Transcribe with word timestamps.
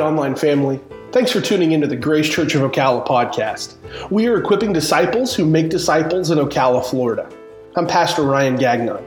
Online 0.00 0.34
family. 0.34 0.80
Thanks 1.12 1.30
for 1.30 1.40
tuning 1.40 1.72
into 1.72 1.86
the 1.86 1.96
Grace 1.96 2.28
Church 2.28 2.54
of 2.54 2.62
Ocala 2.62 3.06
podcast. 3.06 3.76
We 4.10 4.26
are 4.28 4.40
equipping 4.40 4.72
disciples 4.72 5.34
who 5.34 5.44
make 5.44 5.68
disciples 5.68 6.30
in 6.30 6.38
Ocala, 6.38 6.84
Florida. 6.84 7.28
I'm 7.76 7.86
Pastor 7.86 8.22
Ryan 8.22 8.56
Gagnon. 8.56 9.04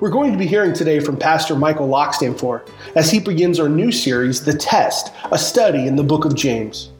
We're 0.00 0.10
going 0.10 0.32
to 0.32 0.38
be 0.38 0.46
hearing 0.46 0.72
today 0.72 1.00
from 1.00 1.16
Pastor 1.16 1.56
Michael 1.56 1.88
Lockstamfor 1.88 2.68
as 2.94 3.10
he 3.10 3.20
begins 3.20 3.58
our 3.58 3.68
new 3.68 3.90
series, 3.90 4.44
The 4.44 4.56
Test, 4.56 5.12
a 5.32 5.38
study 5.38 5.86
in 5.86 5.96
the 5.96 6.04
book 6.04 6.24
of 6.24 6.34
James. 6.34 6.92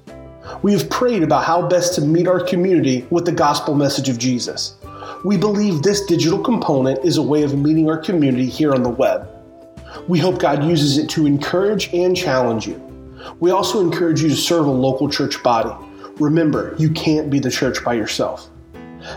We 0.63 0.73
have 0.73 0.89
prayed 0.91 1.23
about 1.23 1.45
how 1.45 1.67
best 1.68 1.95
to 1.95 2.01
meet 2.01 2.26
our 2.26 2.40
community 2.40 3.07
with 3.11 3.25
the 3.25 3.32
gospel 3.32 3.75
message 3.75 4.09
of 4.09 4.18
Jesus. 4.18 4.76
We 5.25 5.37
believe 5.37 5.82
this 5.82 6.04
digital 6.07 6.39
component 6.39 7.04
is 7.04 7.17
a 7.17 7.23
way 7.23 7.43
of 7.43 7.59
meeting 7.59 7.89
our 7.89 7.99
community 7.99 8.46
here 8.46 8.73
on 8.73 8.82
the 8.82 8.89
web. 8.89 9.29
We 10.09 10.18
hope 10.18 10.39
God 10.39 10.65
uses 10.65 10.99
it 10.99 11.09
to 11.11 11.26
encourage 11.26 11.93
and 11.95 12.17
challenge 12.17 12.67
you. 12.67 12.93
We 13.41 13.51
also 13.51 13.81
encourage 13.81 14.23
you 14.23 14.29
to 14.29 14.37
serve 14.37 14.67
a 14.67 14.71
local 14.71 15.09
church 15.09 15.43
body. 15.43 15.75
Remember, 16.21 16.75
you 16.79 16.91
can't 16.91 17.31
be 17.31 17.39
the 17.39 17.51
church 17.51 17.85
by 17.85 17.95
yourself. 17.95 18.51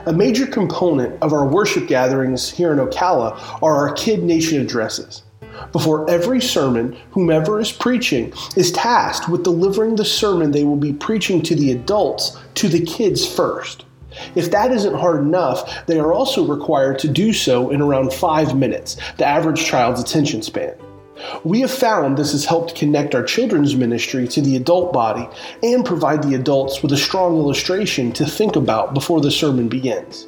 A 0.05 0.13
major 0.13 0.45
component 0.45 1.21
of 1.21 1.31
our 1.31 1.47
worship 1.47 1.87
gatherings 1.87 2.49
here 2.49 2.73
in 2.73 2.79
Ocala 2.79 3.61
are 3.61 3.87
our 3.87 3.93
Kid 3.93 4.23
Nation 4.23 4.61
addresses. 4.61 5.23
Before 5.71 6.09
every 6.09 6.41
sermon, 6.41 6.97
whomever 7.11 7.59
is 7.59 7.71
preaching 7.71 8.33
is 8.55 8.71
tasked 8.71 9.29
with 9.29 9.43
delivering 9.43 9.95
the 9.95 10.05
sermon 10.05 10.51
they 10.51 10.63
will 10.63 10.75
be 10.75 10.93
preaching 10.93 11.41
to 11.43 11.55
the 11.55 11.71
adults, 11.71 12.37
to 12.55 12.67
the 12.67 12.85
kids 12.85 13.25
first. 13.25 13.85
If 14.35 14.51
that 14.51 14.71
isn't 14.71 14.95
hard 14.95 15.21
enough, 15.21 15.85
they 15.85 15.99
are 15.99 16.13
also 16.13 16.45
required 16.45 16.99
to 16.99 17.07
do 17.07 17.33
so 17.33 17.69
in 17.69 17.81
around 17.81 18.13
five 18.13 18.55
minutes, 18.55 18.97
the 19.17 19.25
average 19.25 19.63
child's 19.65 20.01
attention 20.01 20.41
span. 20.41 20.75
We 21.43 21.61
have 21.61 21.71
found 21.71 22.17
this 22.17 22.31
has 22.31 22.45
helped 22.45 22.75
connect 22.75 23.15
our 23.15 23.23
children's 23.23 23.75
ministry 23.75 24.27
to 24.29 24.41
the 24.41 24.55
adult 24.55 24.93
body 24.93 25.27
and 25.63 25.85
provide 25.85 26.23
the 26.23 26.35
adults 26.35 26.81
with 26.81 26.91
a 26.91 26.97
strong 26.97 27.37
illustration 27.37 28.11
to 28.13 28.25
think 28.25 28.55
about 28.55 28.93
before 28.93 29.21
the 29.21 29.31
sermon 29.31 29.67
begins. 29.67 30.27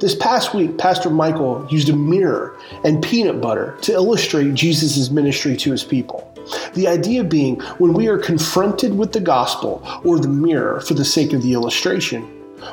This 0.00 0.14
past 0.14 0.52
week, 0.52 0.78
Pastor 0.78 1.10
Michael 1.10 1.66
used 1.70 1.88
a 1.88 1.96
mirror 1.96 2.58
and 2.84 3.02
peanut 3.02 3.40
butter 3.40 3.76
to 3.82 3.92
illustrate 3.92 4.54
Jesus' 4.54 5.10
ministry 5.10 5.56
to 5.58 5.70
his 5.70 5.84
people. 5.84 6.28
The 6.74 6.88
idea 6.88 7.22
being 7.22 7.60
when 7.78 7.92
we 7.92 8.08
are 8.08 8.18
confronted 8.18 8.98
with 8.98 9.12
the 9.12 9.20
gospel 9.20 9.86
or 10.04 10.18
the 10.18 10.28
mirror 10.28 10.80
for 10.80 10.94
the 10.94 11.04
sake 11.04 11.32
of 11.32 11.42
the 11.42 11.52
illustration, 11.52 12.28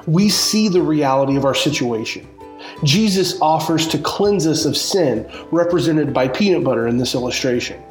we 0.07 0.29
see 0.29 0.69
the 0.69 0.81
reality 0.81 1.35
of 1.35 1.45
our 1.45 1.55
situation. 1.55 2.27
Jesus 2.83 3.39
offers 3.41 3.87
to 3.87 3.97
cleanse 3.97 4.47
us 4.47 4.65
of 4.65 4.77
sin, 4.77 5.29
represented 5.51 6.13
by 6.13 6.27
peanut 6.27 6.63
butter 6.63 6.87
in 6.87 6.97
this 6.97 7.15
illustration. 7.15 7.81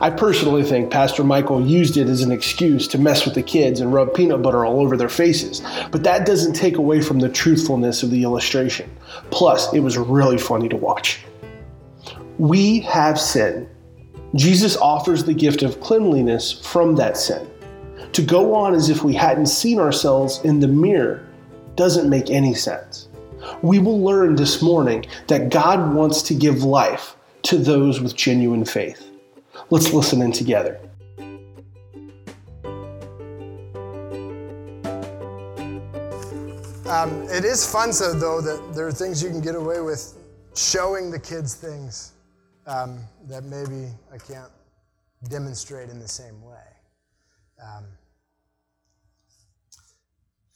I 0.00 0.10
personally 0.10 0.62
think 0.62 0.90
Pastor 0.90 1.24
Michael 1.24 1.66
used 1.66 1.96
it 1.96 2.08
as 2.08 2.22
an 2.22 2.30
excuse 2.30 2.86
to 2.88 2.98
mess 2.98 3.24
with 3.24 3.34
the 3.34 3.42
kids 3.42 3.80
and 3.80 3.92
rub 3.92 4.14
peanut 4.14 4.40
butter 4.40 4.64
all 4.64 4.80
over 4.80 4.96
their 4.96 5.08
faces, 5.08 5.62
but 5.90 6.04
that 6.04 6.26
doesn't 6.26 6.54
take 6.54 6.76
away 6.76 7.00
from 7.00 7.18
the 7.18 7.28
truthfulness 7.28 8.02
of 8.02 8.10
the 8.10 8.22
illustration. 8.22 8.90
Plus, 9.30 9.72
it 9.74 9.80
was 9.80 9.98
really 9.98 10.38
funny 10.38 10.68
to 10.68 10.76
watch. 10.76 11.20
We 12.38 12.80
have 12.80 13.20
sin. 13.20 13.68
Jesus 14.34 14.76
offers 14.76 15.24
the 15.24 15.34
gift 15.34 15.62
of 15.62 15.80
cleanliness 15.80 16.52
from 16.52 16.96
that 16.96 17.16
sin. 17.16 17.48
To 18.12 18.22
go 18.22 18.54
on 18.54 18.74
as 18.74 18.90
if 18.90 19.02
we 19.02 19.12
hadn't 19.12 19.46
seen 19.46 19.80
ourselves 19.80 20.40
in 20.44 20.60
the 20.60 20.68
mirror 20.68 21.26
doesn't 21.74 22.08
make 22.08 22.30
any 22.30 22.54
sense. 22.54 23.08
We 23.64 23.78
will 23.78 24.04
learn 24.04 24.36
this 24.36 24.60
morning 24.60 25.06
that 25.28 25.48
God 25.48 25.94
wants 25.94 26.20
to 26.24 26.34
give 26.34 26.64
life 26.64 27.16
to 27.44 27.56
those 27.56 27.98
with 27.98 28.14
genuine 28.14 28.66
faith. 28.66 29.08
Let's 29.70 29.90
listen 29.90 30.20
in 30.20 30.32
together. 30.32 30.78
Um, 36.86 37.22
it 37.30 37.46
is 37.46 37.66
fun, 37.66 37.94
so 37.94 38.12
though, 38.12 38.42
that 38.42 38.74
there 38.74 38.86
are 38.86 38.92
things 38.92 39.22
you 39.22 39.30
can 39.30 39.40
get 39.40 39.54
away 39.54 39.80
with 39.80 40.12
showing 40.54 41.10
the 41.10 41.18
kids 41.18 41.54
things 41.54 42.12
um, 42.66 43.00
that 43.28 43.44
maybe 43.44 43.88
I 44.12 44.18
can't 44.18 44.52
demonstrate 45.30 45.88
in 45.88 45.98
the 45.98 46.08
same 46.08 46.42
way. 46.42 46.66
Um, 47.62 47.86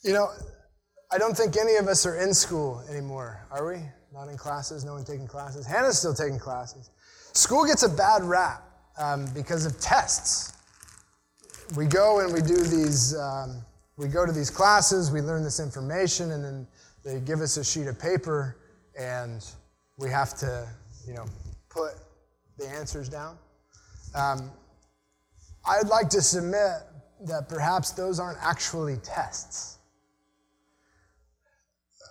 you 0.03 0.13
know, 0.13 0.29
I 1.11 1.17
don't 1.17 1.35
think 1.35 1.57
any 1.57 1.77
of 1.77 1.89
us 1.89 2.05
are 2.05 2.19
in 2.19 2.35
school 2.35 2.83
anymore, 2.91 3.43
are 3.51 3.67
we? 3.67 3.81
Not 4.13 4.29
in 4.29 4.37
classes, 4.37 4.85
no 4.85 4.93
one 4.93 5.05
taking 5.05 5.27
classes. 5.27 5.67
Hannah's 5.67 5.99
still 5.99 6.13
taking 6.13 6.39
classes. 6.39 6.91
School 7.33 7.65
gets 7.65 7.83
a 7.83 7.89
bad 7.89 8.23
rap 8.23 8.63
um, 8.99 9.27
because 9.35 9.65
of 9.65 9.81
tests. 9.81 10.53
We 11.77 11.87
go 11.87 12.21
and 12.21 12.33
we 12.33 12.43
do 12.43 12.57
these, 12.57 13.17
um, 13.17 13.63
we 13.97 14.09
go 14.09 14.27
to 14.27 14.33
these 14.33 14.51
classes, 14.51 15.11
we 15.11 15.23
learn 15.23 15.43
this 15.43 15.61
information, 15.61 16.33
and 16.33 16.45
then 16.45 16.67
they 17.05 17.21
give 17.21 17.41
us 17.41 17.57
a 17.57 17.65
sheet 17.65 17.87
of 17.87 17.99
paper, 17.99 18.59
and 18.99 19.45
we 19.97 20.11
have 20.11 20.37
to, 20.39 20.69
you 21.07 21.15
know, 21.15 21.25
put 21.71 21.95
the 22.59 22.69
answers 22.69 23.09
down. 23.09 23.39
Um, 24.15 24.51
I'd 25.67 25.89
like 25.89 26.11
to 26.11 26.21
submit 26.21 26.83
that 27.27 27.49
perhaps 27.49 27.93
those 27.93 28.21
aren't 28.21 28.39
actually 28.43 28.99
tests. 28.99 29.78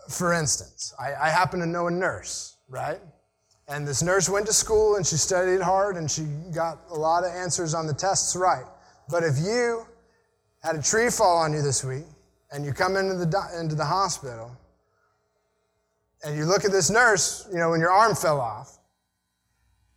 For 0.09 0.33
instance, 0.33 0.93
I, 0.99 1.13
I 1.13 1.29
happen 1.29 1.59
to 1.59 1.65
know 1.65 1.87
a 1.87 1.91
nurse, 1.91 2.57
right? 2.69 2.99
And 3.67 3.85
this 3.85 4.01
nurse 4.01 4.29
went 4.29 4.45
to 4.47 4.53
school 4.53 4.95
and 4.95 5.05
she 5.05 5.17
studied 5.17 5.61
hard 5.61 5.97
and 5.97 6.09
she 6.09 6.23
got 6.55 6.79
a 6.89 6.95
lot 6.95 7.25
of 7.25 7.31
answers 7.31 7.73
on 7.73 7.85
the 7.85 7.93
tests 7.93 8.35
right. 8.35 8.65
But 9.09 9.23
if 9.23 9.37
you 9.37 9.85
had 10.63 10.77
a 10.77 10.81
tree 10.81 11.09
fall 11.09 11.37
on 11.37 11.51
you 11.51 11.61
this 11.61 11.83
week 11.83 12.05
and 12.51 12.63
you 12.65 12.71
come 12.71 12.95
into 12.95 13.15
the, 13.15 13.59
into 13.59 13.75
the 13.75 13.85
hospital 13.85 14.51
and 16.23 16.37
you 16.37 16.45
look 16.45 16.63
at 16.63 16.71
this 16.71 16.89
nurse, 16.89 17.47
you 17.51 17.57
know, 17.57 17.71
when 17.71 17.81
your 17.81 17.91
arm 17.91 18.15
fell 18.15 18.39
off, 18.39 18.77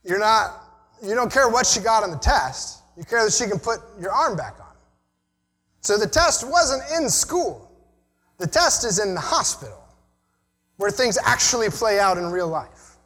you're 0.03 0.19
not, 0.19 0.65
you 1.03 1.15
don't 1.15 1.33
care 1.33 1.49
what 1.49 1.67
she 1.67 1.81
got 1.81 2.03
on 2.03 2.11
the 2.11 2.19
test. 2.19 2.83
You 2.97 3.05
care 3.05 3.25
that 3.25 3.33
she 3.33 3.47
can 3.47 3.61
put 3.61 3.79
your 4.01 4.11
arm 4.11 4.37
back 4.37 4.57
on. 4.61 4.75
So 5.81 5.97
the 5.97 6.09
test 6.09 6.47
wasn't 6.47 6.83
in 6.99 7.09
school. 7.09 7.71
The 8.39 8.47
test 8.47 8.85
is 8.85 8.99
in 8.99 9.15
the 9.15 9.21
hospital 9.21 9.80
where 10.81 10.91
things 10.91 11.19
actually 11.27 11.69
play 11.69 12.01
out 12.01 12.17
in 12.17 12.31
real 12.31 12.49
life. 12.49 12.97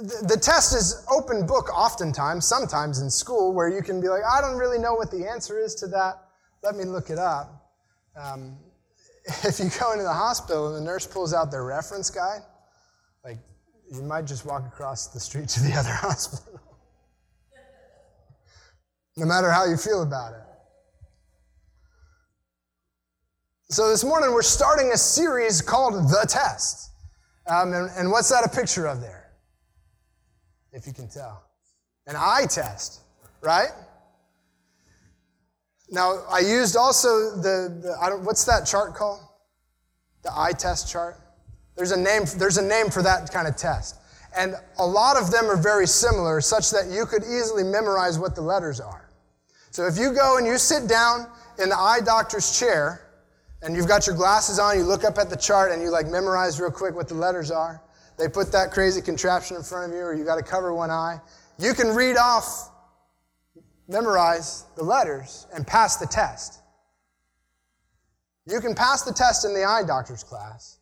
The, 0.00 0.34
the 0.34 0.36
test 0.36 0.74
is 0.74 1.06
open 1.08 1.46
book 1.46 1.68
oftentimes, 1.72 2.44
sometimes 2.44 3.00
in 3.00 3.08
school, 3.08 3.54
where 3.54 3.68
you 3.68 3.82
can 3.82 4.00
be 4.00 4.08
like, 4.08 4.22
I 4.28 4.40
don't 4.40 4.58
really 4.58 4.80
know 4.80 4.94
what 4.94 5.12
the 5.12 5.28
answer 5.28 5.60
is 5.60 5.76
to 5.76 5.86
that. 5.88 6.14
Let 6.64 6.74
me 6.74 6.82
look 6.82 7.10
it 7.10 7.18
up. 7.18 7.70
Um, 8.20 8.56
if 9.44 9.60
you 9.60 9.70
go 9.78 9.92
into 9.92 10.02
the 10.02 10.12
hospital 10.12 10.74
and 10.74 10.84
the 10.84 10.90
nurse 10.90 11.06
pulls 11.06 11.32
out 11.32 11.52
their 11.52 11.64
reference 11.64 12.10
guide, 12.10 12.40
like 13.24 13.38
you 13.88 14.02
might 14.02 14.26
just 14.26 14.44
walk 14.44 14.66
across 14.66 15.06
the 15.06 15.20
street 15.20 15.48
to 15.50 15.60
the 15.60 15.72
other 15.78 15.92
hospital. 15.92 16.60
no 19.16 19.24
matter 19.24 19.52
how 19.52 19.66
you 19.66 19.76
feel 19.76 20.02
about 20.02 20.32
it. 20.32 20.51
So 23.72 23.88
this 23.88 24.04
morning 24.04 24.34
we're 24.34 24.42
starting 24.42 24.90
a 24.92 24.98
series 24.98 25.62
called 25.62 25.94
The 25.94 26.26
Test. 26.28 26.90
Um, 27.46 27.72
and, 27.72 27.90
and 27.96 28.10
what's 28.10 28.28
that 28.28 28.44
a 28.44 28.48
picture 28.54 28.86
of 28.86 29.00
there? 29.00 29.32
If 30.72 30.86
you 30.86 30.92
can 30.92 31.08
tell. 31.08 31.42
An 32.06 32.14
eye 32.14 32.44
test, 32.50 33.00
right? 33.40 33.70
Now, 35.88 36.22
I 36.30 36.40
used 36.40 36.76
also 36.76 37.34
the, 37.36 37.80
the 37.82 37.96
I 37.98 38.10
don't, 38.10 38.24
what's 38.24 38.44
that 38.44 38.66
chart 38.66 38.94
called? 38.94 39.20
The 40.22 40.38
eye 40.38 40.52
test 40.52 40.92
chart? 40.92 41.18
There's 41.74 41.92
a 41.92 41.98
name, 41.98 42.24
there's 42.36 42.58
a 42.58 42.62
name 42.62 42.90
for 42.90 43.02
that 43.02 43.32
kind 43.32 43.48
of 43.48 43.56
test. 43.56 43.96
And 44.36 44.54
a 44.80 44.86
lot 44.86 45.16
of 45.16 45.30
them 45.30 45.46
are 45.46 45.56
very 45.56 45.86
similar, 45.86 46.42
such 46.42 46.68
that 46.72 46.90
you 46.90 47.06
could 47.06 47.22
easily 47.22 47.64
memorize 47.64 48.18
what 48.18 48.34
the 48.34 48.42
letters 48.42 48.80
are. 48.80 49.08
So 49.70 49.86
if 49.86 49.96
you 49.96 50.12
go 50.12 50.36
and 50.36 50.46
you 50.46 50.58
sit 50.58 50.90
down 50.90 51.26
in 51.58 51.70
the 51.70 51.78
eye 51.78 52.00
doctor's 52.04 52.58
chair, 52.58 53.01
and 53.62 53.76
you've 53.76 53.88
got 53.88 54.06
your 54.06 54.16
glasses 54.16 54.58
on, 54.58 54.76
you 54.76 54.84
look 54.84 55.04
up 55.04 55.18
at 55.18 55.30
the 55.30 55.36
chart 55.36 55.70
and 55.70 55.80
you 55.80 55.90
like 55.90 56.08
memorize 56.08 56.60
real 56.60 56.70
quick 56.70 56.94
what 56.94 57.08
the 57.08 57.14
letters 57.14 57.50
are. 57.50 57.82
They 58.18 58.28
put 58.28 58.52
that 58.52 58.72
crazy 58.72 59.00
contraption 59.00 59.56
in 59.56 59.62
front 59.62 59.90
of 59.90 59.96
you, 59.96 60.04
or 60.04 60.14
you 60.14 60.24
got 60.24 60.36
to 60.36 60.42
cover 60.42 60.74
one 60.74 60.90
eye. 60.90 61.18
You 61.58 61.72
can 61.74 61.94
read 61.94 62.16
off, 62.16 62.70
memorize 63.88 64.64
the 64.76 64.82
letters, 64.82 65.46
and 65.54 65.66
pass 65.66 65.96
the 65.96 66.06
test. 66.06 66.60
You 68.46 68.60
can 68.60 68.74
pass 68.74 69.02
the 69.02 69.12
test 69.12 69.44
in 69.44 69.54
the 69.54 69.64
eye 69.64 69.82
doctor's 69.86 70.24
class. 70.24 70.78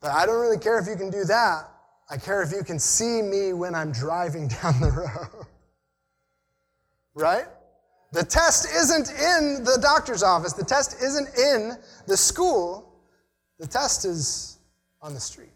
But 0.00 0.12
I 0.12 0.26
don't 0.26 0.40
really 0.40 0.58
care 0.58 0.78
if 0.78 0.88
you 0.88 0.96
can 0.96 1.10
do 1.10 1.24
that. 1.24 1.68
I 2.10 2.16
care 2.16 2.42
if 2.42 2.50
you 2.50 2.64
can 2.64 2.78
see 2.78 3.22
me 3.22 3.52
when 3.52 3.74
I'm 3.74 3.92
driving 3.92 4.48
down 4.48 4.80
the 4.80 4.90
road. 4.90 5.46
right? 7.14 7.46
The 8.12 8.22
test 8.22 8.66
isn't 8.66 9.08
in 9.10 9.64
the 9.64 9.78
doctor's 9.80 10.22
office. 10.22 10.52
The 10.52 10.64
test 10.64 11.02
isn't 11.02 11.28
in 11.38 11.72
the 12.06 12.16
school. 12.16 12.92
The 13.58 13.66
test 13.66 14.04
is 14.04 14.58
on 15.00 15.14
the 15.14 15.20
street. 15.20 15.52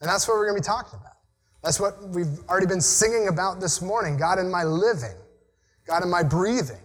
And 0.00 0.08
that's 0.08 0.26
what 0.26 0.34
we're 0.34 0.46
going 0.46 0.56
to 0.56 0.62
be 0.62 0.66
talking 0.66 0.98
about. 0.98 1.16
That's 1.62 1.78
what 1.78 2.08
we've 2.08 2.38
already 2.48 2.66
been 2.66 2.80
singing 2.80 3.28
about 3.28 3.60
this 3.60 3.80
morning 3.80 4.16
God 4.18 4.38
in 4.38 4.50
my 4.50 4.64
living, 4.64 5.16
God 5.86 6.02
in 6.02 6.10
my 6.10 6.22
breathing. 6.22 6.80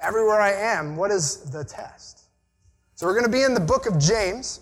Everywhere 0.00 0.40
I 0.40 0.52
am, 0.52 0.96
what 0.96 1.12
is 1.12 1.50
the 1.50 1.64
test? 1.64 2.24
So 2.94 3.06
we're 3.06 3.14
going 3.14 3.26
to 3.26 3.30
be 3.30 3.42
in 3.42 3.54
the 3.54 3.60
book 3.60 3.86
of 3.86 3.98
James. 3.98 4.60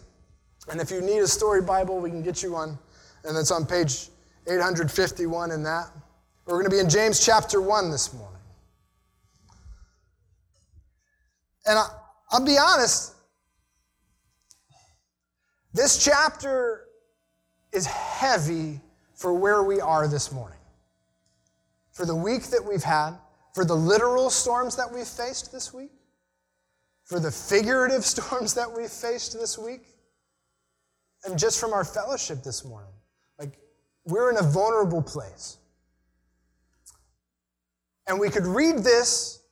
And 0.70 0.81
if 0.81 0.90
you 0.90 1.00
need 1.00 1.19
a 1.19 1.26
story 1.26 1.62
Bible, 1.62 1.98
we 1.98 2.10
can 2.10 2.22
get 2.22 2.43
you 2.43 2.52
one. 2.52 2.78
And 3.25 3.36
it's 3.36 3.50
on 3.50 3.64
page 3.64 4.08
851 4.46 5.50
in 5.50 5.62
that. 5.62 5.90
We're 6.50 6.56
going 6.56 6.70
to 6.70 6.76
be 6.76 6.81
in 6.81 6.91
James 6.91 7.25
chapter 7.25 7.61
1 7.61 7.93
this 7.93 8.12
morning. 8.12 8.41
And 11.64 11.79
I, 11.79 11.87
will 12.32 12.44
be 12.44 12.58
honest, 12.58 13.14
this 15.73 16.05
chapter 16.05 16.87
is 17.73 17.87
heavy 17.87 18.81
for 19.14 19.32
where 19.32 19.62
we 19.62 19.81
are 19.81 20.08
this 20.08 20.32
morning. 20.32 20.58
For 21.93 22.05
the 22.05 22.17
week 22.17 22.43
that 22.47 22.64
we've 22.64 22.82
had, 22.82 23.12
for 23.55 23.64
the 23.64 23.76
literal 23.76 24.29
storms 24.29 24.75
that 24.75 24.93
we've 24.93 25.06
faced 25.06 25.53
this 25.53 25.73
week, 25.73 25.93
for 27.05 27.20
the 27.20 27.31
figurative 27.31 28.05
storms 28.14 28.55
that 28.55 28.76
we've 28.76 28.91
faced 28.91 29.35
this 29.35 29.56
week, 29.56 29.87
and 31.25 31.38
just 31.38 31.61
from 31.61 31.73
our 31.73 31.85
fellowship 31.85 32.43
this 32.43 32.64
morning. 32.64 32.91
Like, 33.38 33.56
we're 34.05 34.31
in 34.31 34.38
a 34.38 34.43
vulnerable 34.43 35.03
place. 35.03 35.58
And 38.10 38.18
we 38.18 38.28
could 38.28 38.44
read 38.44 38.78
this 38.78 39.44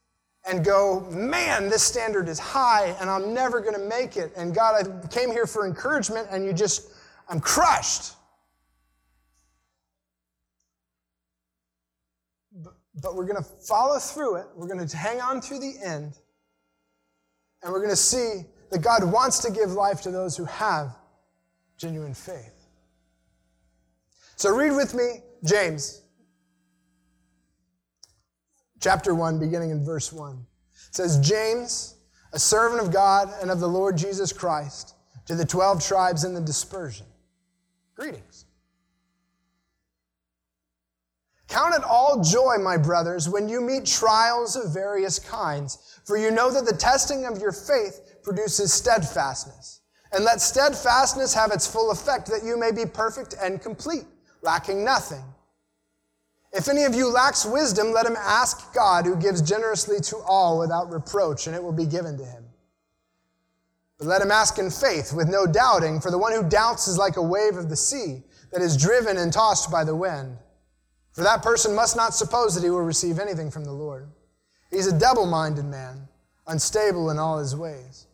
and 0.44 0.64
go, 0.64 1.06
man, 1.12 1.68
this 1.68 1.84
standard 1.84 2.28
is 2.28 2.40
high 2.40 2.86
and 3.00 3.08
I'm 3.08 3.32
never 3.32 3.60
going 3.60 3.74
to 3.74 3.86
make 3.86 4.16
it. 4.16 4.32
And 4.36 4.52
God, 4.52 4.84
I 5.04 5.06
came 5.06 5.30
here 5.30 5.46
for 5.46 5.64
encouragement 5.64 6.26
and 6.32 6.44
you 6.44 6.52
just, 6.52 6.90
I'm 7.28 7.38
crushed. 7.38 8.14
But 13.00 13.14
we're 13.14 13.26
going 13.26 13.40
to 13.40 13.48
follow 13.48 14.00
through 14.00 14.38
it. 14.38 14.46
We're 14.56 14.66
going 14.66 14.84
to 14.84 14.96
hang 14.96 15.20
on 15.20 15.40
through 15.40 15.60
the 15.60 15.74
end. 15.80 16.18
And 17.62 17.72
we're 17.72 17.78
going 17.78 17.90
to 17.90 17.96
see 17.96 18.42
that 18.72 18.80
God 18.80 19.04
wants 19.04 19.38
to 19.44 19.52
give 19.52 19.70
life 19.70 20.02
to 20.02 20.10
those 20.10 20.36
who 20.36 20.46
have 20.46 20.96
genuine 21.76 22.12
faith. 22.12 22.66
So 24.34 24.52
read 24.52 24.74
with 24.74 24.94
me 24.94 25.22
James 25.44 26.02
chapter 28.80 29.14
1, 29.14 29.38
beginning 29.38 29.70
in 29.70 29.84
verse 29.84 30.12
1. 30.12 30.34
It 30.34 30.94
says, 30.94 31.18
James, 31.20 31.96
a 32.32 32.38
servant 32.38 32.80
of 32.80 32.92
God 32.92 33.32
and 33.40 33.50
of 33.50 33.60
the 33.60 33.68
Lord 33.68 33.96
Jesus 33.96 34.32
Christ, 34.32 34.94
to 35.26 35.34
the 35.34 35.44
12 35.44 35.84
tribes 35.84 36.24
in 36.24 36.34
the 36.34 36.40
dispersion. 36.40 37.06
Greetings. 37.94 38.46
Count 41.48 41.74
it 41.74 41.82
all 41.82 42.22
joy, 42.22 42.56
my 42.60 42.76
brothers, 42.76 43.28
when 43.28 43.48
you 43.48 43.60
meet 43.60 43.86
trials 43.86 44.54
of 44.54 44.72
various 44.72 45.18
kinds, 45.18 46.00
for 46.04 46.18
you 46.18 46.30
know 46.30 46.50
that 46.50 46.66
the 46.66 46.76
testing 46.76 47.24
of 47.24 47.38
your 47.38 47.52
faith 47.52 48.18
produces 48.22 48.72
steadfastness. 48.72 49.80
And 50.12 50.24
let 50.24 50.40
steadfastness 50.40 51.34
have 51.34 51.50
its 51.52 51.66
full 51.66 51.90
effect, 51.90 52.26
that 52.28 52.44
you 52.44 52.58
may 52.58 52.72
be 52.72 52.86
perfect 52.86 53.34
and 53.40 53.60
complete, 53.60 54.04
lacking 54.42 54.84
nothing. 54.84 55.24
If 56.52 56.68
any 56.68 56.84
of 56.84 56.94
you 56.94 57.10
lacks 57.10 57.44
wisdom, 57.44 57.92
let 57.92 58.06
him 58.06 58.16
ask 58.16 58.72
God, 58.74 59.04
who 59.04 59.16
gives 59.16 59.42
generously 59.42 60.00
to 60.00 60.16
all 60.26 60.58
without 60.58 60.90
reproach, 60.90 61.46
and 61.46 61.54
it 61.54 61.62
will 61.62 61.72
be 61.72 61.86
given 61.86 62.16
to 62.16 62.24
him. 62.24 62.44
But 63.98 64.06
let 64.06 64.22
him 64.22 64.30
ask 64.30 64.58
in 64.58 64.70
faith, 64.70 65.12
with 65.12 65.28
no 65.28 65.46
doubting, 65.46 66.00
for 66.00 66.10
the 66.10 66.18
one 66.18 66.32
who 66.32 66.48
doubts 66.48 66.88
is 66.88 66.96
like 66.96 67.16
a 67.16 67.22
wave 67.22 67.56
of 67.56 67.68
the 67.68 67.76
sea 67.76 68.22
that 68.52 68.62
is 68.62 68.76
driven 68.76 69.18
and 69.18 69.32
tossed 69.32 69.70
by 69.70 69.84
the 69.84 69.94
wind. 69.94 70.38
For 71.12 71.22
that 71.22 71.42
person 71.42 71.74
must 71.74 71.96
not 71.96 72.14
suppose 72.14 72.54
that 72.54 72.64
he 72.64 72.70
will 72.70 72.82
receive 72.82 73.18
anything 73.18 73.50
from 73.50 73.64
the 73.64 73.72
Lord. 73.72 74.08
He's 74.70 74.86
a 74.86 74.98
double 74.98 75.26
minded 75.26 75.64
man, 75.64 76.08
unstable 76.46 77.10
in 77.10 77.18
all 77.18 77.38
his 77.38 77.56
ways. 77.56 78.06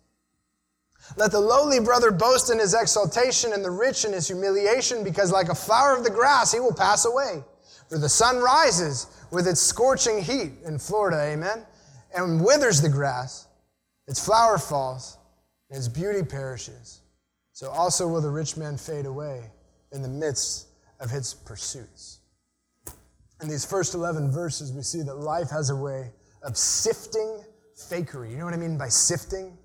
Let 1.17 1.31
the 1.31 1.41
lowly 1.41 1.81
brother 1.81 2.11
boast 2.11 2.51
in 2.51 2.59
his 2.59 2.75
exaltation 2.75 3.53
and 3.53 3.65
the 3.65 3.71
rich 3.71 4.05
in 4.05 4.13
his 4.13 4.27
humiliation, 4.27 5.05
because 5.05 5.31
like 5.31 5.51
a 5.51 5.55
flower 5.55 5.95
of 5.95 6.03
the 6.03 6.11
grass, 6.11 6.51
he 6.51 6.61
will 6.61 6.75
pass 6.75 7.05
away. 7.05 7.45
For 7.89 7.99
the 7.99 8.09
sun 8.09 8.39
rises 8.39 9.07
with 9.31 9.47
its 9.47 9.61
scorching 9.61 10.23
heat 10.23 10.53
in 10.65 10.79
Florida, 10.79 11.21
amen, 11.33 11.67
and 12.17 12.45
withers 12.45 12.81
the 12.81 12.89
grass. 12.89 13.47
Its 14.07 14.25
flower 14.25 14.59
falls, 14.59 15.19
and 15.71 15.79
its 15.79 15.89
beauty 15.89 16.23
perishes. 16.23 17.01
So 17.53 17.69
also 17.71 18.09
will 18.09 18.21
the 18.21 18.31
rich 18.31 18.57
man 18.57 18.77
fade 18.77 19.07
away 19.07 19.51
in 19.93 20.03
the 20.03 20.09
midst 20.09 20.69
of 21.01 21.11
his 21.11 21.35
pursuits. 21.35 22.21
In 23.43 23.49
these 23.49 23.65
first 23.65 23.95
11 23.95 24.31
verses, 24.31 24.73
we 24.73 24.83
see 24.83 25.03
that 25.03 25.17
life 25.17 25.51
has 25.51 25.71
a 25.71 25.77
way 25.77 26.11
of 26.43 26.57
sifting 26.57 27.45
fakery. 27.77 28.31
You 28.31 28.39
know 28.39 28.45
what 28.45 28.55
I 28.55 28.59
mean 28.59 28.79
by 28.79 28.89
sifting? 28.89 29.57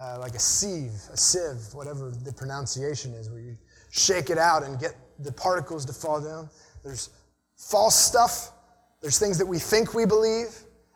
Uh, 0.00 0.18
like 0.20 0.34
a 0.34 0.40
sieve, 0.40 0.92
a 1.12 1.16
sieve, 1.16 1.72
whatever 1.72 2.10
the 2.10 2.32
pronunciation 2.32 3.14
is, 3.14 3.30
where 3.30 3.40
you 3.40 3.56
shake 3.90 4.28
it 4.28 4.38
out 4.38 4.64
and 4.64 4.78
get 4.80 4.96
the 5.20 5.30
particles 5.30 5.84
to 5.84 5.92
fall 5.92 6.20
down. 6.20 6.50
There's 6.82 7.10
false 7.70 7.94
stuff. 7.94 8.52
There's 9.00 9.18
things 9.18 9.38
that 9.38 9.46
we 9.46 9.58
think 9.58 9.94
we 9.94 10.06
believe, 10.06 10.48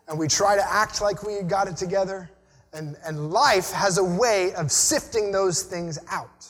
and 0.08 0.18
we 0.18 0.28
try 0.28 0.56
to 0.56 0.72
act 0.72 1.00
like 1.00 1.22
we 1.22 1.42
got 1.42 1.68
it 1.68 1.76
together. 1.76 2.30
And, 2.72 2.96
and 3.04 3.30
life 3.30 3.70
has 3.72 3.98
a 3.98 4.04
way 4.04 4.52
of 4.54 4.70
sifting 4.70 5.32
those 5.32 5.62
things 5.62 5.98
out. 6.10 6.46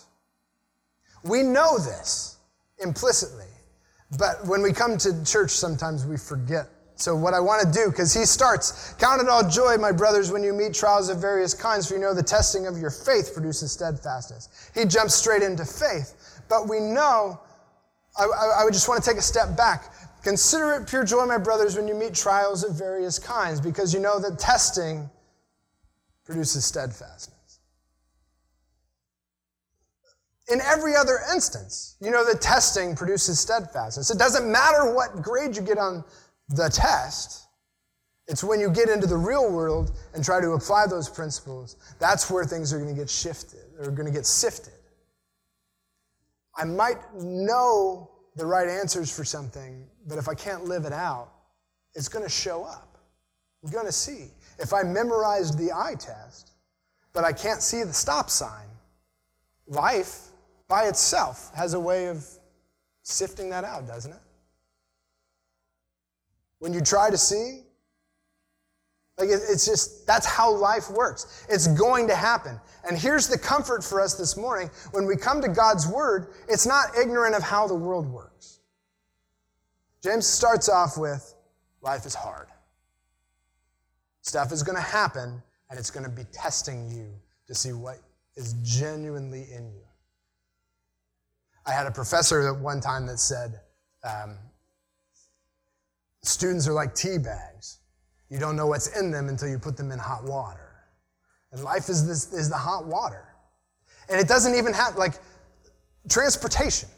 We 1.25 1.43
know 1.43 1.79
this 1.79 2.39
implicitly, 2.79 3.47
but 4.19 4.47
when 4.47 4.63
we 4.63 4.73
come 4.73 4.97
to 4.99 5.25
church, 5.25 5.51
sometimes 5.51 6.07
we 6.07 6.17
forget. 6.17 6.67
So, 6.99 7.15
what 7.15 7.33
I 7.33 7.39
want 7.39 7.63
to 7.63 7.73
do, 7.73 7.91
because 7.91 8.13
he 8.13 8.25
starts, 8.25 8.95
Count 8.95 9.23
it 9.23 9.29
all 9.29 9.49
joy, 9.49 9.77
my 9.77 9.93
brothers, 9.93 10.33
when 10.33 10.43
you 10.43 10.53
meet 10.53 10.75
trials 10.75 11.09
of 11.11 11.21
various 11.21 11.55
kinds, 11.55 11.87
for 11.87 11.95
you 11.95 12.01
know 12.01 12.13
the 12.13 12.25
testing 12.25 12.67
of 12.67 12.77
your 12.77 12.91
faith 12.91 13.33
produces 13.33 13.71
steadfastness. 13.71 14.71
He 14.75 14.85
jumps 14.85 15.15
straight 15.15 15.43
into 15.43 15.65
faith. 15.65 16.43
But 16.49 16.69
we 16.69 16.81
know, 16.81 17.41
I, 18.19 18.25
I, 18.25 18.61
I 18.61 18.65
would 18.65 18.73
just 18.73 18.89
want 18.89 19.03
to 19.03 19.09
take 19.09 19.19
a 19.19 19.23
step 19.23 19.57
back. 19.57 19.93
Consider 20.23 20.73
it 20.75 20.89
pure 20.89 21.05
joy, 21.05 21.25
my 21.27 21.39
brothers, 21.39 21.77
when 21.77 21.89
you 21.89 21.95
meet 21.95 22.15
trials 22.15 22.65
of 22.65 22.75
various 22.77 23.19
kinds, 23.19 23.61
because 23.61 23.95
you 23.95 24.01
know 24.01 24.19
that 24.19 24.39
testing 24.39 25.09
produces 26.25 26.65
steadfastness. 26.65 27.61
In 30.51 30.61
every 30.63 30.97
other 30.97 31.21
instance, 31.33 31.97
you 32.01 32.11
know 32.11 32.25
that 32.25 32.41
testing 32.41 32.97
produces 32.97 33.39
steadfastness. 33.39 34.11
It 34.11 34.19
doesn't 34.19 34.51
matter 34.51 34.93
what 34.93 35.23
grade 35.23 35.57
you 35.57 35.63
get 35.63 35.79
on 35.79 36.05
the 36.49 36.69
test, 36.69 37.49
it's 38.29 38.45
when 38.45 38.61
you 38.61 38.71
get 38.71 38.91
into 38.91 39.07
the 39.07 39.17
real 39.17 39.51
world 39.51 39.93
and 40.15 40.23
try 40.23 40.41
to 40.41 40.51
apply 40.51 40.87
those 40.87 41.09
principles, 41.09 41.77
that's 41.99 42.31
where 42.31 42.45
things 42.45 42.73
are 42.73 42.79
going 42.79 42.95
to 42.95 42.99
get 42.99 43.09
shifted 43.09 43.61
or 43.81 43.91
going 43.91 44.07
to 44.07 44.13
get 44.13 44.27
sifted. 44.27 44.75
I 46.55 46.65
might 46.65 46.99
know 47.15 48.11
the 48.39 48.47
right 48.47 48.69
answers 48.69 49.15
for 49.15 49.25
something, 49.25 49.85
but 50.07 50.17
if 50.17 50.29
I 50.29 50.35
can't 50.35 50.65
live 50.65 50.85
it 50.85 50.93
out, 50.93 51.29
it's 51.95 52.09
going 52.09 52.25
to 52.25 52.31
show 52.31 52.63
up. 52.65 52.97
I'm 53.65 53.71
going 53.71 53.87
to 53.87 53.93
see. 53.93 54.31
If 54.61 54.73
I 54.73 54.85
memorized 54.85 55.59
the 55.59 55.73
eye 55.73 55.97
test, 55.99 56.53
but 57.13 57.25
I 57.25 57.33
can't 57.33 57.61
see 57.61 57.83
the 57.83 57.93
stop 57.93 58.31
sign, 58.31 58.69
life 59.67 60.29
by 60.69 60.85
itself 60.85 61.51
has 61.57 61.75
a 61.75 61.81
way 61.81 62.07
of 62.07 62.25
sifting 63.03 63.51
that 63.51 63.65
out, 63.65 63.89
doesn't 63.89 64.13
it? 64.13 64.21
When 66.61 66.73
you 66.73 66.81
try 66.81 67.11
to 67.11 67.19
see, 67.19 67.63
like 69.19 69.31
it's 69.31 69.67
just, 69.67 70.07
that's 70.07 70.27
how 70.27 70.55
life 70.55 70.91
works. 70.91 71.45
It's 71.49 71.67
going 71.67 72.07
to 72.07 72.15
happen. 72.15 72.61
And 72.89 72.97
here's 72.97 73.27
the 73.27 73.37
comfort 73.37 73.83
for 73.83 74.01
us 74.01 74.15
this 74.15 74.37
morning. 74.37 74.71
When 74.93 75.07
we 75.07 75.17
come 75.17 75.41
to 75.43 75.49
God's 75.49 75.89
word, 75.89 76.29
it's 76.49 76.67
not 76.67 76.97
ignorant 76.97 77.35
of 77.35 77.43
how 77.43 77.67
the 77.67 77.75
world 77.75 78.07
works. 78.07 78.61
James 80.03 80.27
starts 80.27 80.69
off 80.69 80.97
with, 80.97 81.35
life 81.83 82.07
is 82.07 82.15
hard. 82.15 82.47
Stuff 84.23 84.53
is 84.53 84.63
going 84.63 84.77
to 84.77 84.83
happen, 84.83 85.43
and 85.69 85.79
it's 85.79 85.91
going 85.91 86.05
to 86.05 86.11
be 86.11 86.25
testing 86.33 86.89
you 86.89 87.09
to 87.49 87.55
see 87.55 87.73
what 87.73 87.99
is 88.37 88.55
genuinely 88.63 89.49
in 89.53 89.67
you. 89.73 89.83
I 91.67 91.73
had 91.73 91.87
a 91.87 91.91
professor 91.91 92.49
at 92.55 92.61
one 92.61 92.81
time 92.81 93.07
that 93.07 93.19
said, 93.19 93.61
um, 94.05 94.39
students 96.23 96.69
are 96.69 96.73
like 96.73 96.95
tea 96.95 97.19
bags. 97.19 97.78
You 98.31 98.39
don't 98.39 98.57
know 98.57 98.67
what's 98.67 98.99
in 98.99 99.11
them 99.11 99.29
until 99.29 99.49
you 99.49 99.59
put 99.59 99.77
them 99.77 99.91
in 99.91 99.99
hot 99.99 100.25
water. 100.25 100.69
And 101.53 101.63
life 101.63 101.89
is, 101.89 102.07
this, 102.07 102.33
is 102.33 102.51
the 102.51 102.57
hot 102.57 102.87
water. 102.87 103.25
And 104.09 104.21
it 104.21 104.29
doesn't 104.29 104.55
even 104.55 104.73
have, 104.73 104.97
like, 104.97 105.15
transportation. 106.09 106.89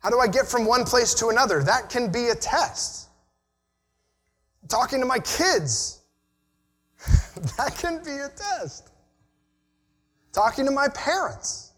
How 0.00 0.10
do 0.10 0.20
I 0.20 0.28
get 0.28 0.46
from 0.46 0.66
one 0.66 0.84
place 0.84 1.14
to 1.14 1.28
another? 1.28 1.62
That 1.62 1.88
can 1.88 2.10
be 2.10 2.28
a 2.28 2.34
test. 2.34 3.08
Talking 4.68 5.00
to 5.00 5.06
my 5.06 5.18
kids, 5.18 6.02
that 7.56 7.76
can 7.78 8.02
be 8.04 8.10
a 8.10 8.28
test. 8.28 8.90
Talking 10.32 10.66
to 10.66 10.70
my 10.70 10.88
parents, 10.88 11.72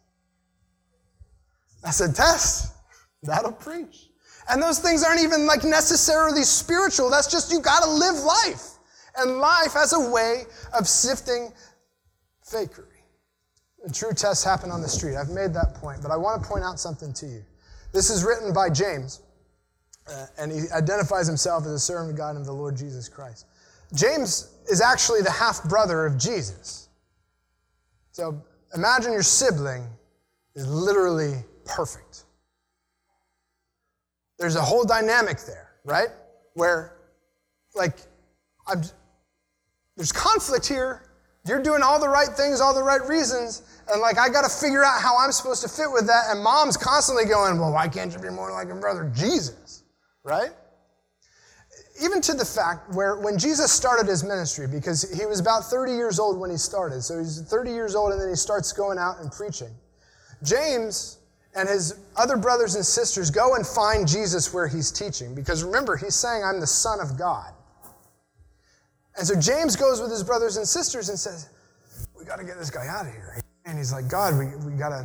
that's 1.83 2.01
a 2.01 2.13
test. 2.13 2.75
That'll 3.23 3.53
preach. 3.53 4.09
And 4.49 4.63
those 4.63 4.79
things 4.79 5.05
aren't 5.05 5.23
even 5.23 5.47
like 5.47 5.63
necessarily 5.63 6.43
spiritual. 6.43 7.11
That's 7.11 7.31
just 7.31 7.53
you 7.53 7.61
got 7.61 7.85
to 7.85 7.91
live 7.91 8.17
life. 8.17 8.70
And 9.17 9.39
life 9.39 9.77
as 9.77 9.93
a 9.93 10.11
way 10.11 10.45
of 10.79 10.87
sifting 10.87 11.53
fakery. 12.47 12.87
The 13.85 13.93
true 13.93 14.13
tests 14.13 14.45
happen 14.45 14.71
on 14.71 14.83
the 14.83 14.89
street. 14.89 15.17
I've 15.17 15.31
made 15.31 15.55
that 15.55 15.75
point, 15.75 16.03
but 16.03 16.11
I 16.11 16.17
want 16.17 16.43
to 16.43 16.49
point 16.49 16.65
out 16.65 16.79
something 16.79 17.13
to 17.15 17.27
you. 17.27 17.43
This 17.93 18.11
is 18.11 18.25
written 18.25 18.53
by 18.53 18.71
James, 18.71 19.23
uh, 20.09 20.27
and 20.39 20.53
he 20.53 20.71
identifies 20.75 21.27
himself 21.27 21.65
as 21.65 21.73
a 21.73 21.79
servant 21.79 22.11
of 22.13 22.17
God 22.17 22.31
and 22.31 22.41
of 22.41 22.47
the 22.47 22.53
Lord 22.53 22.77
Jesus 22.77 23.09
Christ. 23.09 23.47
James 23.95 24.55
is 24.69 24.81
actually 24.81 25.23
the 25.23 25.31
half 25.31 25.65
brother 25.65 26.07
of 26.07 26.19
Jesus. 26.19 26.89
So 28.13 28.43
imagine 28.75 29.13
your 29.13 29.23
sibling 29.23 29.85
is 30.55 30.67
literally 30.69 31.45
perfect. 31.65 32.25
There's 34.39 34.57
a 34.57 34.63
whole 34.63 34.85
dynamic 34.85 35.39
there, 35.41 35.73
right? 35.85 36.09
Where, 36.55 36.97
like, 37.75 37.99
I'm, 38.67 38.83
there's 40.01 40.13
conflict 40.13 40.67
here. 40.67 41.03
You're 41.47 41.63
doing 41.63 41.83
all 41.83 42.01
the 42.01 42.09
right 42.09 42.29
things, 42.29 42.63
all 42.63 42.73
the 42.73 42.83
right 42.83 43.07
reasons, 43.07 43.63
and 43.93 44.01
like 44.01 44.17
I 44.17 44.31
got 44.31 44.45
to 44.45 44.49
figure 44.49 44.83
out 44.83 44.99
how 45.03 45.19
I'm 45.19 45.31
supposed 45.31 45.61
to 45.61 45.69
fit 45.69 45.93
with 45.93 46.07
that. 46.07 46.31
And 46.31 46.43
mom's 46.43 46.79
constantly 46.79 47.27
going, 47.27 47.61
Well, 47.61 47.71
why 47.71 47.87
can't 47.87 48.11
you 48.11 48.19
be 48.19 48.31
more 48.31 48.51
like 48.51 48.69
your 48.69 48.81
brother 48.81 49.13
Jesus? 49.15 49.83
Right? 50.25 50.53
Even 52.03 52.23
to 52.23 52.33
the 52.33 52.47
fact 52.47 52.95
where 52.95 53.17
when 53.17 53.37
Jesus 53.37 53.71
started 53.71 54.07
his 54.07 54.25
ministry, 54.25 54.67
because 54.67 55.03
he 55.15 55.27
was 55.27 55.39
about 55.39 55.65
30 55.65 55.93
years 55.93 56.19
old 56.19 56.41
when 56.41 56.51
he 56.51 56.57
started, 56.57 57.03
so 57.03 57.19
he's 57.19 57.43
30 57.43 57.71
years 57.71 57.95
old 57.95 58.13
and 58.13 58.19
then 58.19 58.31
he 58.31 58.37
starts 58.37 58.73
going 58.73 58.97
out 58.97 59.21
and 59.21 59.31
preaching. 59.31 59.75
James 60.43 61.19
and 61.55 61.69
his 61.69 61.99
other 62.17 62.39
brothers 62.39 62.75
and 62.75 62.87
sisters 62.87 63.31
go 63.31 63.55
and 63.55 63.67
find 63.67 64.09
Jesus 64.09 64.55
where 64.55 64.67
he's 64.67 64.91
teaching, 64.91 65.35
because 65.35 65.63
remember, 65.63 65.95
he's 65.95 66.15
saying, 66.15 66.43
I'm 66.43 66.59
the 66.59 66.67
Son 66.67 67.01
of 67.01 67.19
God. 67.19 67.53
And 69.21 69.29
so 69.29 69.39
James 69.39 69.77
goes 69.77 70.01
with 70.01 70.11
his 70.11 70.25
brothers 70.25 70.57
and 70.57 70.67
sisters 70.67 71.11
and 71.11 71.19
says, 71.19 71.51
We 72.19 72.25
got 72.25 72.37
to 72.37 72.45
get 72.45 72.57
this 72.59 72.71
guy 72.71 72.87
out 72.89 73.07
of 73.07 73.13
here. 73.13 73.39
And 73.67 73.77
he's 73.77 73.93
like, 73.93 74.09
God, 74.09 74.33
we, 74.39 74.47
we 74.65 74.79
got 74.79 74.89
to 74.89 75.05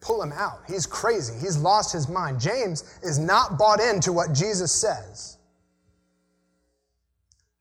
pull 0.00 0.22
him 0.22 0.32
out. 0.32 0.60
He's 0.66 0.86
crazy. 0.86 1.34
He's 1.38 1.58
lost 1.58 1.92
his 1.92 2.08
mind. 2.08 2.40
James 2.40 2.98
is 3.02 3.18
not 3.18 3.58
bought 3.58 3.80
into 3.80 4.14
what 4.14 4.32
Jesus 4.32 4.72
says. 4.72 5.36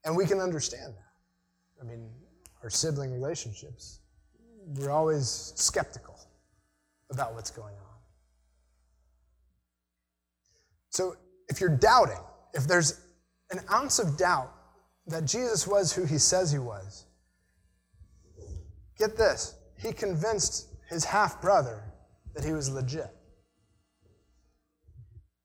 And 0.06 0.16
we 0.16 0.26
can 0.26 0.40
understand 0.40 0.94
that. 0.94 1.82
I 1.82 1.84
mean, 1.84 2.10
our 2.64 2.70
sibling 2.70 3.12
relationships, 3.12 4.00
we're 4.78 4.90
always 4.90 5.52
skeptical 5.58 6.18
about 7.12 7.36
what's 7.36 7.52
going 7.52 7.76
on. 7.76 7.98
So 10.92 11.18
if 11.50 11.60
you're 11.60 11.78
doubting, 11.78 12.24
if 12.54 12.68
there's 12.68 13.02
an 13.50 13.60
ounce 13.70 14.00
of 14.00 14.18
doubt 14.18 14.54
that 15.12 15.26
Jesus 15.26 15.68
was 15.68 15.94
who 15.94 16.06
he 16.06 16.18
says 16.18 16.52
he 16.52 16.60
was, 16.60 17.06
get 18.98 19.16
this 19.18 19.56
he 19.82 19.92
convinced 19.92 20.68
his 20.90 21.04
half 21.04 21.42
brother 21.42 21.84
that 22.36 22.44
he 22.44 22.54
was 22.54 22.70
legit. 22.70 23.10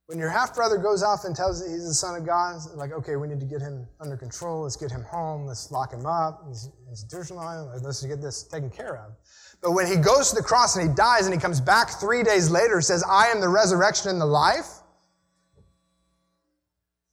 When 0.06 0.18
your 0.18 0.28
half 0.28 0.54
brother 0.54 0.76
goes 0.76 1.02
off 1.02 1.24
and 1.24 1.34
tells 1.34 1.60
you 1.60 1.72
he's 1.72 1.88
the 1.88 1.94
son 1.94 2.14
of 2.14 2.24
God, 2.24 2.60
like, 2.76 2.92
okay, 2.92 3.16
we 3.16 3.26
need 3.26 3.40
to 3.40 3.46
get 3.46 3.60
him 3.60 3.88
under 4.00 4.16
control. 4.16 4.62
Let's 4.62 4.76
get 4.76 4.90
him 4.90 5.02
home. 5.02 5.46
Let's 5.46 5.72
lock 5.72 5.92
him 5.92 6.06
up. 6.06 6.44
He's 6.46 6.68
institutionalized. 6.88 7.84
Let's 7.84 8.04
get 8.04 8.22
this 8.22 8.44
taken 8.44 8.70
care 8.70 8.98
of. 8.98 9.14
But 9.60 9.72
when 9.72 9.86
he 9.86 9.96
goes 9.96 10.30
to 10.30 10.36
the 10.36 10.42
cross 10.42 10.76
and 10.76 10.88
he 10.88 10.94
dies 10.94 11.26
and 11.26 11.34
he 11.34 11.40
comes 11.40 11.60
back 11.60 11.98
three 11.98 12.22
days 12.22 12.50
later, 12.50 12.80
says, 12.80 13.02
I 13.08 13.28
am 13.28 13.40
the 13.40 13.48
resurrection 13.48 14.10
and 14.10 14.20
the 14.20 14.26
life, 14.26 14.68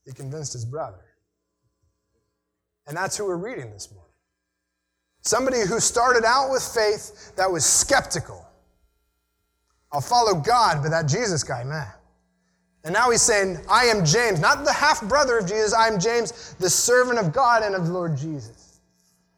he 0.04 0.12
convinced 0.12 0.52
his 0.52 0.64
brother. 0.64 1.03
And 2.86 2.96
that's 2.96 3.16
who 3.16 3.26
we're 3.26 3.36
reading 3.36 3.70
this 3.70 3.90
morning. 3.90 4.04
Somebody 5.22 5.60
who 5.60 5.80
started 5.80 6.24
out 6.24 6.50
with 6.50 6.62
faith 6.62 7.34
that 7.36 7.50
was 7.50 7.64
skeptical. 7.64 8.46
I'll 9.90 10.02
follow 10.02 10.34
God, 10.34 10.82
but 10.82 10.90
that 10.90 11.06
Jesus 11.06 11.42
guy, 11.42 11.64
man. 11.64 11.86
And 12.84 12.92
now 12.92 13.10
he's 13.10 13.22
saying, 13.22 13.58
I 13.70 13.84
am 13.86 14.04
James, 14.04 14.40
not 14.40 14.64
the 14.64 14.72
half 14.72 15.00
brother 15.08 15.38
of 15.38 15.46
Jesus, 15.46 15.72
I 15.72 15.88
am 15.88 15.98
James, 15.98 16.54
the 16.58 16.68
servant 16.68 17.18
of 17.18 17.32
God 17.32 17.62
and 17.62 17.74
of 17.74 17.86
the 17.86 17.92
Lord 17.92 18.16
Jesus. 18.16 18.80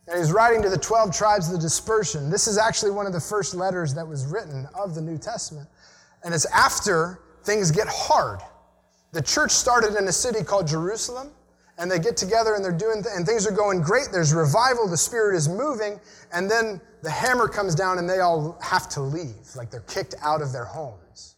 And 0.09 0.19
he's 0.19 0.33
writing 0.33 0.62
to 0.62 0.69
the 0.69 0.79
12 0.79 1.15
tribes 1.15 1.47
of 1.47 1.53
the 1.53 1.61
dispersion. 1.61 2.31
This 2.31 2.49
is 2.49 2.59
actually 2.59 2.91
one 2.91 3.07
of 3.07 3.12
the 3.12 3.21
first 3.21 3.55
letters 3.55 3.95
that 3.95 4.07
was 4.07 4.26
written 4.26 4.67
of 4.75 4.95
the 4.95 5.03
New 5.03 5.19
Testament. 5.19 5.69
And 6.25 6.35
it's 6.35 6.47
after 6.47 7.21
things 7.45 7.71
get 7.71 7.87
hard. 7.88 8.41
The 9.12 9.23
church 9.23 9.53
started 9.53 9.95
in 9.97 10.09
a 10.09 10.12
city 10.12 10.43
called 10.43 10.67
Jerusalem 10.67 11.31
and 11.78 11.90
they 11.90 11.99
get 11.99 12.16
together 12.16 12.54
and 12.54 12.64
they're 12.64 12.73
doing, 12.73 13.02
th- 13.02 13.14
and 13.14 13.26
things 13.26 13.47
are 13.47 13.52
going 13.52 13.83
great. 13.83 14.09
There's 14.12 14.33
revival, 14.33 14.88
the 14.88 14.97
Spirit 14.97 15.37
is 15.37 15.49
moving, 15.49 16.00
and 16.33 16.50
then 16.50 16.80
the 17.02 17.11
hammer 17.11 17.49
comes 17.49 17.75
down 17.75 17.99
and 17.99 18.09
they 18.09 18.21
all 18.21 18.59
have 18.62 18.88
to 18.90 19.00
leave, 19.00 19.54
like 19.54 19.71
they're 19.71 19.80
kicked 19.80 20.14
out 20.23 20.42
of 20.42 20.52
their 20.52 20.64
homes. 20.64 21.37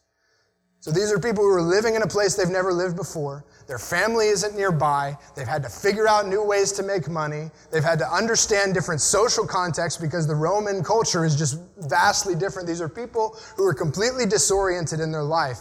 So 0.80 0.92
these 0.92 1.12
are 1.12 1.18
people 1.18 1.42
who 1.42 1.50
are 1.50 1.60
living 1.60 1.96
in 1.96 2.02
a 2.02 2.06
place 2.06 2.34
they've 2.34 2.48
never 2.48 2.72
lived 2.72 2.96
before. 2.96 3.44
Their 3.66 3.78
family 3.78 4.28
isn't 4.28 4.56
nearby. 4.56 5.18
They've 5.36 5.46
had 5.46 5.62
to 5.64 5.68
figure 5.68 6.08
out 6.08 6.26
new 6.26 6.42
ways 6.42 6.72
to 6.72 6.82
make 6.82 7.08
money. 7.08 7.50
They've 7.70 7.84
had 7.84 7.98
to 7.98 8.08
understand 8.08 8.74
different 8.74 9.00
social 9.00 9.46
contexts 9.46 10.00
because 10.00 10.26
the 10.26 10.36
Roman 10.36 10.82
culture 10.82 11.24
is 11.24 11.36
just 11.36 11.60
vastly 11.78 12.34
different. 12.34 12.66
These 12.68 12.80
are 12.80 12.88
people 12.88 13.36
who 13.56 13.66
are 13.66 13.74
completely 13.74 14.24
disoriented 14.24 15.00
in 15.00 15.10
their 15.12 15.24
life. 15.24 15.58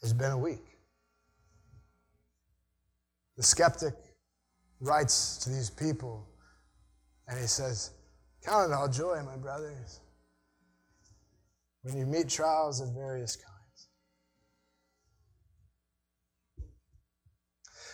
It's 0.00 0.14
been 0.14 0.30
a 0.30 0.38
week. 0.38 0.69
The 3.40 3.46
skeptic 3.46 3.94
writes 4.80 5.38
to 5.38 5.48
these 5.48 5.70
people 5.70 6.28
and 7.26 7.40
he 7.40 7.46
says, 7.46 7.92
Count 8.44 8.70
it 8.70 8.74
all 8.74 8.86
joy, 8.86 9.22
my 9.24 9.38
brothers, 9.38 10.00
when 11.80 11.96
you 11.96 12.04
meet 12.04 12.28
trials 12.28 12.82
of 12.82 12.92
various 12.92 13.36
kinds. 13.36 13.88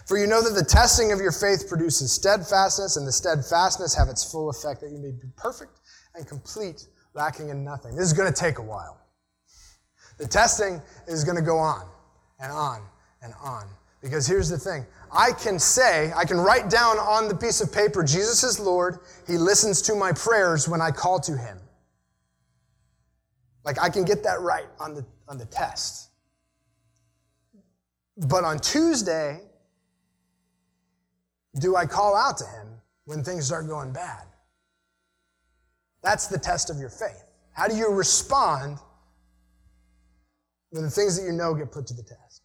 For 0.08 0.18
you 0.18 0.26
know 0.26 0.42
that 0.42 0.60
the 0.60 0.64
testing 0.64 1.12
of 1.12 1.20
your 1.20 1.30
faith 1.30 1.68
produces 1.68 2.10
steadfastness, 2.10 2.96
and 2.96 3.06
the 3.06 3.12
steadfastness 3.12 3.94
have 3.94 4.08
its 4.08 4.28
full 4.28 4.50
effect, 4.50 4.80
that 4.80 4.90
you 4.90 4.98
may 4.98 5.12
be 5.12 5.28
perfect 5.36 5.78
and 6.16 6.26
complete, 6.26 6.88
lacking 7.14 7.50
in 7.50 7.62
nothing. 7.62 7.94
This 7.94 8.06
is 8.06 8.12
going 8.12 8.32
to 8.32 8.36
take 8.36 8.58
a 8.58 8.62
while. 8.62 9.00
The 10.18 10.26
testing 10.26 10.82
is 11.06 11.22
going 11.22 11.36
to 11.36 11.42
go 11.42 11.58
on 11.58 11.86
and 12.40 12.50
on 12.50 12.82
and 13.22 13.32
on. 13.40 13.68
Because 14.02 14.26
here's 14.26 14.48
the 14.48 14.58
thing 14.58 14.86
I 15.16 15.32
can 15.32 15.58
say, 15.58 16.12
I 16.14 16.24
can 16.24 16.36
write 16.36 16.68
down 16.68 16.98
on 16.98 17.28
the 17.28 17.34
piece 17.34 17.60
of 17.62 17.72
paper, 17.72 18.04
Jesus 18.04 18.44
is 18.44 18.60
Lord. 18.60 18.98
He 19.26 19.38
listens 19.38 19.80
to 19.82 19.94
my 19.94 20.12
prayers 20.12 20.68
when 20.68 20.82
I 20.82 20.90
call 20.90 21.18
to 21.20 21.36
him. 21.36 21.58
Like 23.64 23.80
I 23.80 23.88
can 23.88 24.04
get 24.04 24.22
that 24.24 24.40
right 24.40 24.66
on 24.78 24.94
the, 24.94 25.06
on 25.26 25.38
the 25.38 25.46
test. 25.46 26.10
But 28.28 28.44
on 28.44 28.58
Tuesday, 28.58 29.40
do 31.60 31.76
I 31.76 31.86
call 31.86 32.14
out 32.14 32.36
to 32.38 32.44
him 32.44 32.68
when 33.06 33.24
things 33.24 33.46
start 33.46 33.66
going 33.66 33.92
bad? 33.92 34.24
That's 36.02 36.26
the 36.26 36.38
test 36.38 36.70
of 36.70 36.78
your 36.78 36.90
faith. 36.90 37.24
How 37.52 37.66
do 37.66 37.74
you 37.74 37.90
respond 37.90 38.78
when 40.70 40.84
the 40.84 40.90
things 40.90 41.18
that 41.18 41.24
you 41.24 41.32
know 41.32 41.54
get 41.54 41.72
put 41.72 41.86
to 41.86 41.94
the 41.94 42.02
test? 42.02 42.42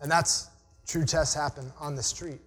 And 0.00 0.10
that's 0.10 0.48
True 0.88 1.04
tests 1.04 1.34
happen 1.34 1.70
on 1.78 1.94
the 1.94 2.02
street. 2.02 2.40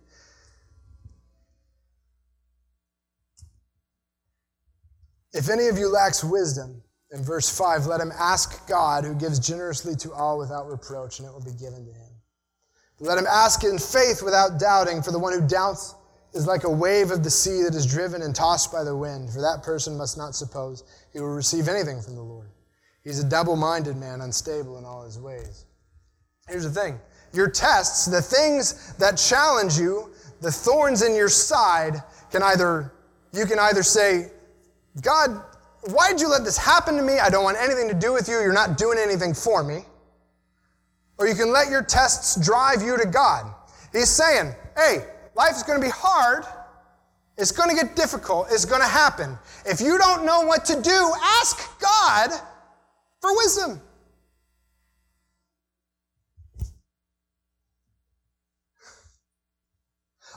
If 5.31 5.49
any 5.49 5.67
of 5.67 5.77
you 5.77 5.87
lacks 5.87 6.23
wisdom, 6.23 6.83
in 7.11 7.23
verse 7.23 7.55
5, 7.55 7.85
let 7.85 8.01
him 8.01 8.11
ask 8.17 8.67
God, 8.67 9.03
who 9.03 9.13
gives 9.13 9.39
generously 9.39 9.95
to 9.97 10.13
all 10.13 10.37
without 10.37 10.67
reproach, 10.67 11.19
and 11.19 11.27
it 11.27 11.31
will 11.31 11.43
be 11.43 11.51
given 11.51 11.85
to 11.85 11.91
him. 11.91 12.09
Let 12.99 13.17
him 13.17 13.27
ask 13.29 13.63
in 13.63 13.77
faith 13.77 14.21
without 14.23 14.59
doubting, 14.59 15.01
for 15.01 15.11
the 15.11 15.19
one 15.19 15.33
who 15.33 15.47
doubts 15.47 15.95
is 16.33 16.47
like 16.47 16.63
a 16.63 16.69
wave 16.69 17.11
of 17.11 17.23
the 17.23 17.29
sea 17.29 17.63
that 17.63 17.75
is 17.75 17.85
driven 17.85 18.21
and 18.21 18.35
tossed 18.35 18.71
by 18.71 18.83
the 18.83 18.95
wind. 18.95 19.29
For 19.31 19.41
that 19.41 19.63
person 19.63 19.97
must 19.97 20.17
not 20.17 20.35
suppose 20.35 20.83
he 21.11 21.19
will 21.19 21.33
receive 21.33 21.67
anything 21.67 22.01
from 22.01 22.15
the 22.15 22.21
Lord. 22.21 22.49
He's 23.03 23.19
a 23.19 23.27
double 23.27 23.55
minded 23.55 23.97
man, 23.97 24.21
unstable 24.21 24.77
in 24.77 24.85
all 24.85 25.03
his 25.03 25.19
ways. 25.19 25.65
Here's 26.47 26.63
the 26.63 26.69
thing 26.69 26.99
your 27.33 27.49
tests, 27.49 28.05
the 28.05 28.21
things 28.21 28.93
that 28.93 29.17
challenge 29.17 29.77
you, 29.77 30.09
the 30.41 30.51
thorns 30.51 31.01
in 31.01 31.15
your 31.15 31.29
side, 31.29 32.01
can 32.31 32.43
either, 32.43 32.91
you 33.33 33.45
can 33.45 33.59
either 33.59 33.83
say, 33.83 34.31
God, 35.01 35.41
why 35.89 36.11
did 36.11 36.21
you 36.21 36.29
let 36.29 36.43
this 36.43 36.57
happen 36.57 36.95
to 36.97 37.01
me? 37.01 37.19
I 37.19 37.29
don't 37.29 37.43
want 37.43 37.57
anything 37.57 37.87
to 37.87 37.93
do 37.93 38.13
with 38.13 38.27
you. 38.27 38.35
You're 38.35 38.53
not 38.53 38.77
doing 38.77 38.97
anything 38.99 39.33
for 39.33 39.63
me. 39.63 39.85
Or 41.17 41.27
you 41.27 41.35
can 41.35 41.51
let 41.51 41.69
your 41.69 41.83
tests 41.83 42.43
drive 42.43 42.81
you 42.81 42.97
to 42.97 43.05
God. 43.05 43.53
He's 43.91 44.09
saying, 44.09 44.53
hey, 44.75 45.05
life 45.35 45.55
is 45.55 45.63
going 45.63 45.79
to 45.79 45.85
be 45.85 45.91
hard. 45.91 46.45
It's 47.37 47.51
going 47.51 47.69
to 47.69 47.75
get 47.75 47.95
difficult. 47.95 48.47
It's 48.51 48.65
going 48.65 48.81
to 48.81 48.87
happen. 48.87 49.37
If 49.65 49.81
you 49.81 49.97
don't 49.97 50.25
know 50.25 50.41
what 50.41 50.65
to 50.65 50.81
do, 50.81 51.13
ask 51.39 51.79
God 51.79 52.31
for 53.19 53.35
wisdom. 53.37 53.81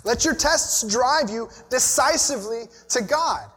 Let 0.04 0.24
your 0.24 0.34
tests 0.34 0.86
drive 0.86 1.30
you 1.30 1.48
decisively 1.70 2.64
to 2.90 3.02
God. 3.02 3.50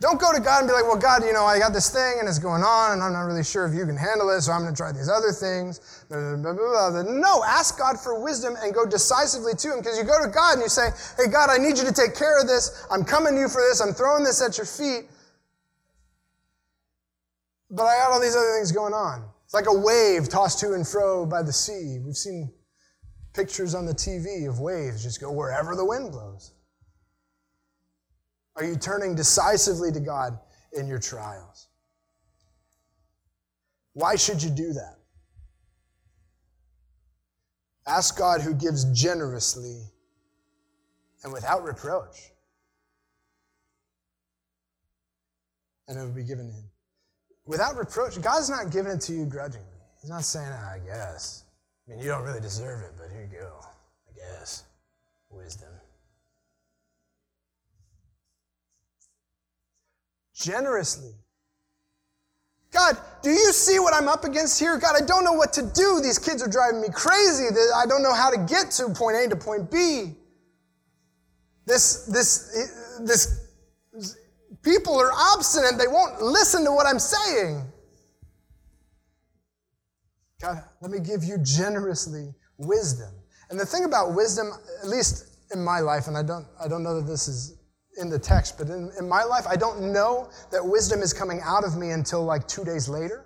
Don't 0.00 0.20
go 0.20 0.34
to 0.34 0.40
God 0.40 0.58
and 0.58 0.68
be 0.68 0.74
like, 0.74 0.82
well, 0.84 0.98
God, 0.98 1.22
you 1.24 1.32
know, 1.32 1.44
I 1.44 1.58
got 1.58 1.72
this 1.72 1.88
thing 1.88 2.16
and 2.18 2.28
it's 2.28 2.40
going 2.40 2.62
on 2.62 2.92
and 2.92 3.02
I'm 3.02 3.12
not 3.12 3.22
really 3.22 3.44
sure 3.44 3.64
if 3.64 3.72
you 3.72 3.86
can 3.86 3.96
handle 3.96 4.28
it, 4.30 4.42
so 4.42 4.52
I'm 4.52 4.62
going 4.62 4.74
to 4.74 4.76
try 4.76 4.92
these 4.92 5.08
other 5.08 5.30
things. 5.30 6.04
No, 6.10 7.42
ask 7.46 7.78
God 7.78 7.98
for 7.98 8.22
wisdom 8.22 8.56
and 8.60 8.74
go 8.74 8.84
decisively 8.84 9.54
to 9.54 9.72
Him 9.72 9.78
because 9.78 9.96
you 9.96 10.04
go 10.04 10.22
to 10.22 10.28
God 10.28 10.54
and 10.54 10.62
you 10.62 10.68
say, 10.68 10.90
hey, 11.16 11.30
God, 11.30 11.48
I 11.48 11.58
need 11.58 11.78
you 11.78 11.84
to 11.84 11.92
take 11.92 12.14
care 12.16 12.38
of 12.38 12.46
this. 12.46 12.84
I'm 12.90 13.04
coming 13.04 13.34
to 13.34 13.40
you 13.40 13.48
for 13.48 13.62
this. 13.62 13.80
I'm 13.80 13.94
throwing 13.94 14.24
this 14.24 14.42
at 14.42 14.58
your 14.58 14.66
feet. 14.66 15.08
But 17.70 17.84
I 17.84 17.96
got 17.96 18.12
all 18.12 18.20
these 18.20 18.36
other 18.36 18.52
things 18.58 18.72
going 18.72 18.92
on. 18.92 19.24
It's 19.44 19.54
like 19.54 19.66
a 19.68 19.74
wave 19.74 20.28
tossed 20.28 20.58
to 20.60 20.74
and 20.74 20.86
fro 20.86 21.24
by 21.24 21.42
the 21.42 21.52
sea. 21.52 21.98
We've 22.04 22.16
seen 22.16 22.52
pictures 23.34 23.74
on 23.74 23.84
the 23.84 23.92
TV 23.92 24.48
of 24.48 24.60
waves 24.60 25.02
just 25.02 25.20
go 25.20 25.30
wherever 25.30 25.74
the 25.74 25.84
wind 25.84 26.12
blows. 26.12 26.52
Are 28.56 28.64
you 28.64 28.76
turning 28.76 29.14
decisively 29.14 29.90
to 29.92 30.00
God 30.00 30.38
in 30.72 30.86
your 30.86 31.00
trials? 31.00 31.68
Why 33.94 34.16
should 34.16 34.42
you 34.42 34.50
do 34.50 34.72
that? 34.72 34.96
Ask 37.86 38.16
God 38.16 38.40
who 38.40 38.54
gives 38.54 38.84
generously 38.98 39.82
and 41.22 41.32
without 41.32 41.64
reproach. 41.64 42.30
And 45.86 45.98
it 45.98 46.02
will 46.02 46.12
be 46.12 46.24
given 46.24 46.48
to 46.48 46.52
him. 46.52 46.64
Without 47.46 47.76
reproach, 47.76 48.20
God's 48.22 48.48
not 48.48 48.70
giving 48.72 48.92
it 48.92 49.00
to 49.02 49.12
you 49.12 49.26
grudgingly. 49.26 49.66
He's 50.00 50.08
not 50.08 50.24
saying, 50.24 50.48
oh, 50.50 50.74
I 50.74 50.78
guess. 50.78 51.43
I 51.86 51.90
mean, 51.90 52.00
you 52.00 52.08
don't 52.08 52.22
really 52.22 52.40
deserve 52.40 52.82
it, 52.82 52.92
but 52.96 53.10
here 53.10 53.28
you 53.30 53.38
go. 53.38 53.60
I 54.08 54.12
guess. 54.16 54.64
Wisdom. 55.30 55.68
generously. 60.34 61.12
God, 62.72 62.98
do 63.22 63.30
you 63.30 63.52
see 63.52 63.78
what 63.78 63.94
I'm 63.94 64.08
up 64.08 64.24
against 64.24 64.58
here? 64.58 64.76
God, 64.78 64.96
I 65.00 65.04
don't 65.04 65.24
know 65.24 65.32
what 65.32 65.52
to 65.54 65.62
do. 65.62 66.00
These 66.02 66.18
kids 66.18 66.42
are 66.42 66.48
driving 66.48 66.80
me 66.80 66.88
crazy. 66.92 67.46
I 67.74 67.86
don't 67.86 68.02
know 68.02 68.12
how 68.12 68.30
to 68.30 68.38
get 68.38 68.72
to 68.72 68.88
point 68.88 69.16
A 69.16 69.28
to 69.28 69.36
point 69.36 69.70
B. 69.70 70.14
This, 71.66 72.04
this, 72.06 72.98
this, 73.00 73.46
people 74.62 75.00
are 75.00 75.12
obstinate. 75.12 75.78
They 75.78 75.86
won't 75.86 76.20
listen 76.20 76.64
to 76.64 76.72
what 76.72 76.86
I'm 76.86 76.98
saying. 76.98 77.62
God, 80.44 80.62
let 80.82 80.90
me 80.90 81.00
give 81.00 81.24
you 81.24 81.38
generously 81.38 82.34
wisdom. 82.58 83.08
And 83.48 83.58
the 83.58 83.64
thing 83.64 83.84
about 83.84 84.14
wisdom, 84.14 84.52
at 84.82 84.88
least 84.88 85.38
in 85.54 85.64
my 85.64 85.80
life, 85.80 86.06
and 86.06 86.18
I 86.18 86.22
don't, 86.22 86.46
I 86.62 86.68
don't 86.68 86.82
know 86.82 87.00
that 87.00 87.06
this 87.06 87.28
is 87.28 87.56
in 87.96 88.10
the 88.10 88.18
text, 88.18 88.58
but 88.58 88.68
in, 88.68 88.90
in 88.98 89.08
my 89.08 89.24
life, 89.24 89.46
I 89.48 89.56
don't 89.56 89.90
know 89.92 90.28
that 90.50 90.62
wisdom 90.62 91.00
is 91.00 91.14
coming 91.14 91.40
out 91.42 91.64
of 91.64 91.78
me 91.78 91.92
until 91.92 92.24
like 92.24 92.46
two 92.46 92.62
days 92.62 92.90
later. 92.90 93.24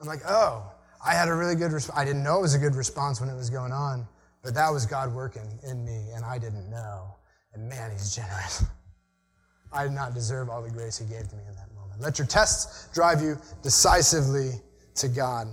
I'm 0.00 0.08
like, 0.08 0.22
oh, 0.26 0.72
I 1.06 1.14
had 1.14 1.28
a 1.28 1.34
really 1.34 1.54
good 1.54 1.70
response. 1.70 1.98
I 1.98 2.04
didn't 2.04 2.24
know 2.24 2.38
it 2.38 2.42
was 2.42 2.54
a 2.54 2.58
good 2.58 2.74
response 2.74 3.20
when 3.20 3.30
it 3.30 3.36
was 3.36 3.48
going 3.48 3.72
on, 3.72 4.08
but 4.42 4.52
that 4.54 4.70
was 4.70 4.86
God 4.86 5.14
working 5.14 5.60
in 5.62 5.84
me, 5.84 6.10
and 6.14 6.24
I 6.24 6.38
didn't 6.38 6.68
know. 6.68 7.14
And 7.54 7.68
man, 7.68 7.92
He's 7.92 8.12
generous. 8.12 8.64
I 9.72 9.84
did 9.84 9.92
not 9.92 10.14
deserve 10.14 10.48
all 10.48 10.62
the 10.62 10.70
grace 10.70 10.98
He 10.98 11.04
gave 11.04 11.28
to 11.28 11.36
me 11.36 11.42
in 11.48 11.54
that 11.54 11.72
moment. 11.76 12.00
Let 12.00 12.18
your 12.18 12.26
tests 12.26 12.88
drive 12.92 13.22
you 13.22 13.38
decisively 13.62 14.50
to 14.96 15.06
God. 15.06 15.46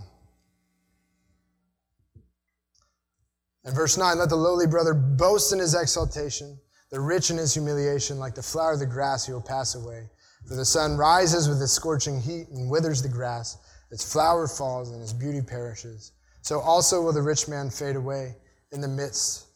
In 3.67 3.75
verse 3.75 3.97
9, 3.97 4.17
let 4.17 4.30
the 4.30 4.36
lowly 4.36 4.65
brother 4.65 4.93
boast 4.93 5.51
in 5.51 5.60
his 5.60 5.75
exaltation 5.75 6.58
the 6.89 6.99
rich 6.99 7.32
in 7.32 7.38
his 7.38 7.53
humiliation, 7.53 8.17
like 8.17 8.34
the 8.34 8.41
flower 8.41 8.73
of 8.73 8.80
the 8.80 8.86
grass, 8.86 9.25
he 9.25 9.34
will 9.34 9.41
pass 9.41 9.75
away. 9.75 10.10
For 10.47 10.56
the 10.56 10.63
sun 10.63 10.95
rises 10.95 11.49
with 11.49 11.62
its 11.62 11.73
scorching 11.73 12.21
heat 12.21 12.47
and 12.49 12.69
withers 12.69 13.01
the 13.01 13.10
grass. 13.10 13.58
Its 13.91 14.10
flower 14.10 14.47
falls 14.47 14.91
and 14.91 15.01
its 15.01 15.12
beauty 15.12 15.41
perishes. 15.41 16.13
So 16.41 16.62
also 16.62 17.01
will 17.01 17.12
the 17.12 17.21
rich 17.21 17.49
man 17.49 17.69
fade 17.69 17.97
away 17.97 18.38
in 18.71 18.80
the 18.80 18.88
midst 18.88 19.47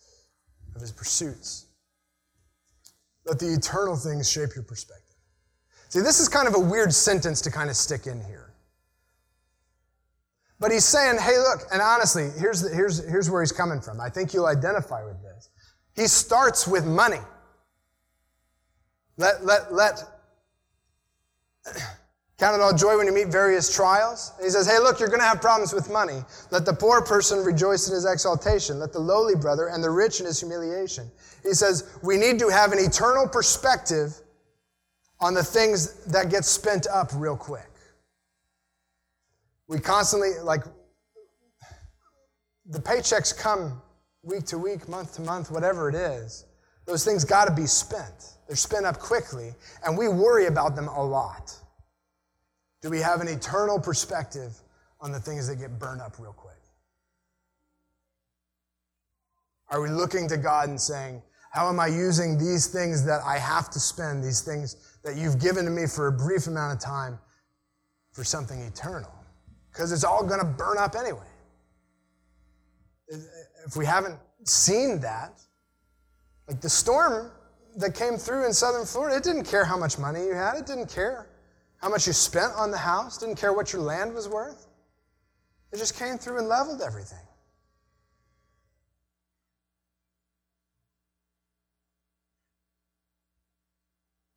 of 0.76 0.82
his 0.82 0.92
pursuits. 0.92 1.68
Let 3.26 3.40
the 3.40 3.54
eternal 3.54 3.96
things 3.96 4.30
shape 4.30 4.50
your 4.56 4.66
perspective. 4.66 5.16
See, 5.88 6.02
this 6.02 6.20
is 6.20 6.28
kind 6.28 6.48
of 6.48 6.56
a 6.56 6.60
weird 6.60 6.94
sentence 6.94 7.40
to 7.42 7.52
kind 7.52 7.70
of 7.70 7.78
stick 7.78 8.08
in 8.08 8.22
here. 8.26 8.41
But 10.62 10.72
he's 10.72 10.86
saying, 10.86 11.18
hey, 11.20 11.40
look, 11.40 11.62
and 11.74 11.82
honestly, 11.82 12.30
here's, 12.38 12.62
the, 12.62 12.70
here's, 12.70 13.04
here's 13.10 13.32
where 13.32 13.42
he's 13.42 13.52
coming 13.52 13.82
from. 13.82 14.00
I 14.00 14.10
think 14.10 14.32
you'll 14.32 14.46
identify 14.46 15.04
with 15.04 15.20
this. 15.24 15.50
He 15.96 16.06
starts 16.06 16.68
with 16.68 16.86
money. 16.86 17.18
Let, 19.18 19.44
let, 19.44 19.74
let, 19.74 20.04
count 22.38 22.56
it 22.56 22.62
all 22.62 22.78
joy 22.78 22.96
when 22.96 23.08
you 23.08 23.14
meet 23.14 23.30
various 23.30 23.76
trials. 23.76 24.34
And 24.38 24.46
he 24.46 24.52
says, 24.52 24.68
hey, 24.68 24.78
look, 24.78 25.00
you're 25.00 25.10
going 25.10 25.20
to 25.20 25.26
have 25.26 25.42
problems 25.42 25.74
with 25.74 25.90
money. 25.90 26.22
Let 26.52 26.66
the 26.66 26.74
poor 26.74 27.02
person 27.02 27.44
rejoice 27.44 27.88
in 27.88 27.96
his 27.96 28.06
exaltation. 28.06 28.78
Let 28.78 28.94
the 28.94 29.00
lowly 29.00 29.36
brother 29.36 29.70
and 29.70 29.84
the 29.84 29.90
rich 29.90 30.20
in 30.20 30.28
his 30.28 30.40
humiliation. 30.40 31.10
He 31.42 31.54
says, 31.54 31.98
we 32.04 32.18
need 32.18 32.38
to 32.38 32.50
have 32.50 32.72
an 32.72 32.78
eternal 32.78 33.28
perspective 33.28 34.14
on 35.20 35.34
the 35.34 35.44
things 35.44 36.06
that 36.06 36.30
get 36.30 36.46
spent 36.46 36.86
up 36.86 37.10
real 37.16 37.36
quick. 37.36 37.71
We 39.72 39.80
constantly, 39.80 40.32
like, 40.44 40.66
the 42.66 42.80
paychecks 42.80 43.36
come 43.36 43.82
week 44.22 44.46
to 44.48 44.58
week, 44.58 44.90
month 44.90 45.16
to 45.16 45.22
month, 45.22 45.50
whatever 45.50 45.88
it 45.88 45.96
is, 45.96 46.46
those 46.86 47.06
things 47.06 47.24
got 47.24 47.46
to 47.46 47.54
be 47.54 47.66
spent. 47.66 48.34
They're 48.48 48.58
spent 48.58 48.86
up 48.86 49.00
quickly, 49.00 49.56
and 49.86 49.98
we 49.98 50.10
worry 50.10 50.48
about 50.48 50.76
them 50.76 50.90
a 50.90 51.02
lot. 51.02 51.56
Do 52.82 52.90
we 52.90 53.00
have 53.00 53.22
an 53.22 53.30
eternal 53.30 53.80
perspective 53.80 54.52
on 55.00 55.14
the 55.14 55.22
things 55.22 55.48
that 55.48 55.56
get 55.56 55.80
burned 55.80 56.02
up 56.02 56.20
real 56.20 56.34
quick? 56.34 56.60
Are 59.70 59.80
we 59.80 59.88
looking 59.88 60.28
to 60.28 60.38
God 60.38 60.68
and 60.68 60.82
saying, 60.82 61.22
How 61.52 61.70
am 61.70 61.80
I 61.80 61.88
using 61.88 62.38
these 62.38 62.68
things 62.68 63.06
that 63.06 63.22
I 63.26 63.38
have 63.38 63.70
to 63.70 63.80
spend, 63.80 64.22
these 64.22 64.42
things 64.42 64.76
that 65.06 65.16
you've 65.16 65.40
given 65.40 65.64
to 65.64 65.72
me 65.72 65.88
for 65.88 66.08
a 66.08 66.12
brief 66.12 66.48
amount 66.48 66.74
of 66.74 66.84
time, 66.84 67.18
for 68.12 68.26
something 68.26 68.60
eternal? 68.60 69.21
Because 69.72 69.92
it's 69.92 70.04
all 70.04 70.26
going 70.26 70.40
to 70.40 70.46
burn 70.46 70.78
up 70.78 70.96
anyway 70.96 71.26
if 73.66 73.76
we 73.76 73.86
haven't 73.86 74.18
seen 74.44 75.00
that, 75.02 75.42
like 76.48 76.62
the 76.62 76.70
storm 76.70 77.32
that 77.78 77.96
came 77.96 78.18
through 78.18 78.46
in 78.46 78.54
southern 78.54 78.86
Florida, 78.86 79.18
it 79.18 79.24
didn't 79.24 79.46
care 79.46 79.64
how 79.64 79.78
much 79.78 79.98
money 79.98 80.24
you 80.26 80.34
had, 80.34 80.56
it 80.58 80.66
didn't 80.66 80.90
care 80.90 81.28
how 81.78 81.90
much 81.90 82.06
you 82.08 82.14
spent 82.14 82.54
on 82.56 82.72
the 82.72 82.78
house, 82.78 83.18
didn't 83.18 83.38
care 83.38 83.54
what 83.54 83.74
your 83.74 83.82
land 83.82 84.14
was 84.14 84.28
worth. 84.28 84.68
It 85.72 85.78
just 85.78 85.98
came 85.98 86.18
through 86.18 86.40
and 86.40 86.48
leveled 86.48 86.82
everything. 86.82 87.18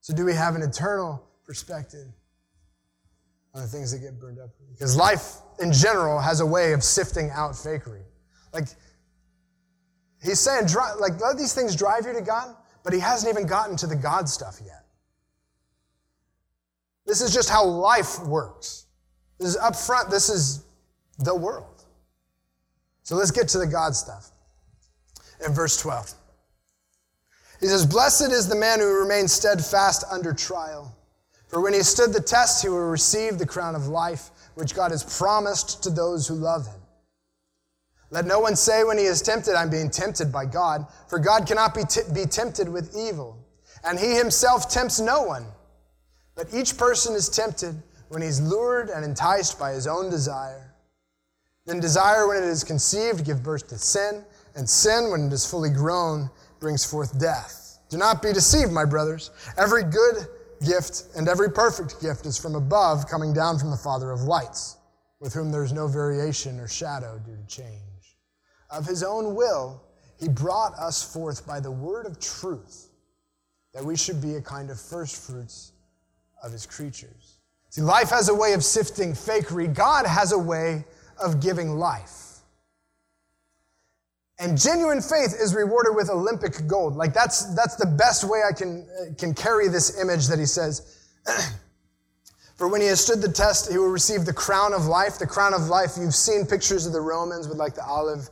So, 0.01 0.15
do 0.15 0.25
we 0.25 0.35
have 0.35 0.55
an 0.55 0.63
eternal 0.63 1.27
perspective 1.47 2.07
on 3.55 3.63
the 3.63 3.69
things 3.69 3.93
that 3.93 3.99
get 3.99 4.19
burned 4.19 4.39
up? 4.39 4.51
Because 4.73 4.97
life 4.97 5.37
in 5.61 5.73
general 5.73 6.21
has 6.21 6.41
a 6.41 6.47
way 6.47 6.73
of 6.73 6.83
sifting 6.83 7.31
out 7.31 7.53
fakery. 7.53 8.03
Like, 8.53 8.69
He's 10.25 10.41
saying, 10.41 10.69
like, 10.99 11.21
let 11.21 11.37
these 11.37 11.53
things 11.53 11.77
drive 11.77 12.07
you 12.07 12.15
to 12.15 12.23
God, 12.23 12.57
but 12.83 12.95
he 12.95 12.99
hasn't 12.99 13.31
even 13.33 13.47
gotten 13.47 13.77
to 13.77 13.87
the 13.87 13.95
God 13.95 14.27
stuff 14.27 14.59
yet. 14.65 14.87
This 17.05 17.21
is 17.21 17.33
just 17.35 17.51
how 17.51 17.65
life 17.65 18.19
works. 18.21 18.87
This 19.39 19.51
is 19.51 19.57
up 19.59 19.77
front, 19.77 20.11
this 20.11 20.31
is 20.31 20.65
the 21.19 21.35
world. 21.35 21.85
So 23.03 23.17
let's 23.17 23.31
get 23.31 23.49
to 23.49 23.59
the 23.59 23.67
God 23.67 23.95
stuff. 23.95 24.31
In 25.47 25.53
verse 25.53 25.77
12, 25.77 26.15
he 27.61 27.67
says, 27.67 27.85
Blessed 27.85 28.33
is 28.33 28.49
the 28.49 28.57
man 28.57 28.79
who 28.79 29.01
remains 29.01 29.31
steadfast 29.31 30.05
under 30.11 30.33
trial. 30.33 30.94
For 31.55 31.61
when 31.61 31.73
he 31.73 31.85
stood 31.85 32.13
the 32.13 32.21
test, 32.21 32.63
he 32.63 32.69
will 32.69 32.91
receive 32.91 33.39
the 33.39 33.47
crown 33.47 33.77
of 33.77 33.87
life, 33.87 34.31
which 34.57 34.75
God 34.75 34.91
has 34.91 35.05
promised 35.05 35.85
to 35.85 35.91
those 35.91 36.27
who 36.27 36.35
love 36.35 36.67
him. 36.67 36.81
Let 38.11 38.27
no 38.27 38.41
one 38.41 38.57
say 38.57 38.83
when 38.83 38.99
he 38.99 39.05
is 39.05 39.23
tempted, 39.23 39.55
I'm 39.55 39.71
being 39.71 39.89
tempted 39.89 40.33
by 40.33 40.47
God, 40.47 40.85
for 41.07 41.21
God 41.21 41.47
cannot 41.47 41.73
be, 41.73 41.85
t- 41.85 42.01
be 42.13 42.25
tempted 42.25 42.69
with 42.69 42.97
evil. 42.97 43.39
And 43.85 44.01
he 44.01 44.17
himself 44.17 44.69
tempts 44.69 44.99
no 44.99 45.23
one. 45.23 45.47
But 46.35 46.53
each 46.53 46.77
person 46.77 47.15
is 47.15 47.29
tempted 47.29 47.81
when 48.09 48.21
he's 48.21 48.41
lured 48.41 48.89
and 48.89 49.05
enticed 49.05 49.57
by 49.57 49.75
his 49.75 49.87
own 49.87 50.11
desire. 50.11 50.75
Then 51.67 51.79
desire, 51.79 52.27
when 52.27 52.39
it 52.39 52.49
is 52.49 52.65
conceived, 52.65 53.25
gives 53.25 53.39
birth 53.39 53.69
to 53.69 53.79
sin, 53.79 54.25
and 54.57 54.69
sin, 54.69 55.09
when 55.13 55.29
it 55.29 55.33
is 55.33 55.49
fully 55.49 55.71
grown, 55.71 56.31
brings 56.59 56.85
forth 56.85 57.17
death. 57.21 57.79
Do 57.91 57.97
not 57.97 58.23
be 58.23 58.33
deceived, 58.33 58.73
my 58.73 58.85
brothers. 58.85 59.31
Every 59.57 59.85
good 59.85 60.27
gift 60.65 61.05
and 61.17 61.29
every 61.29 61.51
perfect 61.51 62.01
gift 62.01 62.27
is 62.27 62.39
from 62.39 62.55
above, 62.55 63.07
coming 63.09 63.33
down 63.33 63.59
from 63.59 63.71
the 63.71 63.77
Father 63.77 64.11
of 64.11 64.23
lights, 64.23 64.77
with 65.21 65.33
whom 65.33 65.51
there 65.51 65.65
is 65.65 65.73
no 65.73 65.87
variation 65.87 66.59
or 66.61 66.69
shadow 66.69 67.21
due 67.25 67.37
to 67.37 67.47
change. 67.47 67.81
Of 68.71 68.87
his 68.87 69.03
own 69.03 69.35
will, 69.35 69.83
He 70.21 70.29
brought 70.29 70.75
us 70.75 71.03
forth 71.03 71.47
by 71.47 71.61
the 71.61 71.71
word 71.71 72.07
of 72.07 72.19
truth 72.19 72.89
that 73.75 73.85
we 73.85 73.97
should 73.97 74.23
be 74.23 74.37
a 74.37 74.41
kind 74.41 74.71
of 74.71 74.81
first 74.81 75.17
fruits 75.27 75.73
of 76.43 76.53
his 76.53 76.65
creatures. 76.65 77.39
See, 77.71 77.83
life 77.83 78.11
has 78.11 78.29
a 78.29 78.35
way 78.35 78.53
of 78.53 78.65
sifting 78.65 79.13
fakery, 79.13 79.73
God 79.73 80.07
has 80.07 80.33
a 80.33 80.39
way 80.39 80.85
of 81.23 81.41
giving 81.41 81.77
life. 81.77 82.24
And 84.39 84.59
genuine 84.59 85.01
faith 85.01 85.35
is 85.41 85.55
rewarded 85.55 85.95
with 85.95 86.11
Olympic 86.11 86.67
gold. 86.67 86.97
Like 86.97 87.15
that's, 87.15 87.55
that's 87.55 87.77
the 87.77 87.87
best 87.87 88.25
way 88.25 88.43
I 88.49 88.53
can, 88.53 88.87
can 89.17 89.33
carry 89.33 89.69
this 89.69 90.01
image 90.01 90.27
that 90.27 90.39
he 90.39 90.47
says. 90.47 91.09
For 92.57 92.69
when 92.69 92.81
he 92.81 92.87
has 92.89 93.01
stood 93.01 93.21
the 93.21 93.33
test, 93.33 93.71
he 93.71 93.79
will 93.79 93.91
receive 93.91 94.25
the 94.25 94.33
crown 94.33 94.75
of 94.75 94.87
life. 94.87 95.19
The 95.19 95.27
crown 95.27 95.55
of 95.55 95.63
life, 95.63 95.93
you've 95.99 96.15
seen 96.15 96.47
pictures 96.47 96.87
of 96.87 96.93
the 96.93 97.01
Romans 97.01 97.49
with 97.49 97.59
like 97.59 97.75
the 97.75 97.85
olive 97.85 98.29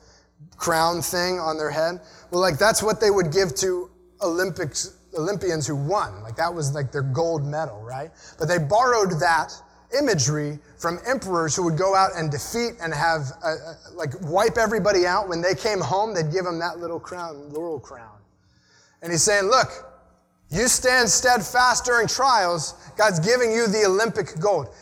crown 0.56 1.02
thing 1.02 1.40
on 1.40 1.56
their 1.56 1.70
head. 1.70 2.00
Well, 2.30 2.40
like 2.40 2.58
that's 2.58 2.82
what 2.82 3.00
they 3.00 3.10
would 3.10 3.32
give 3.32 3.54
to 3.56 3.90
Olympics, 4.22 4.96
Olympians 5.18 5.66
who 5.66 5.74
won. 5.74 6.22
Like 6.22 6.36
that 6.36 6.52
was 6.52 6.72
like 6.72 6.92
their 6.92 7.02
gold 7.02 7.44
medal, 7.44 7.82
right? 7.82 8.10
But 8.38 8.46
they 8.46 8.58
borrowed 8.58 9.18
that 9.20 9.52
imagery 9.98 10.58
from 10.78 10.98
emperors 11.06 11.54
who 11.54 11.62
would 11.64 11.78
go 11.78 11.94
out 11.94 12.10
and 12.16 12.30
defeat 12.30 12.72
and 12.82 12.92
have, 12.92 13.22
a, 13.44 13.48
a, 13.48 13.76
like, 13.94 14.10
wipe 14.22 14.58
everybody 14.58 15.06
out. 15.06 15.28
When 15.28 15.40
they 15.40 15.54
came 15.54 15.80
home, 15.80 16.14
they'd 16.14 16.32
give 16.32 16.44
them 16.44 16.58
that 16.58 16.78
little 16.78 17.00
crown, 17.00 17.52
laurel 17.52 17.80
crown. 17.80 18.18
And 19.02 19.10
he's 19.10 19.22
saying, 19.22 19.44
look, 19.44 19.68
you 20.50 20.68
stand 20.68 21.08
steadfast 21.08 21.84
during 21.84 22.06
trials, 22.06 22.74
God's 22.96 23.20
giving 23.20 23.52
you 23.52 23.66
the 23.66 23.84
Olympic 23.86 24.38
gold. 24.38 24.74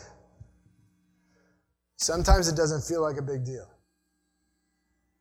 Sometimes 1.97 2.47
it 2.47 2.55
doesn't 2.55 2.83
feel 2.83 3.01
like 3.01 3.17
a 3.17 3.21
big 3.21 3.45
deal. 3.45 3.67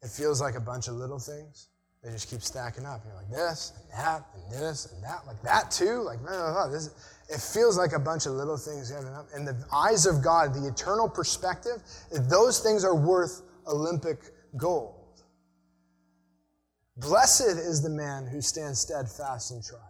It 0.02 0.08
feels 0.08 0.40
like 0.40 0.54
a 0.54 0.60
bunch 0.60 0.88
of 0.88 0.94
little 0.94 1.18
things. 1.18 1.68
They 2.02 2.10
just 2.10 2.30
keep 2.30 2.40
stacking 2.40 2.86
up. 2.86 3.02
You're 3.04 3.14
like 3.14 3.30
this 3.30 3.72
and 3.76 4.00
that 4.00 4.24
and 4.34 4.52
this 4.52 4.90
and 4.92 5.04
that, 5.04 5.26
like 5.26 5.40
that 5.42 5.70
too. 5.70 6.02
Like, 6.02 6.22
no, 6.22 6.30
no, 6.30 6.54
no. 6.54 6.72
This, 6.72 6.90
it 7.28 7.40
feels 7.40 7.76
like 7.76 7.92
a 7.92 7.98
bunch 7.98 8.26
of 8.26 8.32
little 8.32 8.56
things 8.56 8.90
adding 8.90 9.12
up. 9.12 9.26
In 9.36 9.44
the 9.44 9.56
eyes 9.72 10.06
of 10.06 10.22
God, 10.22 10.54
the 10.54 10.66
eternal 10.66 11.08
perspective, 11.08 11.82
those 12.10 12.60
things 12.60 12.84
are 12.84 12.94
worth 12.94 13.42
Olympic 13.66 14.18
gold. 14.56 14.94
Blessed 16.96 17.58
is 17.58 17.82
the 17.82 17.90
man 17.90 18.26
who 18.26 18.40
stands 18.40 18.80
steadfast 18.80 19.52
in 19.52 19.62
trials. 19.62 19.89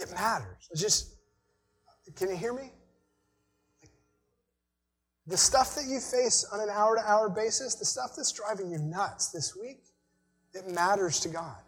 It 0.00 0.10
matters. 0.12 0.68
It's 0.70 0.80
just, 0.80 1.16
can 2.16 2.30
you 2.30 2.36
hear 2.36 2.54
me? 2.54 2.72
The 5.26 5.36
stuff 5.36 5.74
that 5.76 5.84
you 5.84 6.00
face 6.00 6.44
on 6.52 6.60
an 6.60 6.70
hour 6.70 6.96
to 6.96 7.08
hour 7.08 7.28
basis, 7.28 7.74
the 7.74 7.84
stuff 7.84 8.12
that's 8.16 8.32
driving 8.32 8.70
you 8.70 8.78
nuts 8.78 9.28
this 9.28 9.54
week, 9.54 9.82
it 10.54 10.68
matters 10.68 11.20
to 11.20 11.28
God. 11.28 11.58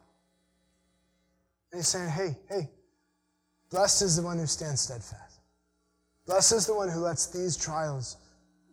And 1.71 1.79
He's 1.79 1.89
saying, 1.89 2.09
hey, 2.09 2.37
hey, 2.49 2.71
blessed 3.71 4.03
is 4.03 4.17
the 4.17 4.23
one 4.23 4.39
who 4.39 4.47
stands 4.47 4.81
steadfast. 4.81 5.41
Blessed 6.27 6.53
is 6.53 6.67
the 6.67 6.75
one 6.75 6.89
who 6.89 7.01
lets 7.01 7.27
these 7.27 7.57
trials 7.57 8.17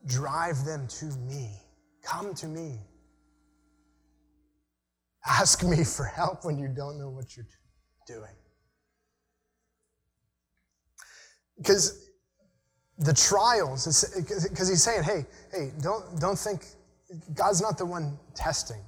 drive 0.06 0.64
them 0.66 0.88
to 0.88 1.06
me. 1.06 1.52
Come 2.04 2.34
to 2.36 2.48
me. 2.48 2.80
Ask 5.26 5.64
me 5.64 5.84
for 5.84 6.06
help 6.06 6.46
when 6.46 6.58
you 6.58 6.68
don't 6.68 6.98
know 6.98 7.10
what 7.10 7.36
you're 7.36 7.46
doing. 8.08 8.39
Because 11.60 12.10
the 12.98 13.14
trials, 13.14 13.86
because 14.16 14.68
he's 14.68 14.84
saying, 14.84 15.04
hey, 15.04 15.26
hey, 15.54 15.72
don't, 15.82 16.20
don't 16.20 16.38
think, 16.38 16.66
God's 17.34 17.62
not 17.62 17.78
the 17.78 17.86
one 17.86 18.18
testing. 18.36 18.82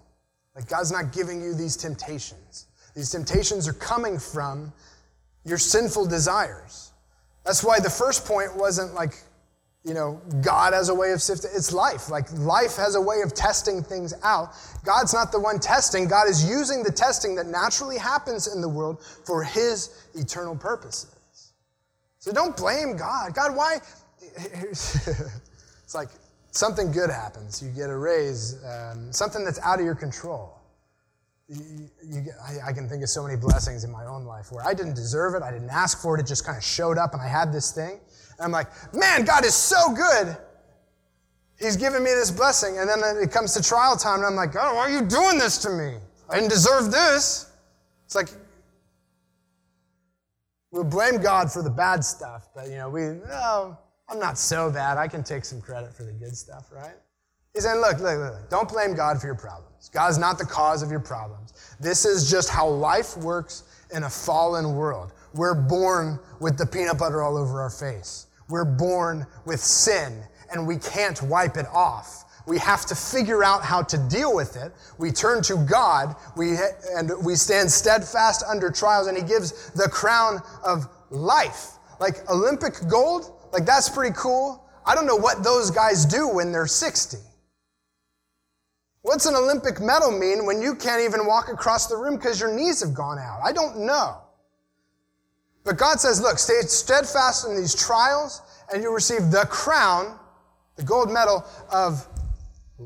Like, 0.55 0.67
God's 0.67 0.91
not 0.91 1.13
giving 1.13 1.41
you 1.41 1.53
these 1.53 1.77
temptations. 1.77 2.67
These 2.95 3.09
temptations 3.09 3.67
are 3.67 3.73
coming 3.73 4.19
from 4.19 4.73
your 5.45 5.57
sinful 5.57 6.07
desires. 6.07 6.91
That's 7.45 7.63
why 7.63 7.79
the 7.79 7.89
first 7.89 8.25
point 8.25 8.55
wasn't 8.55 8.93
like, 8.93 9.13
you 9.83 9.93
know, 9.95 10.21
God 10.43 10.73
has 10.73 10.89
a 10.89 10.93
way 10.93 11.11
of 11.11 11.21
sifting. 11.21 11.49
It's 11.55 11.73
life. 11.73 12.09
Like, 12.09 12.31
life 12.33 12.75
has 12.75 12.95
a 12.95 13.01
way 13.01 13.21
of 13.21 13.33
testing 13.33 13.81
things 13.81 14.13
out. 14.23 14.53
God's 14.83 15.13
not 15.13 15.31
the 15.31 15.39
one 15.39 15.57
testing. 15.57 16.07
God 16.07 16.29
is 16.29 16.47
using 16.47 16.83
the 16.83 16.91
testing 16.91 17.33
that 17.35 17.47
naturally 17.47 17.97
happens 17.97 18.53
in 18.53 18.61
the 18.61 18.69
world 18.69 19.01
for 19.25 19.43
his 19.43 20.07
eternal 20.13 20.55
purposes. 20.55 21.15
So 22.21 22.31
don't 22.31 22.55
blame 22.55 22.95
God. 22.95 23.33
God, 23.33 23.55
why? 23.55 23.79
it's 24.35 25.95
like 25.95 26.09
something 26.51 26.91
good 26.91 27.09
happens. 27.09 27.63
You 27.63 27.71
get 27.71 27.89
a 27.89 27.97
raise, 27.97 28.63
um, 28.63 29.11
something 29.11 29.43
that's 29.43 29.59
out 29.61 29.79
of 29.79 29.85
your 29.85 29.95
control. 29.95 30.59
You, 31.49 31.89
you 32.07 32.25
I, 32.47 32.69
I, 32.69 32.73
can 32.73 32.87
think 32.87 33.01
of 33.01 33.09
so 33.09 33.23
many 33.23 33.35
blessings 33.37 33.83
in 33.83 33.91
my 33.91 34.05
own 34.05 34.23
life 34.23 34.51
where 34.51 34.63
I 34.63 34.75
didn't 34.75 34.93
deserve 34.93 35.33
it, 35.33 35.41
I 35.41 35.51
didn't 35.51 35.71
ask 35.71 35.99
for 35.99 36.15
it, 36.15 36.21
it 36.21 36.27
just 36.27 36.45
kind 36.45 36.57
of 36.57 36.63
showed 36.63 36.99
up 36.99 37.13
and 37.13 37.21
I 37.21 37.27
had 37.27 37.51
this 37.51 37.71
thing. 37.71 37.99
And 38.37 38.39
I'm 38.39 38.51
like, 38.51 38.67
man, 38.93 39.25
God 39.25 39.43
is 39.43 39.55
so 39.55 39.91
good. 39.91 40.37
He's 41.59 41.75
given 41.75 42.03
me 42.03 42.11
this 42.11 42.29
blessing. 42.29 42.77
And 42.77 42.87
then 42.87 43.01
it 43.17 43.31
comes 43.31 43.55
to 43.55 43.63
trial 43.63 43.97
time 43.97 44.19
and 44.19 44.27
I'm 44.27 44.35
like, 44.35 44.53
God, 44.53 44.75
why 44.75 44.81
are 44.81 44.91
you 44.91 45.01
doing 45.01 45.39
this 45.39 45.57
to 45.63 45.71
me? 45.71 45.97
I 46.29 46.35
didn't 46.35 46.51
deserve 46.51 46.91
this. 46.91 47.51
It's 48.05 48.15
like, 48.15 48.29
We'll 50.71 50.83
blame 50.85 51.21
God 51.21 51.51
for 51.51 51.61
the 51.61 51.69
bad 51.69 52.03
stuff, 52.03 52.49
but 52.55 52.69
you 52.69 52.77
know, 52.77 52.89
we, 52.89 53.03
oh, 53.03 53.77
I'm 54.07 54.19
not 54.19 54.37
so 54.37 54.71
bad. 54.71 54.97
I 54.97 55.07
can 55.07 55.23
take 55.23 55.45
some 55.45 55.61
credit 55.61 55.93
for 55.93 56.03
the 56.03 56.13
good 56.13 56.35
stuff, 56.35 56.71
right? 56.71 56.95
He's 57.53 57.63
saying, 57.63 57.81
look, 57.81 57.99
look, 57.99 58.17
look, 58.17 58.49
don't 58.49 58.69
blame 58.69 58.95
God 58.95 59.19
for 59.19 59.27
your 59.27 59.35
problems. 59.35 59.89
God's 59.89 60.17
not 60.17 60.37
the 60.37 60.45
cause 60.45 60.81
of 60.81 60.89
your 60.89 61.01
problems. 61.01 61.53
This 61.81 62.05
is 62.05 62.29
just 62.31 62.49
how 62.49 62.67
life 62.67 63.17
works 63.17 63.63
in 63.93 64.03
a 64.03 64.09
fallen 64.09 64.75
world. 64.75 65.11
We're 65.33 65.55
born 65.55 66.19
with 66.39 66.57
the 66.57 66.65
peanut 66.65 66.97
butter 66.97 67.21
all 67.21 67.37
over 67.37 67.61
our 67.61 67.69
face. 67.69 68.27
We're 68.47 68.65
born 68.65 69.27
with 69.45 69.59
sin, 69.59 70.23
and 70.51 70.65
we 70.65 70.77
can't 70.77 71.21
wipe 71.23 71.57
it 71.57 71.67
off. 71.67 72.23
We 72.51 72.57
have 72.57 72.85
to 72.87 72.95
figure 72.95 73.45
out 73.45 73.63
how 73.63 73.81
to 73.83 73.97
deal 74.09 74.35
with 74.35 74.57
it. 74.57 74.73
We 74.97 75.09
turn 75.09 75.41
to 75.43 75.55
God, 75.55 76.17
we, 76.35 76.57
and 76.97 77.09
we 77.23 77.35
stand 77.35 77.71
steadfast 77.71 78.43
under 78.45 78.69
trials, 78.69 79.07
and 79.07 79.15
He 79.17 79.23
gives 79.23 79.69
the 79.69 79.87
crown 79.87 80.41
of 80.61 80.89
life. 81.09 81.77
Like 82.01 82.29
Olympic 82.29 82.73
gold, 82.89 83.31
like 83.53 83.65
that's 83.65 83.87
pretty 83.87 84.13
cool. 84.17 84.69
I 84.85 84.95
don't 84.95 85.07
know 85.07 85.15
what 85.15 85.45
those 85.45 85.71
guys 85.71 86.03
do 86.03 86.27
when 86.27 86.51
they're 86.51 86.67
60. 86.67 87.19
What's 89.03 89.25
an 89.27 89.35
Olympic 89.35 89.79
medal 89.79 90.11
mean 90.11 90.45
when 90.45 90.61
you 90.61 90.75
can't 90.75 91.01
even 91.01 91.25
walk 91.25 91.47
across 91.47 91.87
the 91.87 91.95
room 91.95 92.17
because 92.17 92.37
your 92.37 92.53
knees 92.53 92.81
have 92.81 92.93
gone 92.93 93.17
out? 93.17 93.39
I 93.45 93.53
don't 93.53 93.85
know. 93.85 94.17
But 95.63 95.77
God 95.77 96.01
says, 96.01 96.19
look, 96.19 96.37
stay 96.37 96.59
steadfast 96.63 97.47
in 97.47 97.55
these 97.55 97.73
trials, 97.73 98.41
and 98.73 98.83
you'll 98.83 98.91
receive 98.91 99.31
the 99.31 99.47
crown, 99.49 100.19
the 100.75 100.83
gold 100.83 101.09
medal 101.09 101.45
of 101.71 102.05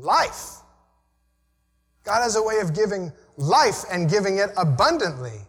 life. 0.02 0.56
God 2.04 2.22
has 2.22 2.36
a 2.36 2.42
way 2.42 2.60
of 2.60 2.74
giving 2.74 3.12
life 3.36 3.84
and 3.90 4.08
giving 4.08 4.38
it 4.38 4.50
abundantly. 4.56 5.40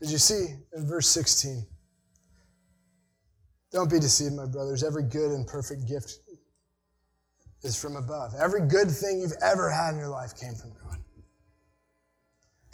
Did 0.00 0.10
you 0.10 0.18
see 0.18 0.54
in 0.76 0.86
verse 0.86 1.08
16? 1.08 1.66
Don't 3.72 3.90
be 3.90 3.98
deceived, 3.98 4.34
my 4.34 4.46
brothers. 4.46 4.84
Every 4.84 5.02
good 5.02 5.32
and 5.32 5.46
perfect 5.46 5.88
gift 5.88 6.20
is 7.62 7.80
from 7.80 7.96
above. 7.96 8.32
Every 8.38 8.60
good 8.60 8.90
thing 8.90 9.20
you've 9.20 9.32
ever 9.42 9.70
had 9.70 9.94
in 9.94 9.98
your 9.98 10.08
life 10.08 10.38
came 10.38 10.54
from 10.54 10.70
God 10.70 10.98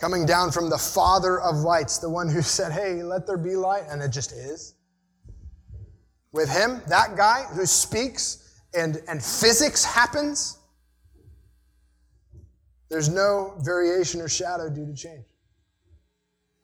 coming 0.03 0.27
down 0.27 0.51
from 0.51 0.69
the 0.69 0.77
Father 0.77 1.41
of 1.41 1.59
lights, 1.59 1.99
the 1.99 2.11
one 2.11 2.29
who 2.29 2.43
said, 2.59 2.73
Hey, 2.73 3.03
let 3.05 3.27
there 3.27 3.39
be 3.39 3.55
light, 3.55 3.85
and 3.89 4.03
it 4.03 4.09
just 4.09 4.33
is. 4.33 4.75
With 6.33 6.51
him, 6.51 6.83
that 6.89 7.17
guy 7.17 7.45
who 7.55 7.65
speaks 7.65 8.61
and, 8.75 9.01
and 9.07 9.23
physics 9.23 9.85
happens, 9.85 10.59
there's 12.89 13.09
no 13.09 13.55
variation 13.61 14.21
or 14.21 14.29
shadow 14.29 14.69
due 14.69 14.87
to 14.87 14.95
change. 14.95 15.25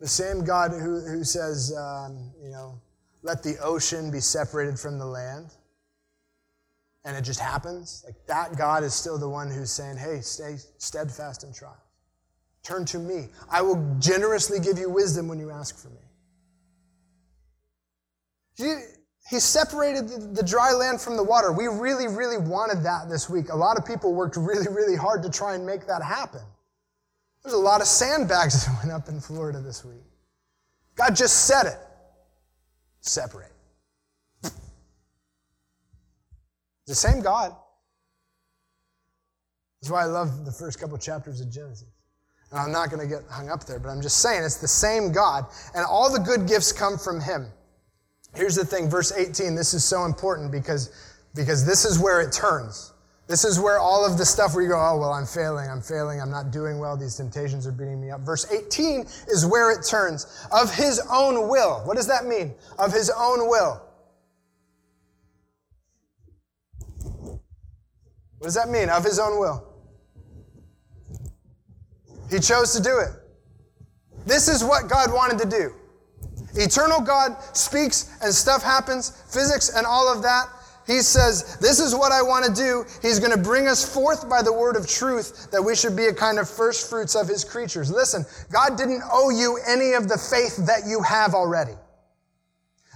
The 0.00 0.08
same 0.08 0.44
God 0.44 0.72
who, 0.72 1.00
who 1.00 1.22
says, 1.22 1.72
um, 1.76 2.32
you 2.42 2.50
know, 2.50 2.80
let 3.22 3.42
the 3.42 3.56
ocean 3.58 4.10
be 4.10 4.20
separated 4.20 4.78
from 4.80 4.98
the 4.98 5.06
land, 5.06 5.54
and 7.04 7.16
it 7.16 7.22
just 7.22 7.40
happens, 7.40 8.02
like 8.04 8.16
that 8.26 8.56
God 8.56 8.82
is 8.82 8.94
still 8.94 9.18
the 9.18 9.28
one 9.28 9.50
who's 9.50 9.70
saying, 9.70 9.96
hey, 9.96 10.20
stay 10.22 10.56
steadfast 10.78 11.44
and 11.44 11.54
try. 11.54 11.74
Turn 12.68 12.84
to 12.84 12.98
me. 12.98 13.28
I 13.50 13.62
will 13.62 13.96
generously 13.98 14.60
give 14.60 14.78
you 14.78 14.90
wisdom 14.90 15.26
when 15.26 15.38
you 15.38 15.50
ask 15.50 15.74
for 15.78 15.88
me. 15.88 15.96
He 19.30 19.40
separated 19.40 20.34
the 20.34 20.42
dry 20.42 20.74
land 20.74 21.00
from 21.00 21.16
the 21.16 21.22
water. 21.22 21.50
We 21.50 21.66
really, 21.66 22.08
really 22.08 22.36
wanted 22.36 22.82
that 22.82 23.08
this 23.08 23.30
week. 23.30 23.48
A 23.48 23.56
lot 23.56 23.78
of 23.78 23.86
people 23.86 24.12
worked 24.12 24.36
really, 24.36 24.68
really 24.68 24.96
hard 24.96 25.22
to 25.22 25.30
try 25.30 25.54
and 25.54 25.64
make 25.64 25.86
that 25.86 26.02
happen. 26.02 26.42
There's 27.42 27.54
a 27.54 27.56
lot 27.56 27.80
of 27.80 27.86
sandbags 27.86 28.66
that 28.66 28.76
went 28.84 28.92
up 28.92 29.08
in 29.08 29.18
Florida 29.18 29.62
this 29.62 29.82
week. 29.82 30.04
God 30.94 31.16
just 31.16 31.46
said 31.46 31.64
it. 31.64 31.78
Separate. 33.00 33.52
The 36.86 36.94
same 36.94 37.22
God. 37.22 37.56
That's 39.80 39.90
why 39.90 40.02
I 40.02 40.06
love 40.06 40.44
the 40.44 40.52
first 40.52 40.78
couple 40.78 40.98
chapters 40.98 41.40
of 41.40 41.50
Genesis. 41.50 41.88
And 42.50 42.60
I'm 42.60 42.72
not 42.72 42.90
going 42.90 43.00
to 43.00 43.06
get 43.06 43.24
hung 43.30 43.50
up 43.50 43.64
there, 43.64 43.78
but 43.78 43.90
I'm 43.90 44.00
just 44.00 44.18
saying 44.22 44.42
it's 44.44 44.56
the 44.56 44.68
same 44.68 45.12
God, 45.12 45.46
and 45.74 45.84
all 45.84 46.10
the 46.10 46.20
good 46.20 46.48
gifts 46.48 46.72
come 46.72 46.96
from 46.96 47.20
Him. 47.20 47.46
Here's 48.34 48.54
the 48.54 48.64
thing, 48.64 48.88
verse 48.88 49.12
18, 49.12 49.54
this 49.54 49.74
is 49.74 49.84
so 49.84 50.04
important 50.04 50.52
because, 50.52 50.90
because 51.34 51.66
this 51.66 51.84
is 51.84 51.98
where 51.98 52.20
it 52.20 52.32
turns. 52.32 52.92
This 53.26 53.44
is 53.44 53.60
where 53.60 53.78
all 53.78 54.06
of 54.06 54.16
the 54.16 54.24
stuff 54.24 54.54
where 54.54 54.62
you 54.62 54.70
go, 54.70 54.76
oh, 54.76 54.98
well, 54.98 55.12
I'm 55.12 55.26
failing, 55.26 55.68
I'm 55.68 55.82
failing, 55.82 56.18
I'm 56.18 56.30
not 56.30 56.50
doing 56.50 56.78
well, 56.78 56.96
these 56.96 57.14
temptations 57.14 57.66
are 57.66 57.72
beating 57.72 58.00
me 58.00 58.10
up. 58.10 58.22
Verse 58.22 58.50
18 58.50 59.02
is 59.28 59.44
where 59.44 59.70
it 59.70 59.84
turns. 59.84 60.46
Of 60.50 60.74
his 60.74 60.98
own 61.12 61.48
will. 61.48 61.80
What 61.84 61.96
does 61.96 62.06
that 62.06 62.24
mean? 62.24 62.54
Of 62.78 62.90
his 62.92 63.10
own 63.10 63.46
will. 63.46 63.82
What 68.38 68.44
does 68.46 68.54
that 68.54 68.70
mean? 68.70 68.88
Of 68.88 69.04
his 69.04 69.18
own 69.18 69.38
will. 69.38 69.67
He 72.30 72.38
chose 72.38 72.74
to 72.74 72.82
do 72.82 72.98
it. 72.98 73.10
This 74.26 74.48
is 74.48 74.62
what 74.62 74.88
God 74.88 75.12
wanted 75.12 75.38
to 75.38 75.48
do. 75.48 75.72
Eternal 76.54 77.00
God 77.00 77.36
speaks 77.56 78.10
and 78.22 78.32
stuff 78.32 78.62
happens, 78.62 79.10
physics 79.28 79.70
and 79.74 79.86
all 79.86 80.12
of 80.12 80.22
that. 80.22 80.48
He 80.86 81.00
says, 81.00 81.56
This 81.58 81.78
is 81.78 81.94
what 81.94 82.12
I 82.12 82.22
want 82.22 82.46
to 82.46 82.52
do. 82.52 82.84
He's 83.02 83.18
going 83.18 83.30
to 83.30 83.38
bring 83.38 83.68
us 83.68 83.84
forth 83.84 84.28
by 84.28 84.40
the 84.40 84.52
word 84.52 84.74
of 84.74 84.88
truth 84.88 85.50
that 85.50 85.62
we 85.62 85.76
should 85.76 85.94
be 85.94 86.06
a 86.06 86.14
kind 86.14 86.38
of 86.38 86.48
first 86.48 86.88
fruits 86.88 87.14
of 87.14 87.28
his 87.28 87.44
creatures. 87.44 87.90
Listen, 87.90 88.24
God 88.50 88.78
didn't 88.78 89.02
owe 89.12 89.28
you 89.28 89.60
any 89.68 89.92
of 89.92 90.08
the 90.08 90.16
faith 90.16 90.56
that 90.66 90.86
you 90.86 91.02
have 91.02 91.34
already. 91.34 91.74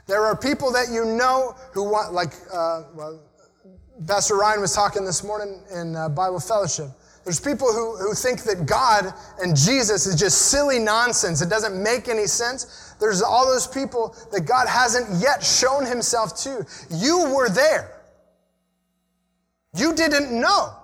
There 0.06 0.24
are 0.24 0.36
people 0.36 0.72
that 0.72 0.88
you 0.90 1.04
know 1.04 1.54
who 1.72 1.84
want, 1.84 2.12
like, 2.14 2.32
uh, 2.52 2.84
well, 2.94 3.20
Pastor 4.06 4.36
Ryan 4.36 4.62
was 4.62 4.74
talking 4.74 5.04
this 5.04 5.22
morning 5.22 5.62
in 5.72 5.94
uh, 5.94 6.08
Bible 6.08 6.40
fellowship. 6.40 6.88
There's 7.24 7.40
people 7.40 7.72
who, 7.72 7.96
who 7.96 8.14
think 8.14 8.42
that 8.42 8.66
God 8.66 9.14
and 9.40 9.56
Jesus 9.56 10.06
is 10.06 10.16
just 10.18 10.50
silly 10.50 10.78
nonsense. 10.78 11.40
It 11.40 11.48
doesn't 11.48 11.80
make 11.80 12.08
any 12.08 12.26
sense. 12.26 12.94
There's 12.98 13.22
all 13.22 13.46
those 13.46 13.66
people 13.66 14.16
that 14.32 14.40
God 14.42 14.66
hasn't 14.68 15.20
yet 15.22 15.42
shown 15.42 15.86
himself 15.86 16.36
to. 16.38 16.66
You 16.90 17.32
were 17.34 17.48
there. 17.48 18.00
You 19.76 19.94
didn't 19.94 20.38
know 20.38 20.74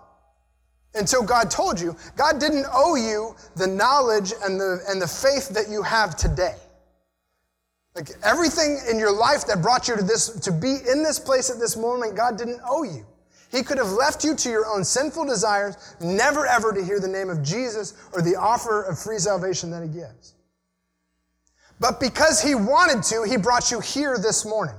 until 0.95 1.23
God 1.23 1.51
told 1.51 1.81
you. 1.81 1.97
God 2.17 2.39
didn't 2.39 2.67
owe 2.73 2.95
you 2.95 3.35
the 3.57 3.67
knowledge 3.67 4.33
and 4.45 4.61
the, 4.61 4.81
and 4.89 5.03
the 5.03 5.09
faith 5.09 5.49
that 5.51 5.69
you 5.69 5.83
have 5.83 6.17
today. 6.17 6.55
Like 7.95 8.11
everything 8.23 8.81
in 8.89 8.99
your 8.99 9.13
life 9.13 9.45
that 9.47 9.61
brought 9.61 9.89
you 9.89 9.97
to 9.97 10.05
this, 10.05 10.29
to 10.41 10.53
be 10.53 10.77
in 10.89 11.03
this 11.03 11.19
place 11.19 11.51
at 11.51 11.59
this 11.59 11.77
moment, 11.77 12.17
God 12.17 12.39
didn't 12.39 12.61
owe 12.65 12.85
you. 12.85 13.05
He 13.51 13.63
could 13.63 13.79
have 13.79 13.93
left 13.93 14.25
you 14.25 14.35
to 14.37 14.51
your 14.51 14.67
own 14.67 14.85
sinful 14.85 15.25
desires, 15.25 15.97
never 16.01 16.47
ever 16.47 16.73
to 16.73 16.85
hear 16.85 17.01
the 17.01 17.09
name 17.09 17.31
of 17.31 17.43
Jesus 17.43 17.95
or 18.13 18.21
the 18.21 18.37
offer 18.37 18.83
of 18.83 18.99
free 18.99 19.19
salvation 19.19 19.71
that 19.71 19.83
he 19.83 19.89
gives. 19.89 20.35
But 21.81 22.01
because 22.01 22.43
he 22.43 22.55
wanted 22.55 23.03
to, 23.05 23.23
he 23.23 23.37
brought 23.37 23.71
you 23.71 23.81
here 23.81 24.19
this 24.19 24.45
morning. 24.45 24.75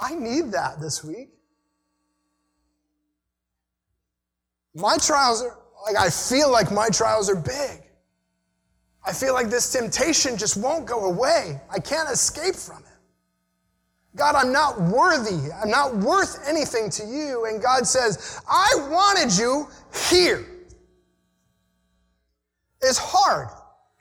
I 0.00 0.14
need 0.16 0.50
that 0.52 0.80
this 0.80 1.04
week. 1.04 1.28
My 4.74 4.96
trials 4.96 5.42
are, 5.42 5.58
like, 5.86 5.96
I 5.96 6.10
feel 6.10 6.50
like 6.50 6.72
my 6.72 6.88
trials 6.88 7.30
are 7.30 7.36
big. 7.36 7.82
I 9.04 9.12
feel 9.12 9.34
like 9.34 9.50
this 9.50 9.70
temptation 9.70 10.36
just 10.36 10.56
won't 10.56 10.86
go 10.86 11.04
away. 11.04 11.60
I 11.70 11.78
can't 11.78 12.08
escape 12.08 12.56
from 12.56 12.78
it. 12.78 12.91
God, 14.14 14.34
I'm 14.34 14.52
not 14.52 14.80
worthy. 14.80 15.50
I'm 15.52 15.70
not 15.70 15.96
worth 15.96 16.46
anything 16.46 16.90
to 16.90 17.06
you. 17.06 17.46
And 17.46 17.62
God 17.62 17.86
says, 17.86 18.40
I 18.48 18.68
wanted 18.90 19.36
you 19.38 19.68
here. 20.10 20.44
It's 22.82 22.98
hard. 22.98 23.48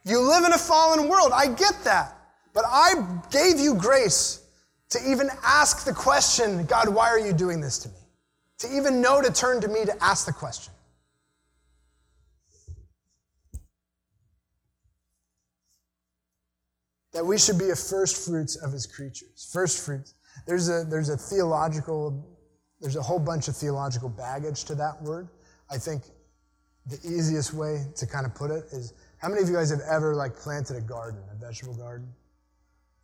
You 0.04 0.20
live 0.20 0.44
in 0.44 0.54
a 0.54 0.58
fallen 0.58 1.08
world. 1.08 1.32
I 1.34 1.48
get 1.48 1.76
that. 1.86 2.18
But 2.54 2.66
I 2.68 2.94
gave 3.30 3.60
you 3.60 3.76
grace 3.76 4.46
to 4.90 5.00
even 5.10 5.30
ask 5.44 5.86
the 5.86 5.94
question, 5.94 6.66
God, 6.66 6.90
why 6.90 7.08
are 7.08 7.20
you 7.20 7.32
doing 7.32 7.62
this 7.62 7.78
to 7.80 7.90
me? 7.90 7.96
To 8.60 8.76
even 8.76 9.00
know 9.00 9.22
to 9.22 9.32
turn 9.32 9.62
to 9.62 9.68
me 9.70 9.86
to 9.86 10.04
ask 10.04 10.26
the 10.26 10.34
question. 10.34 10.74
That 17.14 17.26
we 17.26 17.38
should 17.38 17.60
be 17.60 17.70
a 17.70 17.76
first 17.76 18.26
fruits 18.26 18.56
of 18.56 18.72
his 18.72 18.86
creatures. 18.86 19.50
First 19.52 19.86
fruits. 19.86 20.16
There's 20.48 20.70
a, 20.70 20.86
there's 20.90 21.10
a 21.10 21.18
theological, 21.18 22.26
there's 22.80 22.96
a 22.96 23.02
whole 23.02 23.20
bunch 23.20 23.48
of 23.48 23.56
theological 23.56 24.10
baggage 24.10 24.64
to 24.66 24.76
that 24.76 25.02
word. 25.02 25.28
I 25.70 25.78
think 25.78 26.04
the 26.88 26.98
easiest 27.04 27.54
way 27.54 27.86
to 27.96 28.08
kind 28.08 28.26
of 28.26 28.34
put 28.34 28.52
it 28.52 28.66
is 28.72 28.94
how 29.18 29.30
many 29.30 29.42
of 29.42 29.50
you 29.50 29.56
guys 29.56 29.70
have 29.70 29.82
ever 29.90 30.16
like 30.16 30.36
planted 30.36 30.78
a 30.78 30.82
garden, 30.82 31.22
a 31.32 31.36
vegetable 31.36 31.76
garden, 31.76 32.08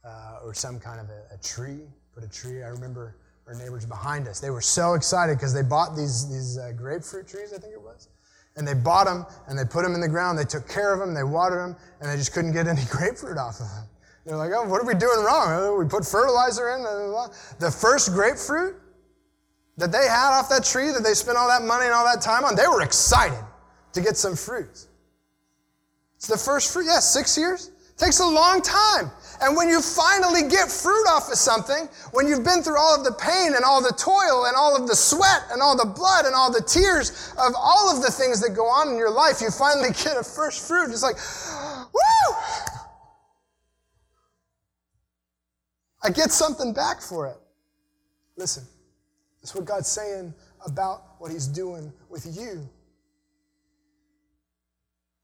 uh, 0.04 0.40
or 0.44 0.54
some 0.54 0.80
kind 0.80 1.00
of 1.00 1.10
a, 1.10 1.36
a, 1.36 1.38
tree? 1.38 1.82
Put 2.14 2.24
a 2.24 2.30
tree. 2.30 2.64
I 2.64 2.68
remember 2.68 3.18
our 3.46 3.54
neighbors 3.54 3.86
behind 3.86 4.28
us. 4.28 4.40
They 4.40 4.50
were 4.50 4.62
so 4.62 4.94
excited 4.94 5.36
because 5.36 5.54
they 5.54 5.62
bought 5.62 5.96
these 5.96 6.28
these 6.30 6.58
uh, 6.58 6.72
grapefruit 6.76 7.28
trees. 7.28 7.54
I 7.54 7.60
think 7.60 7.74
it 7.74 7.82
was, 7.82 8.08
and 8.56 8.68
they 8.68 8.74
bought 8.74 9.06
them 9.06 9.26
and 9.48 9.58
they 9.58 9.66
put 9.66 9.84
them 9.84 9.94
in 9.94 10.02
the 10.02 10.10
ground. 10.10 10.40
They 10.40 10.44
took 10.44 10.68
care 10.68 10.92
of 10.94 11.00
them. 11.00 11.14
They 11.14 11.24
watered 11.24 11.60
them, 11.60 11.76
and 12.02 12.10
they 12.10 12.16
just 12.16 12.34
couldn't 12.34 12.54
get 12.54 12.68
any 12.68 12.82
grapefruit 12.90 13.38
off 13.38 13.60
of 13.60 13.68
them. 13.70 13.86
They're 14.28 14.36
like, 14.36 14.52
oh, 14.54 14.68
what 14.68 14.82
are 14.82 14.86
we 14.86 14.94
doing 14.94 15.24
wrong? 15.24 15.48
Uh, 15.48 15.72
we 15.80 15.88
put 15.88 16.06
fertilizer 16.06 16.76
in. 16.76 16.84
The 16.84 17.72
first 17.72 18.12
grapefruit 18.12 18.76
that 19.78 19.90
they 19.94 20.06
had 20.06 20.38
off 20.38 20.50
that 20.50 20.66
tree 20.66 20.92
that 20.92 21.02
they 21.02 21.14
spent 21.14 21.38
all 21.38 21.48
that 21.48 21.62
money 21.62 21.86
and 21.86 21.94
all 21.94 22.04
that 22.04 22.22
time 22.22 22.44
on, 22.44 22.54
they 22.54 22.68
were 22.68 22.82
excited 22.82 23.42
to 23.94 24.02
get 24.02 24.18
some 24.18 24.36
fruit. 24.36 24.86
It's 26.18 26.28
the 26.28 26.38
first 26.38 26.74
fruit. 26.74 26.88
Yes, 26.88 26.94
yeah, 27.16 27.22
six 27.22 27.38
years. 27.38 27.72
Takes 27.96 28.20
a 28.20 28.26
long 28.26 28.62
time. 28.62 29.10
And 29.42 29.56
when 29.56 29.70
you 29.70 29.82
finally 29.82 30.50
get 30.50 30.70
fruit 30.70 31.08
off 31.08 31.32
of 31.32 31.38
something, 31.38 31.88
when 32.12 32.28
you've 32.28 32.44
been 32.44 32.62
through 32.62 32.78
all 32.78 32.96
of 32.96 33.06
the 33.06 33.14
pain 33.14 33.56
and 33.56 33.64
all 33.64 33.82
the 33.82 33.96
toil 33.98 34.46
and 34.46 34.58
all 34.58 34.76
of 34.76 34.90
the 34.90 34.96
sweat 34.96 35.44
and 35.52 35.62
all 35.62 35.78
the 35.78 35.86
blood 35.86 36.26
and 36.26 36.36
all 36.36 36.52
the 36.52 36.62
tears 36.62 37.34
of 37.40 37.54
all 37.56 37.96
of 37.96 38.04
the 38.04 38.12
things 38.12 38.42
that 38.42 38.50
go 38.52 38.66
on 38.66 38.90
in 38.90 38.98
your 38.98 39.10
life, 39.10 39.40
you 39.40 39.50
finally 39.50 39.90
get 40.04 40.18
a 40.18 40.24
first 40.24 40.68
fruit. 40.68 40.92
It's 40.92 41.02
like, 41.02 41.16
woo! 41.94 42.77
I 46.08 46.10
get 46.10 46.32
something 46.32 46.72
back 46.72 47.02
for 47.02 47.28
it. 47.28 47.36
Listen, 48.38 48.64
that's 49.42 49.54
what 49.54 49.66
God's 49.66 49.90
saying 49.90 50.34
about 50.66 51.20
what 51.20 51.34
He's 51.34 51.48
doing 51.48 51.92
with 52.08 52.26
you. 52.34 52.70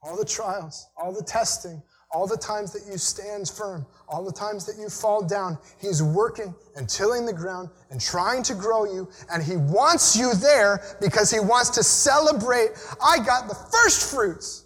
All 0.01 0.17
the 0.17 0.25
trials, 0.25 0.89
all 0.97 1.13
the 1.13 1.23
testing, 1.23 1.81
all 2.11 2.27
the 2.27 2.35
times 2.35 2.73
that 2.73 2.81
you 2.91 2.97
stand 2.97 3.47
firm, 3.47 3.85
all 4.09 4.25
the 4.25 4.33
times 4.33 4.65
that 4.65 4.77
you 4.77 4.89
fall 4.89 5.25
down, 5.25 5.57
He's 5.79 6.03
working 6.03 6.53
and 6.75 6.89
tilling 6.89 7.25
the 7.25 7.31
ground 7.31 7.69
and 7.89 8.01
trying 8.01 8.43
to 8.43 8.53
grow 8.53 8.83
you, 8.83 9.09
and 9.31 9.41
He 9.41 9.55
wants 9.55 10.17
you 10.17 10.33
there 10.33 10.83
because 10.99 11.31
He 11.31 11.39
wants 11.39 11.69
to 11.69 11.83
celebrate. 11.83 12.71
I 13.01 13.19
got 13.19 13.47
the 13.47 13.55
first 13.55 14.11
fruits. 14.13 14.65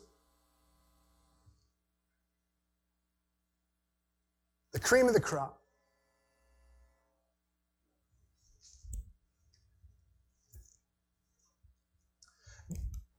The 4.74 4.80
cream 4.80 5.08
of 5.08 5.14
the 5.14 5.22
crop. 5.22 5.58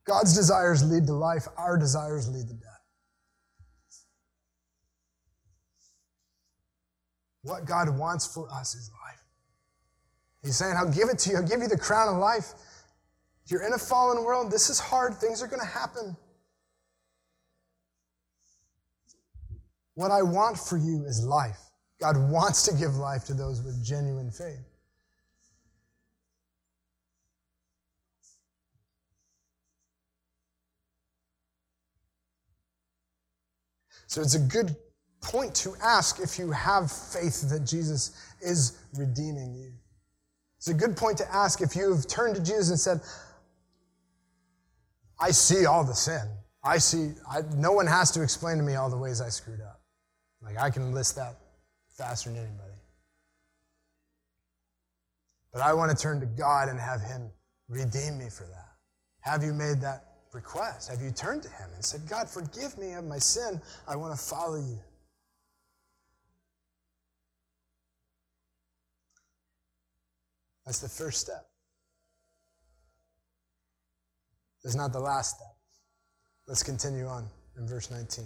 God's 0.09 0.35
desires 0.35 0.83
lead 0.83 1.07
to 1.07 1.13
life, 1.13 1.47
our 1.59 1.77
desires 1.77 2.29
lead 2.29 2.49
to 2.49 2.55
death. 2.55 2.65
What 7.43 7.67
God 7.67 7.97
wants 7.97 8.27
for 8.27 8.51
us 8.51 8.75
is 8.75 8.91
life. 9.07 9.23
He's 10.43 10.57
saying, 10.57 10.75
I'll 10.77 10.93
give 10.93 11.11
it 11.11 11.19
to 11.21 11.31
you, 11.31 11.37
I'll 11.37 11.47
give 11.47 11.61
you 11.61 11.69
the 11.69 11.79
crown 11.79 12.15
of 12.15 12.21
life. 12.21 12.55
You're 13.47 13.67
in 13.67 13.75
a 13.75 13.79
fallen 13.79 14.25
world, 14.25 14.51
this 14.51 14.71
is 14.71 14.81
hard, 14.81 15.15
things 15.15 15.43
are 15.43 15.47
going 15.47 15.61
to 15.61 15.67
happen. 15.67 16.17
What 19.95 20.11
I 20.11 20.23
want 20.23 20.59
for 20.59 20.79
you 20.79 21.05
is 21.07 21.25
life. 21.25 21.59
God 22.01 22.17
wants 22.31 22.63
to 22.65 22.75
give 22.75 22.97
life 22.97 23.25
to 23.25 23.35
those 23.35 23.63
with 23.63 23.85
genuine 23.85 24.31
faith. 24.31 24.68
So 34.09 34.21
it's 34.21 34.35
a 34.35 34.41
good, 34.41 34.77
point 35.21 35.55
to 35.55 35.75
ask 35.83 36.21
if 36.21 36.39
you 36.39 36.51
have 36.51 36.91
faith 36.91 37.49
that 37.51 37.65
Jesus 37.67 38.13
is 38.41 38.79
redeeming 38.97 39.55
you. 39.55 39.73
It's 40.59 40.69
a 40.69 40.75
good 40.75 40.97
point 40.97 41.19
to 41.19 41.35
ask 41.35 41.61
if 41.61 41.77
you 41.77 41.95
have 41.95 42.07
turned 42.07 42.35
to 42.37 42.41
Jesus 42.41 42.71
and 42.71 42.81
said, 42.81 43.01
I 45.21 45.31
see 45.31 45.67
all 45.67 45.85
the 45.85 45.95
sin. 45.95 46.23
I 46.63 46.79
see, 46.79 47.13
I, 47.31 47.41
no 47.57 47.73
one 47.73 47.87
has 47.87 48.11
to 48.13 48.23
explain 48.23 48.57
to 48.59 48.63
me 48.63 48.75
all 48.75 48.91
the 48.91 48.97
ways 48.97 49.21
I 49.21 49.29
screwed 49.29 49.61
up. 49.61 49.81
Like, 50.43 50.59
I 50.59 50.71
can 50.71 50.93
list 50.93 51.17
that 51.17 51.37
faster 51.97 52.31
than 52.31 52.39
anybody. 52.39 52.73
But 55.53 55.63
I 55.63 55.73
want 55.73 55.97
to 55.97 56.01
turn 56.01 56.21
to 56.21 56.27
God 56.27 56.69
and 56.69 56.79
have 56.79 57.01
Him 57.01 57.31
redeem 57.69 58.19
me 58.19 58.29
for 58.29 58.45
that. 58.45 58.69
Have 59.21 59.43
you 59.43 59.53
made 59.53 59.81
that 59.81 60.05
request? 60.39 60.89
Have 60.89 61.03
you 61.03 61.11
turned 61.11 61.43
to 61.43 61.49
Him 61.49 61.69
and 61.75 61.85
said, 61.85 62.03
God, 62.09 62.31
forgive 62.31 62.79
me 62.79 62.93
of 62.93 63.05
my 63.05 63.19
sin? 63.19 63.61
I 63.89 63.97
want 63.97 64.17
to 64.17 64.25
follow 64.25 64.57
you. 64.57 64.79
That's 70.65 70.79
the 70.79 70.89
first 70.89 71.21
step. 71.21 71.45
It's 74.65 74.77
not 74.77 74.93
the 74.93 75.01
last 75.01 75.37
step. 75.37 75.57
Let's 76.47 76.63
continue 76.63 77.07
on 77.07 77.27
in 77.57 77.67
verse 77.67 77.91
19. 77.91 78.25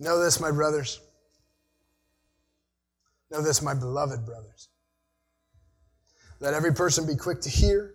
Know 0.00 0.18
this, 0.18 0.40
my 0.40 0.50
brothers. 0.50 1.00
Know 3.30 3.40
this, 3.40 3.62
my 3.62 3.74
beloved 3.74 4.26
brothers. 4.26 4.68
Let 6.40 6.54
every 6.54 6.74
person 6.74 7.06
be 7.06 7.14
quick 7.14 7.40
to 7.42 7.48
hear, 7.48 7.94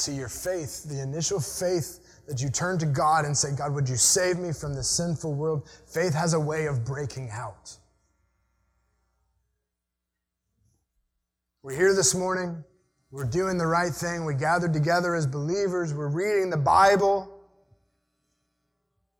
See, 0.00 0.14
your 0.14 0.30
faith, 0.30 0.84
the 0.84 1.02
initial 1.02 1.38
faith 1.38 2.24
that 2.26 2.40
you 2.40 2.48
turn 2.48 2.78
to 2.78 2.86
God 2.86 3.26
and 3.26 3.36
say, 3.36 3.54
God, 3.54 3.74
would 3.74 3.86
you 3.86 3.96
save 3.96 4.38
me 4.38 4.50
from 4.50 4.72
this 4.72 4.88
sinful 4.88 5.34
world? 5.34 5.68
Faith 5.92 6.14
has 6.14 6.32
a 6.32 6.40
way 6.40 6.64
of 6.64 6.86
breaking 6.86 7.28
out. 7.30 7.76
We're 11.62 11.76
here 11.76 11.94
this 11.94 12.14
morning. 12.14 12.64
We're 13.10 13.26
doing 13.26 13.58
the 13.58 13.66
right 13.66 13.92
thing. 13.92 14.24
We 14.24 14.34
gathered 14.34 14.72
together 14.72 15.14
as 15.14 15.26
believers. 15.26 15.92
We're 15.92 16.08
reading 16.08 16.48
the 16.48 16.56
Bible. 16.56 17.38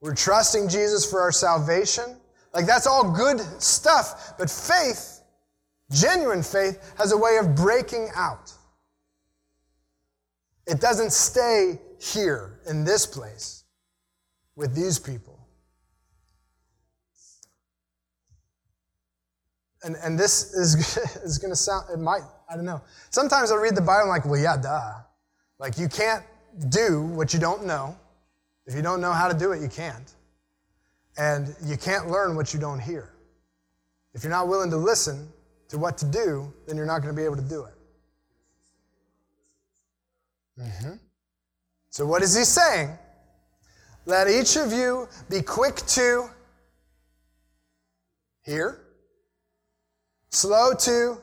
We're 0.00 0.14
trusting 0.14 0.70
Jesus 0.70 1.04
for 1.04 1.20
our 1.20 1.32
salvation. 1.32 2.16
Like, 2.54 2.64
that's 2.64 2.86
all 2.86 3.12
good 3.12 3.40
stuff. 3.60 4.32
But 4.38 4.48
faith, 4.48 5.20
genuine 5.92 6.42
faith, 6.42 6.94
has 6.96 7.12
a 7.12 7.18
way 7.18 7.36
of 7.36 7.54
breaking 7.54 8.08
out. 8.16 8.54
It 10.66 10.80
doesn't 10.80 11.12
stay 11.12 11.80
here 11.98 12.60
in 12.68 12.84
this 12.84 13.06
place 13.06 13.64
with 14.56 14.74
these 14.74 14.98
people. 14.98 15.38
And, 19.82 19.96
and 20.02 20.18
this 20.18 20.52
is, 20.54 20.96
is 21.24 21.38
going 21.38 21.50
to 21.50 21.56
sound, 21.56 21.86
it 21.92 21.98
might 21.98 22.22
I 22.50 22.56
don't 22.56 22.64
know. 22.64 22.82
Sometimes 23.10 23.52
I 23.52 23.56
read 23.56 23.76
the 23.76 23.80
Bible, 23.80 24.02
I'm 24.02 24.08
like, 24.08 24.24
well, 24.24 24.40
yeah, 24.40 24.56
duh. 24.56 24.94
Like, 25.58 25.78
you 25.78 25.88
can't 25.88 26.24
do 26.68 27.02
what 27.02 27.32
you 27.32 27.38
don't 27.38 27.64
know. 27.64 27.96
If 28.66 28.74
you 28.74 28.82
don't 28.82 29.00
know 29.00 29.12
how 29.12 29.28
to 29.28 29.38
do 29.38 29.52
it, 29.52 29.62
you 29.62 29.68
can't. 29.68 30.12
And 31.16 31.54
you 31.64 31.76
can't 31.76 32.08
learn 32.10 32.34
what 32.34 32.52
you 32.52 32.58
don't 32.58 32.80
hear. 32.80 33.14
If 34.14 34.24
you're 34.24 34.32
not 34.32 34.48
willing 34.48 34.70
to 34.70 34.76
listen 34.76 35.28
to 35.68 35.78
what 35.78 35.96
to 35.98 36.06
do, 36.06 36.52
then 36.66 36.76
you're 36.76 36.86
not 36.86 37.02
going 37.02 37.14
to 37.14 37.16
be 37.16 37.24
able 37.24 37.36
to 37.36 37.42
do 37.42 37.64
it. 37.64 37.74
Mm-hmm. 40.60 40.94
So, 41.90 42.06
what 42.06 42.22
is 42.22 42.36
he 42.36 42.44
saying? 42.44 42.96
Let 44.06 44.28
each 44.28 44.56
of 44.56 44.72
you 44.72 45.08
be 45.28 45.42
quick 45.42 45.76
to 45.76 46.28
hear, 48.42 48.80
slow 50.30 50.72
to 50.74 51.18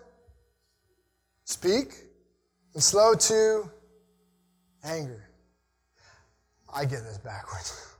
speak, 1.43 1.93
and 2.73 2.83
slow 2.83 3.13
to 3.13 3.69
anger. 4.83 5.29
I 6.73 6.83
get 6.85 7.03
this 7.03 7.17
backwards. 7.17 7.95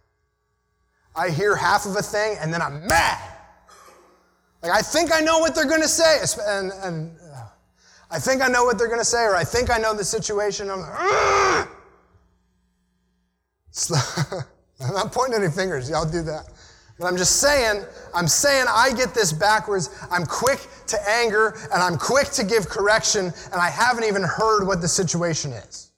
I 1.16 1.30
hear 1.30 1.56
half 1.56 1.86
of 1.86 1.96
a 1.96 2.02
thing 2.02 2.38
and 2.40 2.54
then 2.54 2.62
I'm 2.62 2.86
mad. 2.86 3.38
Like 4.62 4.72
I 4.72 4.82
think 4.82 5.12
I 5.14 5.20
know 5.20 5.40
what 5.40 5.56
they're 5.56 5.66
going 5.66 5.82
to 5.82 5.88
say, 5.88 6.20
and, 6.48 6.72
and 6.84 7.18
I 8.10 8.20
think 8.20 8.42
I 8.42 8.48
know 8.48 8.64
what 8.64 8.78
they're 8.78 8.88
going 8.88 9.00
to 9.00 9.06
say, 9.06 9.24
or 9.24 9.36
I 9.36 9.44
think 9.44 9.70
I 9.70 9.78
know 9.78 9.94
the 9.94 10.04
situation. 10.04 10.70
I'm 10.70 10.80
like, 10.80 11.68
I'm 14.80 14.94
not 14.94 15.12
pointing 15.12 15.42
any 15.42 15.52
fingers. 15.52 15.90
Y'all 15.90 16.10
do 16.10 16.22
that. 16.24 16.46
But 17.00 17.08
I'm 17.08 17.18
just 17.18 17.40
saying, 17.40 17.84
I'm 18.16 18.28
saying 18.28 18.66
I 18.70 18.92
get 18.94 19.14
this 19.14 19.32
backwards. 19.32 19.90
I'm 20.10 20.26
quick 20.26 20.60
to 20.88 20.98
anger 21.10 21.56
and 21.72 21.84
I'm 21.84 21.98
quick 21.98 22.30
to 22.30 22.44
give 22.44 22.68
correction 22.68 23.26
and 23.26 23.56
I 23.56 23.70
haven't 23.70 24.06
even 24.06 24.24
heard 24.24 24.66
what 24.66 24.82
the 24.82 24.88
situation 24.88 25.52
is. 25.52 25.92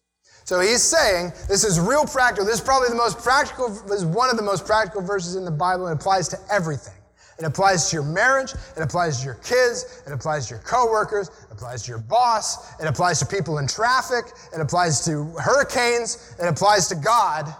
So 0.43 0.59
he's 0.59 0.81
saying 0.81 1.31
this 1.47 1.63
is 1.63 1.79
real 1.79 2.05
practical. 2.05 2.45
This 2.45 2.55
is 2.55 2.61
probably 2.61 2.89
the 2.89 2.95
most 2.95 3.19
practical, 3.19 3.67
is 3.93 4.03
one 4.03 4.29
of 4.29 4.35
the 4.35 4.43
most 4.43 4.65
practical 4.65 5.01
verses 5.01 5.35
in 5.35 5.45
the 5.45 5.51
Bible 5.51 5.87
it 5.87 5.93
applies 5.93 6.27
to 6.29 6.37
everything. 6.51 6.98
It 7.39 7.45
applies 7.45 7.89
to 7.89 7.95
your 7.95 8.03
marriage, 8.03 8.53
it 8.75 8.81
applies 8.81 9.19
to 9.19 9.25
your 9.25 9.35
kids, 9.35 10.03
it 10.05 10.11
applies 10.11 10.47
to 10.47 10.55
your 10.55 10.63
coworkers, 10.63 11.29
it 11.29 11.51
applies 11.51 11.83
to 11.83 11.89
your 11.89 11.99
boss, 11.99 12.77
it 12.81 12.85
applies 12.85 13.19
to 13.19 13.25
people 13.25 13.59
in 13.59 13.67
traffic, 13.67 14.25
it 14.53 14.59
applies 14.59 15.05
to 15.05 15.23
hurricanes, 15.41 16.35
it 16.37 16.47
applies 16.47 16.89
to 16.89 16.95
God. 16.95 17.53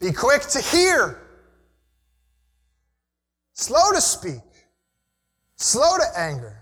Be 0.00 0.12
quick 0.12 0.42
to 0.42 0.60
hear 0.60 1.18
slow 3.54 3.92
to 3.94 4.02
speak, 4.02 4.42
slow 5.56 5.96
to 5.96 6.20
anger. 6.20 6.60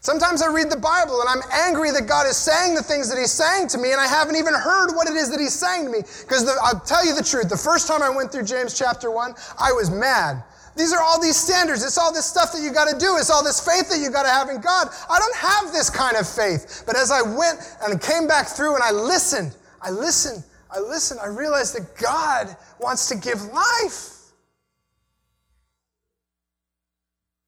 Sometimes 0.00 0.42
I 0.42 0.52
read 0.52 0.68
the 0.68 0.76
Bible 0.76 1.20
and 1.20 1.28
I'm 1.30 1.48
angry 1.50 1.90
that 1.92 2.08
God 2.08 2.26
is 2.26 2.36
saying 2.36 2.74
the 2.74 2.82
things 2.82 3.08
that 3.08 3.18
He's 3.18 3.30
saying 3.30 3.68
to 3.68 3.78
me, 3.78 3.92
and 3.92 4.00
I 4.00 4.06
haven't 4.06 4.36
even 4.36 4.52
heard 4.52 4.92
what 4.94 5.08
it 5.08 5.14
is 5.14 5.30
that 5.30 5.40
He's 5.40 5.54
saying 5.54 5.84
to 5.84 5.90
me. 5.90 6.00
Because 6.00 6.46
I'll 6.62 6.80
tell 6.80 7.06
you 7.06 7.14
the 7.14 7.22
truth, 7.22 7.48
the 7.48 7.56
first 7.56 7.86
time 7.86 8.02
I 8.02 8.10
went 8.10 8.32
through 8.32 8.44
James 8.44 8.76
chapter 8.76 9.10
1, 9.10 9.34
I 9.58 9.72
was 9.72 9.90
mad. 9.90 10.42
These 10.76 10.92
are 10.92 11.00
all 11.00 11.20
these 11.20 11.36
standards. 11.36 11.84
It's 11.84 11.98
all 11.98 12.12
this 12.12 12.26
stuff 12.26 12.52
that 12.52 12.60
you 12.62 12.72
got 12.72 12.88
to 12.88 12.98
do. 12.98 13.16
It's 13.16 13.30
all 13.30 13.44
this 13.44 13.60
faith 13.60 13.88
that 13.90 14.00
you 14.00 14.10
got 14.10 14.24
to 14.24 14.28
have 14.28 14.48
in 14.48 14.60
God. 14.60 14.88
I 15.08 15.18
don't 15.18 15.36
have 15.36 15.72
this 15.72 15.88
kind 15.88 16.16
of 16.16 16.28
faith. 16.28 16.82
But 16.86 16.96
as 16.96 17.10
I 17.10 17.22
went 17.22 17.60
and 17.82 18.00
came 18.00 18.26
back 18.26 18.48
through 18.48 18.74
and 18.74 18.82
I 18.82 18.90
listened, 18.90 19.54
I 19.80 19.90
listened, 19.90 20.42
I 20.70 20.80
listened, 20.80 21.20
I 21.20 21.28
realized 21.28 21.76
that 21.76 21.96
God 21.96 22.56
wants 22.80 23.08
to 23.08 23.16
give 23.16 23.42
life. 23.44 24.14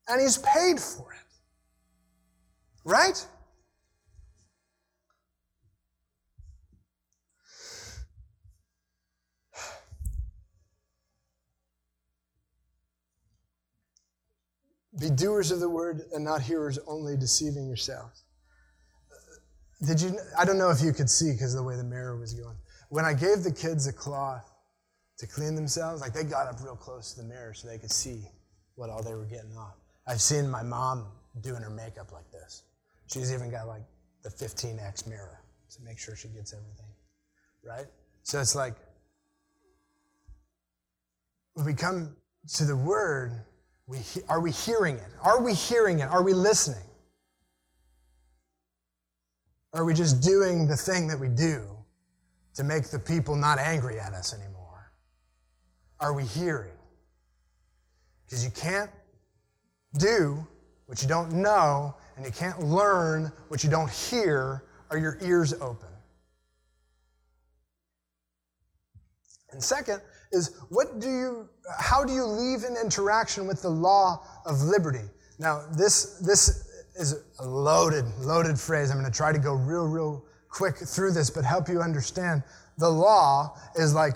and 0.08 0.20
he's 0.20 0.38
paid 0.38 0.80
for 0.80 1.12
it. 1.12 1.18
Right? 2.84 3.26
Be 14.98 15.10
doers 15.10 15.50
of 15.50 15.60
the 15.60 15.68
word 15.68 16.02
and 16.14 16.24
not 16.24 16.42
hearers 16.42 16.78
only, 16.86 17.16
deceiving 17.16 17.66
yourselves. 17.66 18.24
Did 19.86 20.00
you? 20.00 20.18
I 20.38 20.44
don't 20.44 20.58
know 20.58 20.70
if 20.70 20.80
you 20.80 20.92
could 20.92 21.10
see 21.10 21.32
because 21.32 21.54
of 21.54 21.58
the 21.58 21.64
way 21.64 21.76
the 21.76 21.84
mirror 21.84 22.18
was 22.18 22.32
going. 22.32 22.56
When 22.88 23.04
I 23.04 23.12
gave 23.12 23.42
the 23.42 23.52
kids 23.52 23.86
a 23.86 23.92
cloth, 23.92 24.50
to 25.18 25.26
clean 25.26 25.54
themselves. 25.54 26.00
Like 26.00 26.12
they 26.12 26.24
got 26.24 26.46
up 26.46 26.62
real 26.62 26.76
close 26.76 27.12
to 27.14 27.22
the 27.22 27.28
mirror 27.28 27.54
so 27.54 27.68
they 27.68 27.78
could 27.78 27.90
see 27.90 28.28
what 28.74 28.90
all 28.90 29.02
they 29.02 29.14
were 29.14 29.24
getting 29.24 29.56
off. 29.56 29.74
I've 30.06 30.20
seen 30.20 30.48
my 30.48 30.62
mom 30.62 31.06
doing 31.40 31.62
her 31.62 31.70
makeup 31.70 32.12
like 32.12 32.30
this. 32.30 32.64
She's 33.06 33.32
even 33.32 33.50
got 33.50 33.66
like 33.66 33.82
the 34.22 34.30
15x 34.30 35.06
mirror 35.08 35.40
to 35.70 35.82
make 35.82 35.98
sure 35.98 36.16
she 36.16 36.28
gets 36.28 36.52
everything, 36.52 36.92
right? 37.64 37.86
So 38.22 38.40
it's 38.40 38.54
like 38.54 38.74
when 41.54 41.66
we 41.66 41.74
come 41.74 42.16
to 42.54 42.64
the 42.64 42.76
word, 42.76 43.32
we, 43.86 43.98
are 44.28 44.40
we 44.40 44.50
hearing 44.50 44.96
it? 44.96 45.08
Are 45.22 45.42
we 45.42 45.54
hearing 45.54 46.00
it? 46.00 46.08
Are 46.08 46.22
we 46.22 46.32
listening? 46.32 46.82
Or 49.72 49.82
are 49.82 49.84
we 49.84 49.94
just 49.94 50.22
doing 50.22 50.66
the 50.66 50.76
thing 50.76 51.06
that 51.08 51.18
we 51.18 51.28
do 51.28 51.62
to 52.54 52.64
make 52.64 52.88
the 52.88 52.98
people 52.98 53.36
not 53.36 53.58
angry 53.58 54.00
at 54.00 54.12
us 54.12 54.34
anymore? 54.34 54.92
Are 56.00 56.12
we 56.12 56.24
hearing? 56.24 56.72
Because 58.24 58.44
you 58.44 58.50
can't 58.50 58.90
do 59.98 60.46
what 60.86 61.02
you 61.02 61.08
don't 61.08 61.32
know, 61.32 61.94
and 62.16 62.24
you 62.24 62.32
can't 62.32 62.60
learn 62.62 63.30
what 63.48 63.62
you 63.62 63.70
don't 63.70 63.90
hear, 63.90 64.64
are 64.90 64.98
your 64.98 65.18
ears 65.20 65.52
open? 65.54 65.88
And 69.50 69.62
second 69.62 70.00
is 70.32 70.56
what 70.68 71.00
do 71.00 71.08
you 71.08 71.48
how 71.80 72.04
do 72.04 72.12
you 72.12 72.24
leave 72.24 72.64
an 72.64 72.76
interaction 72.82 73.46
with 73.46 73.62
the 73.62 73.68
law 73.68 74.24
of 74.44 74.62
liberty? 74.62 75.04
Now, 75.38 75.64
this 75.76 76.18
this 76.18 76.66
is 76.96 77.24
a 77.38 77.46
loaded, 77.46 78.04
loaded 78.20 78.58
phrase. 78.58 78.90
I'm 78.90 78.98
going 78.98 79.10
to 79.10 79.16
try 79.16 79.32
to 79.32 79.38
go 79.38 79.52
real, 79.52 79.86
real 79.86 80.24
quick 80.48 80.76
through 80.76 81.12
this, 81.12 81.30
but 81.30 81.44
help 81.44 81.68
you 81.68 81.80
understand. 81.80 82.42
The 82.78 82.88
law 82.88 83.58
is 83.74 83.94
like 83.94 84.14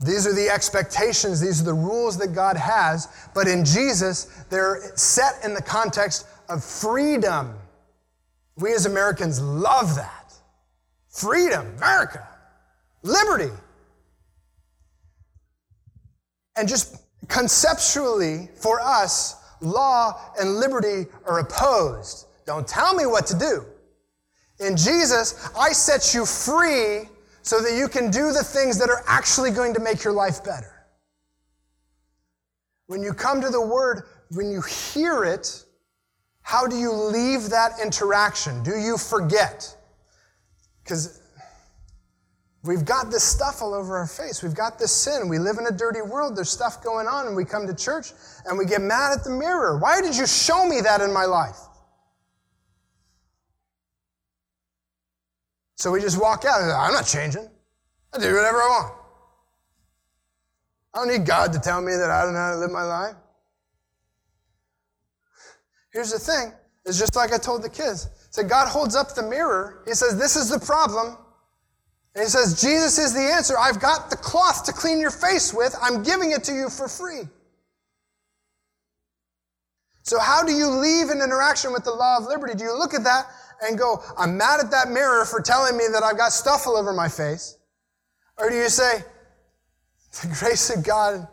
these 0.00 0.26
are 0.26 0.34
the 0.34 0.48
expectations, 0.48 1.40
these 1.40 1.60
are 1.60 1.64
the 1.64 1.74
rules 1.74 2.18
that 2.18 2.34
God 2.34 2.56
has, 2.56 3.08
but 3.34 3.46
in 3.46 3.64
Jesus, 3.64 4.24
they're 4.50 4.96
set 4.96 5.44
in 5.44 5.54
the 5.54 5.62
context 5.62 6.26
of 6.48 6.64
freedom. 6.64 7.54
We 8.56 8.72
as 8.72 8.86
Americans 8.86 9.40
love 9.40 9.94
that. 9.94 10.34
Freedom, 11.08 11.74
America, 11.76 12.26
liberty. 13.02 13.52
And 16.56 16.68
just 16.68 16.96
conceptually, 17.28 18.48
for 18.54 18.80
us, 18.80 19.36
law 19.60 20.20
and 20.38 20.56
liberty 20.56 21.06
are 21.26 21.38
opposed. 21.40 22.26
Don't 22.46 22.66
tell 22.66 22.94
me 22.94 23.06
what 23.06 23.26
to 23.26 23.38
do. 23.38 23.64
In 24.60 24.76
Jesus, 24.76 25.48
I 25.56 25.72
set 25.72 26.14
you 26.14 26.26
free 26.26 27.08
so 27.42 27.60
that 27.60 27.76
you 27.76 27.88
can 27.88 28.10
do 28.10 28.32
the 28.32 28.44
things 28.44 28.78
that 28.78 28.88
are 28.90 29.02
actually 29.06 29.50
going 29.50 29.74
to 29.74 29.80
make 29.80 30.04
your 30.04 30.12
life 30.12 30.44
better. 30.44 30.86
When 32.86 33.02
you 33.02 33.12
come 33.12 33.40
to 33.40 33.48
the 33.48 33.60
Word, 33.60 34.04
when 34.30 34.50
you 34.50 34.62
hear 34.62 35.24
it, 35.24 35.64
how 36.42 36.66
do 36.66 36.76
you 36.76 36.92
leave 36.92 37.50
that 37.50 37.72
interaction? 37.82 38.62
Do 38.62 38.76
you 38.76 38.98
forget? 38.98 39.76
Because 40.82 41.21
We've 42.64 42.84
got 42.84 43.10
this 43.10 43.24
stuff 43.24 43.60
all 43.60 43.74
over 43.74 43.96
our 43.96 44.06
face. 44.06 44.40
We've 44.42 44.54
got 44.54 44.78
this 44.78 44.92
sin. 44.92 45.28
We 45.28 45.38
live 45.40 45.58
in 45.58 45.66
a 45.66 45.76
dirty 45.76 46.00
world. 46.00 46.36
There's 46.36 46.50
stuff 46.50 46.82
going 46.82 47.08
on, 47.08 47.26
and 47.26 47.34
we 47.34 47.44
come 47.44 47.66
to 47.66 47.74
church 47.74 48.12
and 48.46 48.56
we 48.56 48.66
get 48.66 48.80
mad 48.80 49.12
at 49.12 49.24
the 49.24 49.30
mirror. 49.30 49.78
Why 49.78 50.00
did 50.00 50.16
you 50.16 50.26
show 50.26 50.64
me 50.66 50.80
that 50.80 51.00
in 51.00 51.12
my 51.12 51.24
life? 51.24 51.56
So 55.74 55.90
we 55.90 56.00
just 56.00 56.20
walk 56.20 56.44
out. 56.44 56.60
I'm 56.60 56.92
not 56.92 57.06
changing. 57.06 57.48
I 58.14 58.18
do 58.18 58.32
whatever 58.32 58.58
I 58.58 58.68
want. 58.68 58.94
I 60.94 60.98
don't 60.98 61.08
need 61.08 61.26
God 61.26 61.52
to 61.54 61.58
tell 61.58 61.80
me 61.80 61.92
that 61.96 62.10
I 62.10 62.22
don't 62.22 62.34
know 62.34 62.38
how 62.38 62.52
to 62.52 62.58
live 62.58 62.70
my 62.70 62.84
life. 62.84 63.16
Here's 65.92 66.12
the 66.12 66.18
thing. 66.20 66.52
It's 66.84 66.98
just 66.98 67.16
like 67.16 67.32
I 67.32 67.38
told 67.38 67.62
the 67.62 67.68
kids. 67.68 68.08
So 68.30 68.44
God 68.44 68.68
holds 68.68 68.94
up 68.94 69.14
the 69.14 69.22
mirror. 69.22 69.82
He 69.86 69.94
says, 69.94 70.16
This 70.16 70.36
is 70.36 70.48
the 70.48 70.60
problem. 70.60 71.18
And 72.14 72.22
he 72.22 72.28
says, 72.28 72.60
Jesus 72.60 72.98
is 72.98 73.14
the 73.14 73.20
answer. 73.20 73.54
I've 73.58 73.80
got 73.80 74.10
the 74.10 74.16
cloth 74.16 74.64
to 74.64 74.72
clean 74.72 75.00
your 75.00 75.10
face 75.10 75.54
with. 75.54 75.74
I'm 75.80 76.02
giving 76.02 76.32
it 76.32 76.44
to 76.44 76.52
you 76.52 76.68
for 76.68 76.88
free. 76.88 77.22
So, 80.02 80.18
how 80.18 80.44
do 80.44 80.52
you 80.52 80.68
leave 80.68 81.08
an 81.08 81.22
interaction 81.22 81.72
with 81.72 81.84
the 81.84 81.92
law 81.92 82.18
of 82.18 82.24
liberty? 82.24 82.54
Do 82.54 82.64
you 82.64 82.76
look 82.76 82.92
at 82.92 83.04
that 83.04 83.26
and 83.62 83.78
go, 83.78 84.02
I'm 84.18 84.36
mad 84.36 84.60
at 84.60 84.70
that 84.72 84.88
mirror 84.88 85.24
for 85.24 85.40
telling 85.40 85.76
me 85.76 85.84
that 85.92 86.02
I've 86.02 86.18
got 86.18 86.32
stuff 86.32 86.66
all 86.66 86.76
over 86.76 86.92
my 86.92 87.08
face? 87.08 87.56
Or 88.36 88.50
do 88.50 88.56
you 88.56 88.68
say, 88.68 89.04
the 90.20 90.36
grace 90.38 90.74
of 90.74 90.84
God 90.84 91.26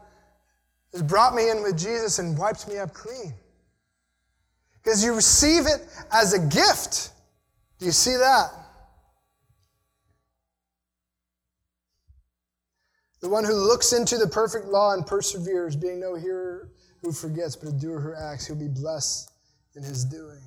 has 0.93 1.01
brought 1.01 1.35
me 1.35 1.49
in 1.49 1.63
with 1.63 1.77
Jesus 1.77 2.19
and 2.19 2.37
wiped 2.37 2.67
me 2.67 2.77
up 2.77 2.93
clean? 2.93 3.33
Because 4.81 5.03
you 5.03 5.13
receive 5.13 5.65
it 5.65 5.85
as 6.11 6.33
a 6.33 6.39
gift. 6.39 7.11
Do 7.79 7.85
you 7.85 7.91
see 7.91 8.15
that? 8.15 8.51
The 13.21 13.29
one 13.29 13.43
who 13.43 13.53
looks 13.53 13.91
into 13.93 14.17
the 14.17 14.27
perfect 14.27 14.67
law 14.67 14.93
and 14.93 15.05
perseveres, 15.05 15.75
being 15.75 15.99
no 15.99 16.15
hearer 16.15 16.69
who 17.01 17.11
forgets, 17.11 17.55
but 17.55 17.69
a 17.69 17.73
doer 17.73 17.99
who 17.99 18.13
acts, 18.13 18.47
he'll 18.47 18.55
be 18.55 18.67
blessed 18.67 19.31
in 19.75 19.83
his 19.83 20.05
doing. 20.05 20.39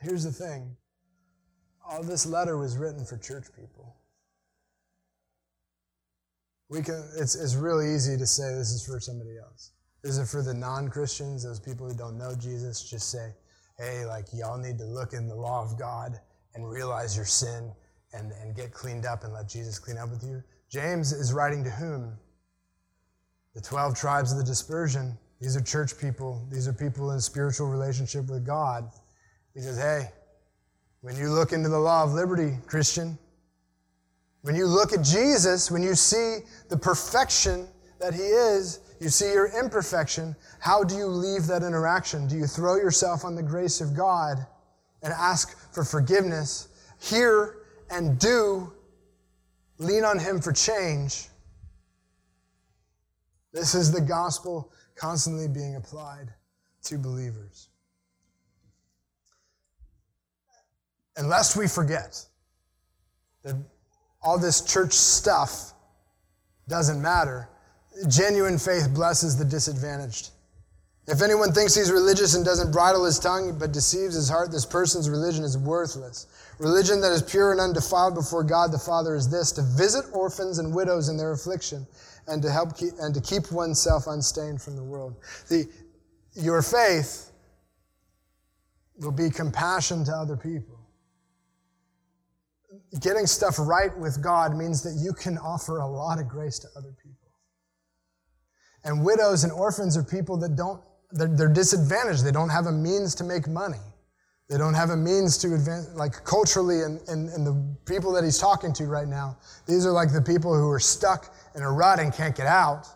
Here's 0.00 0.24
the 0.24 0.32
thing 0.32 0.76
all 1.88 2.02
this 2.02 2.24
letter 2.24 2.56
was 2.56 2.76
written 2.76 3.04
for 3.04 3.16
church 3.18 3.46
people. 3.56 3.96
We 6.68 6.82
can, 6.82 7.04
it's, 7.18 7.34
it's 7.34 7.56
really 7.56 7.92
easy 7.94 8.16
to 8.16 8.26
say 8.26 8.54
this 8.54 8.70
is 8.70 8.86
for 8.86 9.00
somebody 9.00 9.36
else. 9.38 9.72
Is 10.04 10.18
it 10.18 10.28
for 10.28 10.40
the 10.40 10.54
non 10.54 10.88
Christians, 10.88 11.42
those 11.42 11.58
people 11.58 11.88
who 11.88 11.94
don't 11.94 12.16
know 12.16 12.34
Jesus? 12.36 12.88
Just 12.88 13.10
say, 13.10 13.32
hey, 13.80 14.04
like 14.04 14.26
y'all 14.32 14.58
need 14.58 14.78
to 14.78 14.84
look 14.84 15.12
in 15.12 15.26
the 15.26 15.34
law 15.34 15.62
of 15.62 15.78
God 15.78 16.20
and 16.54 16.68
realize 16.68 17.16
your 17.16 17.24
sin 17.24 17.72
and, 18.12 18.32
and 18.42 18.54
get 18.54 18.72
cleaned 18.72 19.06
up 19.06 19.24
and 19.24 19.32
let 19.32 19.48
Jesus 19.48 19.78
clean 19.78 19.96
up 19.96 20.10
with 20.10 20.22
you. 20.22 20.42
James 20.70 21.12
is 21.12 21.32
writing 21.32 21.64
to 21.64 21.70
whom? 21.70 22.16
The 23.54 23.60
12 23.60 23.96
tribes 23.96 24.32
of 24.32 24.38
the 24.38 24.44
dispersion. 24.44 25.16
These 25.40 25.56
are 25.56 25.60
church 25.60 25.98
people. 25.98 26.46
These 26.50 26.68
are 26.68 26.72
people 26.72 27.12
in 27.12 27.20
spiritual 27.20 27.68
relationship 27.68 28.28
with 28.28 28.44
God. 28.46 28.90
He 29.54 29.60
says, 29.60 29.78
hey, 29.78 30.10
when 31.00 31.16
you 31.16 31.30
look 31.30 31.52
into 31.52 31.68
the 31.68 31.78
law 31.78 32.04
of 32.04 32.12
liberty, 32.12 32.58
Christian, 32.66 33.18
when 34.42 34.54
you 34.54 34.66
look 34.66 34.92
at 34.92 35.02
Jesus, 35.02 35.70
when 35.70 35.82
you 35.82 35.94
see 35.94 36.40
the 36.68 36.76
perfection 36.76 37.66
that 37.98 38.14
he 38.14 38.22
is, 38.22 38.80
you 39.00 39.08
see 39.08 39.32
your 39.32 39.46
imperfection. 39.58 40.36
How 40.60 40.84
do 40.84 40.94
you 40.94 41.06
leave 41.06 41.46
that 41.46 41.62
interaction? 41.62 42.28
Do 42.28 42.36
you 42.36 42.46
throw 42.46 42.76
yourself 42.76 43.24
on 43.24 43.34
the 43.34 43.42
grace 43.42 43.80
of 43.80 43.96
God 43.96 44.36
and 45.02 45.12
ask 45.12 45.56
for 45.72 45.84
forgiveness? 45.84 46.68
Hear 47.00 47.56
and 47.90 48.18
do. 48.18 48.72
Lean 49.78 50.04
on 50.04 50.18
him 50.18 50.40
for 50.40 50.52
change. 50.52 51.28
This 53.54 53.74
is 53.74 53.90
the 53.90 54.02
gospel 54.02 54.70
constantly 54.94 55.48
being 55.48 55.76
applied 55.76 56.28
to 56.84 56.98
believers. 56.98 57.68
And 61.16 61.28
lest 61.28 61.56
we 61.56 61.66
forget 61.66 62.22
that 63.44 63.56
all 64.22 64.38
this 64.38 64.60
church 64.60 64.92
stuff 64.92 65.72
doesn't 66.68 67.00
matter, 67.00 67.48
Genuine 68.08 68.58
faith 68.58 68.92
blesses 68.94 69.36
the 69.36 69.44
disadvantaged. 69.44 70.30
If 71.06 71.22
anyone 71.22 71.52
thinks 71.52 71.74
he's 71.74 71.90
religious 71.90 72.34
and 72.34 72.44
doesn't 72.44 72.72
bridle 72.72 73.04
his 73.04 73.18
tongue 73.18 73.58
but 73.58 73.72
deceives 73.72 74.14
his 74.14 74.28
heart, 74.28 74.52
this 74.52 74.64
person's 74.64 75.10
religion 75.10 75.42
is 75.42 75.58
worthless. 75.58 76.26
Religion 76.58 77.00
that 77.00 77.10
is 77.10 77.22
pure 77.22 77.52
and 77.52 77.60
undefiled 77.60 78.14
before 78.14 78.44
God 78.44 78.70
the 78.70 78.78
Father 78.78 79.14
is 79.14 79.28
this 79.28 79.50
to 79.52 79.62
visit 79.62 80.04
orphans 80.12 80.58
and 80.58 80.74
widows 80.74 81.08
in 81.08 81.16
their 81.16 81.32
affliction 81.32 81.86
and 82.28 82.42
to 82.42 82.50
help 82.50 82.76
keep, 82.76 82.92
and 83.00 83.14
to 83.14 83.20
keep 83.20 83.50
oneself 83.50 84.06
unstained 84.06 84.62
from 84.62 84.76
the 84.76 84.84
world. 84.84 85.16
The, 85.48 85.68
your 86.34 86.62
faith 86.62 87.32
will 89.00 89.10
be 89.10 89.30
compassion 89.30 90.04
to 90.04 90.12
other 90.12 90.36
people. 90.36 90.78
Getting 93.00 93.26
stuff 93.26 93.56
right 93.58 93.96
with 93.98 94.22
God 94.22 94.56
means 94.56 94.82
that 94.82 94.94
you 95.02 95.12
can 95.12 95.38
offer 95.38 95.78
a 95.78 95.86
lot 95.86 96.20
of 96.20 96.28
grace 96.28 96.58
to 96.60 96.68
other 96.76 96.94
people. 97.02 97.09
And 98.84 99.04
widows 99.04 99.44
and 99.44 99.52
orphans 99.52 99.96
are 99.96 100.02
people 100.02 100.36
that 100.38 100.56
don't, 100.56 100.80
they're, 101.12 101.28
they're 101.28 101.52
disadvantaged. 101.52 102.24
They 102.24 102.32
don't 102.32 102.48
have 102.48 102.66
a 102.66 102.72
means 102.72 103.14
to 103.16 103.24
make 103.24 103.46
money. 103.48 103.78
They 104.48 104.58
don't 104.58 104.74
have 104.74 104.90
a 104.90 104.96
means 104.96 105.38
to 105.38 105.54
advance, 105.54 105.88
like 105.94 106.24
culturally, 106.24 106.82
and, 106.82 107.00
and, 107.08 107.28
and 107.28 107.46
the 107.46 107.76
people 107.86 108.12
that 108.12 108.24
he's 108.24 108.38
talking 108.38 108.72
to 108.74 108.86
right 108.86 109.06
now, 109.06 109.36
these 109.64 109.86
are 109.86 109.92
like 109.92 110.12
the 110.12 110.20
people 110.20 110.52
who 110.52 110.68
are 110.70 110.80
stuck 110.80 111.32
in 111.54 111.62
a 111.62 111.70
rut 111.70 112.00
and 112.00 112.12
can't 112.12 112.34
get 112.34 112.46
out. 112.46 112.88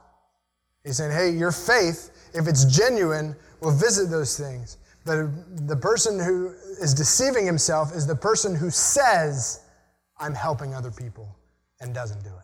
He's 0.83 0.97
saying, 0.97 1.13
hey, 1.13 1.31
your 1.31 1.53
faith, 1.53 2.11
if 2.35 2.49
it's 2.49 2.65
genuine, 2.65 3.37
will 3.61 3.71
visit 3.71 4.11
those 4.11 4.37
things. 4.37 4.79
But 5.07 5.29
the 5.69 5.77
person 5.77 6.19
who 6.19 6.55
is 6.83 6.93
deceiving 6.93 7.47
himself 7.47 7.95
is 7.95 8.05
the 8.05 8.17
person 8.17 8.57
who 8.57 8.71
says, 8.71 9.61
I'm 10.19 10.35
helping 10.35 10.75
other 10.75 10.91
people 10.91 11.37
and 11.81 11.95
doesn't 11.95 12.23
do 12.25 12.31
it. 12.31 12.44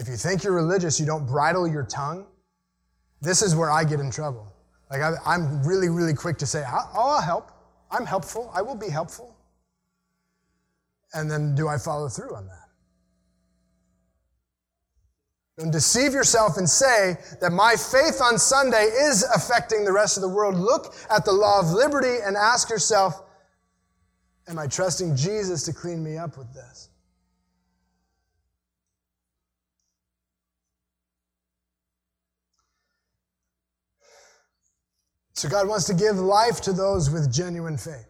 If 0.00 0.08
you 0.08 0.16
think 0.16 0.42
you're 0.42 0.54
religious, 0.54 0.98
you 0.98 1.04
don't 1.04 1.26
bridle 1.26 1.68
your 1.68 1.84
tongue, 1.84 2.24
this 3.20 3.42
is 3.42 3.54
where 3.54 3.70
I 3.70 3.84
get 3.84 4.00
in 4.00 4.10
trouble. 4.10 4.50
Like, 4.90 5.02
I, 5.02 5.34
am 5.34 5.62
really, 5.62 5.90
really 5.90 6.14
quick 6.14 6.38
to 6.38 6.46
say, 6.46 6.64
oh, 6.66 6.90
I'll 6.94 7.20
help. 7.20 7.52
I'm 7.90 8.06
helpful. 8.06 8.50
I 8.54 8.62
will 8.62 8.74
be 8.74 8.88
helpful. 8.88 9.36
And 11.12 11.30
then 11.30 11.54
do 11.54 11.68
I 11.68 11.76
follow 11.76 12.08
through 12.08 12.34
on 12.34 12.46
that? 12.46 12.68
Don't 15.58 15.70
deceive 15.70 16.14
yourself 16.14 16.56
and 16.56 16.66
say 16.66 17.18
that 17.42 17.52
my 17.52 17.74
faith 17.76 18.22
on 18.22 18.38
Sunday 18.38 18.84
is 18.84 19.22
affecting 19.34 19.84
the 19.84 19.92
rest 19.92 20.16
of 20.16 20.22
the 20.22 20.28
world. 20.30 20.54
Look 20.54 20.94
at 21.10 21.26
the 21.26 21.32
law 21.32 21.60
of 21.60 21.72
liberty 21.72 22.16
and 22.24 22.38
ask 22.38 22.70
yourself, 22.70 23.22
am 24.48 24.58
I 24.58 24.66
trusting 24.66 25.14
Jesus 25.14 25.62
to 25.64 25.74
clean 25.74 26.02
me 26.02 26.16
up 26.16 26.38
with 26.38 26.50
this? 26.54 26.89
So 35.40 35.48
God 35.48 35.66
wants 35.66 35.86
to 35.86 35.94
give 35.94 36.16
life 36.16 36.60
to 36.60 36.72
those 36.74 37.08
with 37.08 37.32
genuine 37.32 37.78
faith. 37.78 38.06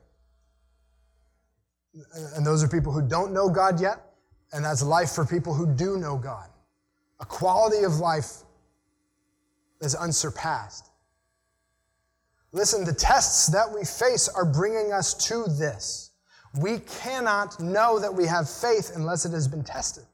And 2.35 2.45
those 2.45 2.65
are 2.65 2.67
people 2.67 2.93
who 2.93 3.07
don't 3.07 3.33
know 3.33 3.49
God 3.49 3.81
yet, 3.81 4.01
and 4.53 4.65
that's 4.65 4.83
life 4.83 5.13
for 5.13 5.25
people 5.25 5.55
who 5.55 5.73
do 5.73 5.97
know 5.97 6.19
God 6.19 6.49
a 7.21 7.25
quality 7.25 7.85
of 7.85 7.99
life 7.99 8.39
that's 9.81 9.95
unsurpassed. 9.95 10.91
Listen, 12.51 12.85
the 12.85 12.95
tests 12.95 13.47
that 13.47 13.71
we 13.73 13.85
face 13.85 14.29
are 14.29 14.45
bringing 14.45 14.93
us 14.93 15.15
to 15.29 15.45
this. 15.45 16.11
We 16.59 16.81
cannot 16.81 17.61
know 17.61 18.01
that 18.01 18.13
we 18.13 18.27
have 18.27 18.51
faith 18.51 18.91
unless 18.97 19.25
it 19.25 19.31
has 19.31 19.47
been 19.47 19.63
tested. 19.63 20.05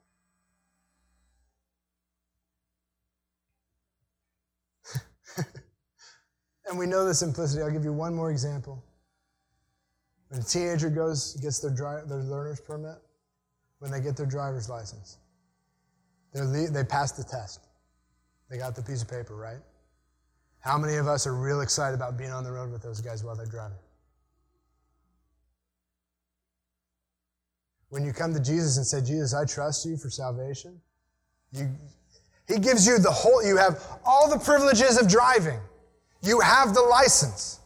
And 6.69 6.79
we 6.79 6.87
know 6.87 7.05
the 7.05 7.15
simplicity. 7.15 7.63
I'll 7.63 7.71
give 7.71 7.85
you 7.85 7.93
one 7.93 8.15
more 8.15 8.31
example. 8.31 8.83
When 10.29 10.41
a 10.41 10.45
teenager 10.45 10.91
goes, 10.91 11.35
gets 11.37 11.61
their, 11.61 11.71
dri- 11.71 12.07
their 12.09 12.19
learner's 12.19 12.61
permit, 12.61 12.97
when 13.79 13.91
they 13.91 14.01
get 14.01 14.17
their 14.17 14.27
driver's 14.27 14.69
license, 14.69 15.19
they're, 16.33 16.47
they 16.69 16.85
passed 16.85 17.17
the 17.17 17.25
test. 17.25 17.61
They 18.51 18.59
got 18.59 18.75
the 18.75 18.83
piece 18.83 19.03
of 19.03 19.09
paper, 19.09 19.37
right? 19.37 19.59
How 20.61 20.77
many 20.79 20.97
of 20.97 21.07
us 21.07 21.27
are 21.27 21.35
real 21.35 21.61
excited 21.61 21.95
about 21.95 22.17
being 22.19 22.31
on 22.31 22.43
the 22.43 22.51
road 22.51 22.73
with 22.73 22.83
those 22.83 23.01
guys 23.01 23.23
while 23.23 23.37
they're 23.37 23.47
driving? 23.47 23.79
When 27.89 28.05
you 28.05 28.13
come 28.13 28.35
to 28.35 28.41
Jesus 28.41 28.77
and 28.77 28.87
say, 28.87 29.01
Jesus, 29.01 29.33
I 29.33 29.45
trust 29.45 29.87
you 29.87 29.97
for 29.97 30.11
salvation, 30.11 30.81
you, 31.53 31.69
he 32.49 32.59
gives 32.59 32.87
you 32.87 32.99
the 32.99 33.11
whole, 33.11 33.47
you 33.47 33.57
have 33.57 33.81
all 34.05 34.29
the 34.29 34.39
privileges 34.39 35.01
of 35.01 35.09
driving. 35.09 35.61
You 36.27 36.41
have 36.41 36.75
the 36.75 36.83
license. 36.83 37.61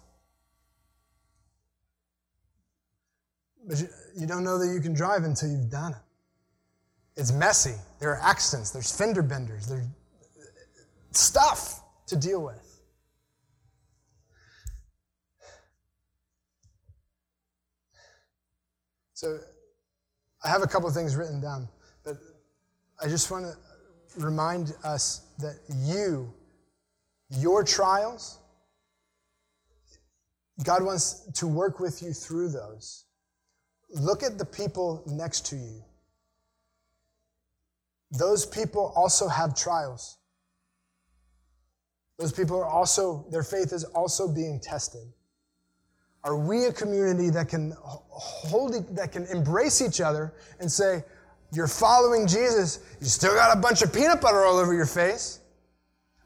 But 3.67 3.81
you, 3.81 3.89
you 4.19 4.27
don't 4.27 4.45
know 4.45 4.59
that 4.59 4.73
you 4.73 4.81
can 4.81 4.93
drive 4.93 5.25
until 5.25 5.51
you've 5.51 5.71
done 5.71 5.93
it. 5.93 5.99
It's 7.17 7.33
messy. 7.33 7.75
There 7.99 8.11
are 8.11 8.21
accidents, 8.21 8.71
there's 8.71 8.95
fender 8.97 9.23
benders, 9.23 9.67
there's 9.67 9.87
stuff 11.13 11.83
to 12.07 12.17
deal 12.17 12.43
with. 12.43 12.67
So 19.15 19.39
I 20.43 20.49
have 20.49 20.63
a 20.63 20.67
couple 20.67 20.89
of 20.89 20.95
things 20.95 21.15
written 21.15 21.41
down, 21.41 21.69
but 22.05 22.17
I 23.03 23.07
just 23.07 23.31
want 23.31 23.45
to 23.45 24.21
remind 24.21 24.75
us 24.83 25.27
that 25.39 25.59
you, 25.69 26.33
your 27.29 27.63
trials, 27.63 28.40
God 30.65 30.83
wants 30.83 31.27
to 31.35 31.47
work 31.47 31.81
with 31.81 32.03
you 32.03 32.13
through 32.13 32.51
those. 32.51 33.05
Look 33.95 34.23
at 34.23 34.39
the 34.39 34.45
people 34.45 35.03
next 35.07 35.47
to 35.47 35.57
you 35.57 35.83
those 38.11 38.45
people 38.45 38.93
also 38.97 39.29
have 39.29 39.55
trials. 39.55 40.19
Those 42.19 42.33
people 42.33 42.59
are 42.59 42.67
also, 42.67 43.25
their 43.31 43.43
faith 43.43 43.73
is 43.73 43.85
also 43.85 44.29
being 44.29 44.61
tested. 44.61 45.07
Are 46.23 46.37
we 46.37 46.67
a 46.67 46.73
community 46.73 47.31
that 47.31 47.49
can 47.49 47.75
hold, 47.81 48.75
that 48.95 49.13
can 49.13 49.27
embrace 49.27 49.81
each 49.81 50.01
other 50.01 50.35
and 50.59 50.71
say, 50.71 51.03
you're 51.53 51.67
following 51.67 52.27
Jesus, 52.27 52.81
you 53.01 53.07
still 53.07 53.35
got 53.35 53.57
a 53.57 53.61
bunch 53.61 53.83
of 53.83 53.93
peanut 53.93 54.21
butter 54.21 54.45
all 54.45 54.59
over 54.59 54.75
your 54.75 54.87
face, 54.87 55.40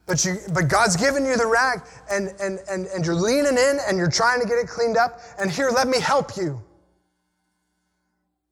but 0.07 0.25
you, 0.25 0.37
but 0.53 0.69
God's 0.69 0.97
given 0.97 1.25
you 1.25 1.37
the 1.37 1.47
rag 1.47 1.81
and, 2.11 2.35
and, 2.41 2.59
and, 2.69 2.87
and 2.89 3.07
you're 3.07 3.15
leaning 3.15 3.57
in 3.57 3.79
and 3.89 3.97
you're 3.97 4.11
trying 4.11 4.41
to 4.41 4.47
get 4.47 4.59
it 4.59 4.69
cleaned 4.69 4.97
up 4.97 5.21
and 5.39 5.51
here, 5.51 5.71
let 5.71 5.89
me 5.89 6.01
help 6.01 6.37
you. 6.37 6.61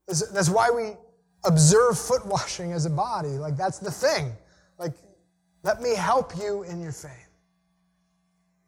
That's, 0.07 0.51
why 0.51 0.71
we, 0.71 0.97
observe 1.45 1.99
foot 1.99 2.25
washing 2.27 2.73
as 2.73 2.87
a 2.87 2.91
body. 2.91 3.31
Like, 3.31 3.57
that's 3.57 3.79
the 3.79 3.91
thing. 3.91 4.33
Like, 4.79 4.93
let 5.63 5.81
me 5.81 5.95
help 5.95 6.37
you 6.37 6.63
in 6.65 6.81
your 6.81 6.93
faith. 6.93 7.11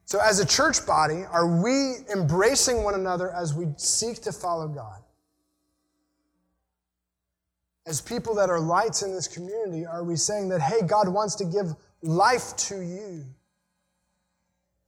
So, 0.07 0.21
as 0.21 0.39
a 0.39 0.47
church 0.47 0.87
body, 0.87 1.25
are 1.31 1.63
we 1.63 1.97
embracing 2.13 2.83
one 2.83 2.95
another 2.95 3.31
as 3.31 3.55
we 3.55 3.67
seek 3.77 4.21
to 4.23 4.33
follow 4.33 4.69
God? 4.69 5.01
As 7.87 8.01
people 8.01 8.35
that 8.37 8.49
are 8.49 8.61
lights 8.61 9.03
in 9.03 9.13
this 9.13 9.29
community, 9.29 9.87
are 9.87 10.05
we 10.05 10.17
saying 10.17 10.49
that, 10.51 10.61
hey, 10.61 10.83
God 10.87 11.09
wants 11.09 11.35
to 11.37 11.45
give 11.45 11.75
life 12.05 12.57
to 12.57 12.81
you 12.81 13.25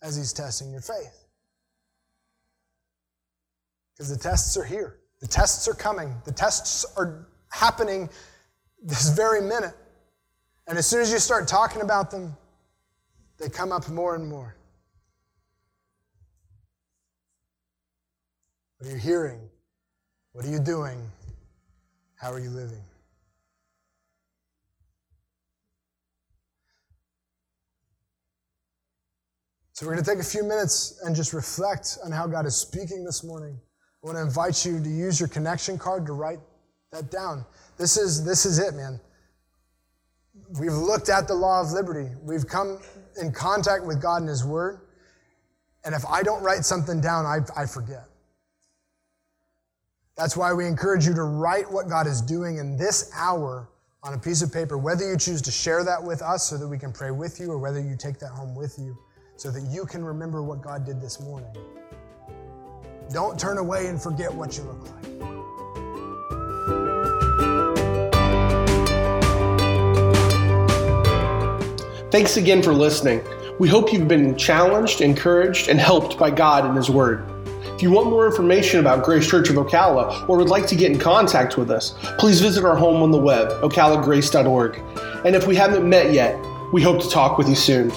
as 0.03 0.17
He's 0.17 0.33
testing 0.33 0.71
your 0.71 0.83
faith? 0.83 1.27
Because 3.93 4.11
the 4.11 4.23
tests 4.23 4.57
are 4.57 4.65
here, 4.65 4.99
the 5.21 5.27
tests 5.27 5.67
are 5.67 5.75
coming, 5.75 6.15
the 6.25 6.33
tests 6.33 6.85
are 6.97 7.27
happening 7.51 8.11
this 8.83 9.09
very 9.11 9.41
minute. 9.41 9.75
And 10.67 10.77
as 10.77 10.87
soon 10.87 11.01
as 11.01 11.11
you 11.11 11.19
start 11.19 11.49
talking 11.49 11.81
about 11.81 12.11
them, 12.11 12.37
they 13.39 13.49
come 13.49 13.73
up 13.73 13.89
more 13.89 14.15
and 14.15 14.27
more. 14.29 14.57
What 18.79 18.91
are 18.91 18.93
you 18.93 18.99
hearing? 18.99 19.41
What 20.33 20.45
are 20.45 20.51
you 20.51 20.59
doing? 20.59 21.01
How 22.17 22.31
are 22.33 22.41
you 22.41 22.51
living? 22.51 22.83
So, 29.77 29.85
we're 29.85 29.93
going 29.93 30.05
to 30.07 30.11
take 30.11 30.21
a 30.21 30.27
few 30.27 30.43
minutes 30.43 31.01
and 31.05 31.15
just 31.15 31.35
reflect 31.35 31.99
on 32.03 32.11
how 32.11 32.27
God 32.27 32.47
is 32.47 32.57
speaking 32.57 33.05
this 33.05 33.23
morning. 33.23 33.61
I 34.03 34.07
want 34.07 34.17
to 34.17 34.23
invite 34.23 34.65
you 34.65 34.83
to 34.83 34.89
use 34.89 35.21
your 35.21 35.29
connection 35.29 35.77
card 35.77 36.07
to 36.07 36.15
write 36.15 36.39
that 36.93 37.11
down. 37.11 37.45
This 37.77 37.99
is, 37.99 38.25
this 38.25 38.47
is 38.47 38.59
it, 38.59 38.73
man. 38.73 38.99
We've 40.59 40.73
looked 40.73 41.11
at 41.11 41.29
the 41.29 41.35
law 41.35 41.61
of 41.61 41.73
liberty. 41.73 42.09
We've 42.23 42.47
come 42.47 42.79
in 43.21 43.33
contact 43.33 43.85
with 43.85 44.01
God 44.01 44.23
and 44.23 44.31
His 44.31 44.47
Word. 44.47 44.81
And 45.85 45.95
if 45.95 46.07
I 46.07 46.23
don't 46.23 46.43
write 46.43 46.65
something 46.65 47.03
down, 47.03 47.27
I, 47.27 47.41
I 47.55 47.67
forget. 47.67 48.05
That's 50.17 50.39
why 50.39 50.55
we 50.55 50.67
encourage 50.67 51.07
you 51.07 51.13
to 51.13 51.25
write 51.25 51.71
what 51.71 51.87
God 51.87 52.07
is 52.07 52.23
doing 52.23 52.57
in 52.57 52.79
this 52.79 53.11
hour 53.15 53.69
on 54.03 54.15
a 54.15 54.19
piece 54.19 54.41
of 54.41 54.51
paper, 54.51 54.79
whether 54.79 55.07
you 55.07 55.19
choose 55.19 55.43
to 55.43 55.51
share 55.51 55.85
that 55.85 56.03
with 56.03 56.23
us 56.23 56.49
so 56.49 56.57
that 56.57 56.67
we 56.67 56.79
can 56.79 56.95
pray 56.95 57.11
with 57.11 57.39
you, 57.39 57.51
or 57.51 57.59
whether 57.59 57.79
you 57.79 57.95
take 57.95 58.19
that 58.21 58.31
home 58.31 58.55
with 58.55 58.79
you 58.79 58.97
so 59.37 59.51
that 59.51 59.63
you 59.71 59.85
can 59.85 60.05
remember 60.05 60.43
what 60.43 60.63
God 60.63 60.85
did 60.85 61.01
this 61.01 61.21
morning. 61.21 61.51
Don't 63.13 63.39
turn 63.39 63.59
away 63.59 63.87
and 63.87 64.01
forget 64.01 64.33
what 64.35 64.57
you 64.57 64.65
look 64.65 64.83
like. 64.83 65.17
Thanks 72.11 72.37
again 72.39 72.63
for 72.63 72.73
listening. 72.73 73.23
We 73.59 73.69
hope 73.69 73.93
you've 73.93 74.09
been 74.09 74.37
challenged, 74.37 75.01
encouraged, 75.01 75.69
and 75.69 75.79
helped 75.79 76.19
by 76.19 76.31
God 76.31 76.65
and 76.65 76.77
His 76.77 76.89
Word. 76.89 77.29
If 77.77 77.83
you 77.83 77.91
want 77.91 78.09
more 78.09 78.27
information 78.27 78.81
about 78.81 79.05
Grace 79.05 79.29
Church 79.29 79.51
of 79.51 79.57
Ocala 79.57 80.27
or 80.29 80.39
would 80.39 80.49
like 80.49 80.67
to 80.69 80.75
get 80.75 80.91
in 80.91 80.99
contact 80.99 81.59
with 81.59 81.71
us, 81.71 81.95
please 82.19 82.41
visit 82.41 82.65
our 82.65 82.75
home 82.75 83.03
on 83.03 83.11
the 83.11 83.19
web, 83.19 83.51
ocalagrace.org. 83.61 84.81
And 85.27 85.37
if 85.37 85.47
we 85.47 85.55
haven't 85.57 85.87
met 85.87 86.13
yet, 86.13 86.39
we 86.73 86.81
hope 86.81 87.03
to 87.03 87.11
talk 87.11 87.37
with 87.37 87.49
you 87.49 87.55
soon. 87.55 87.93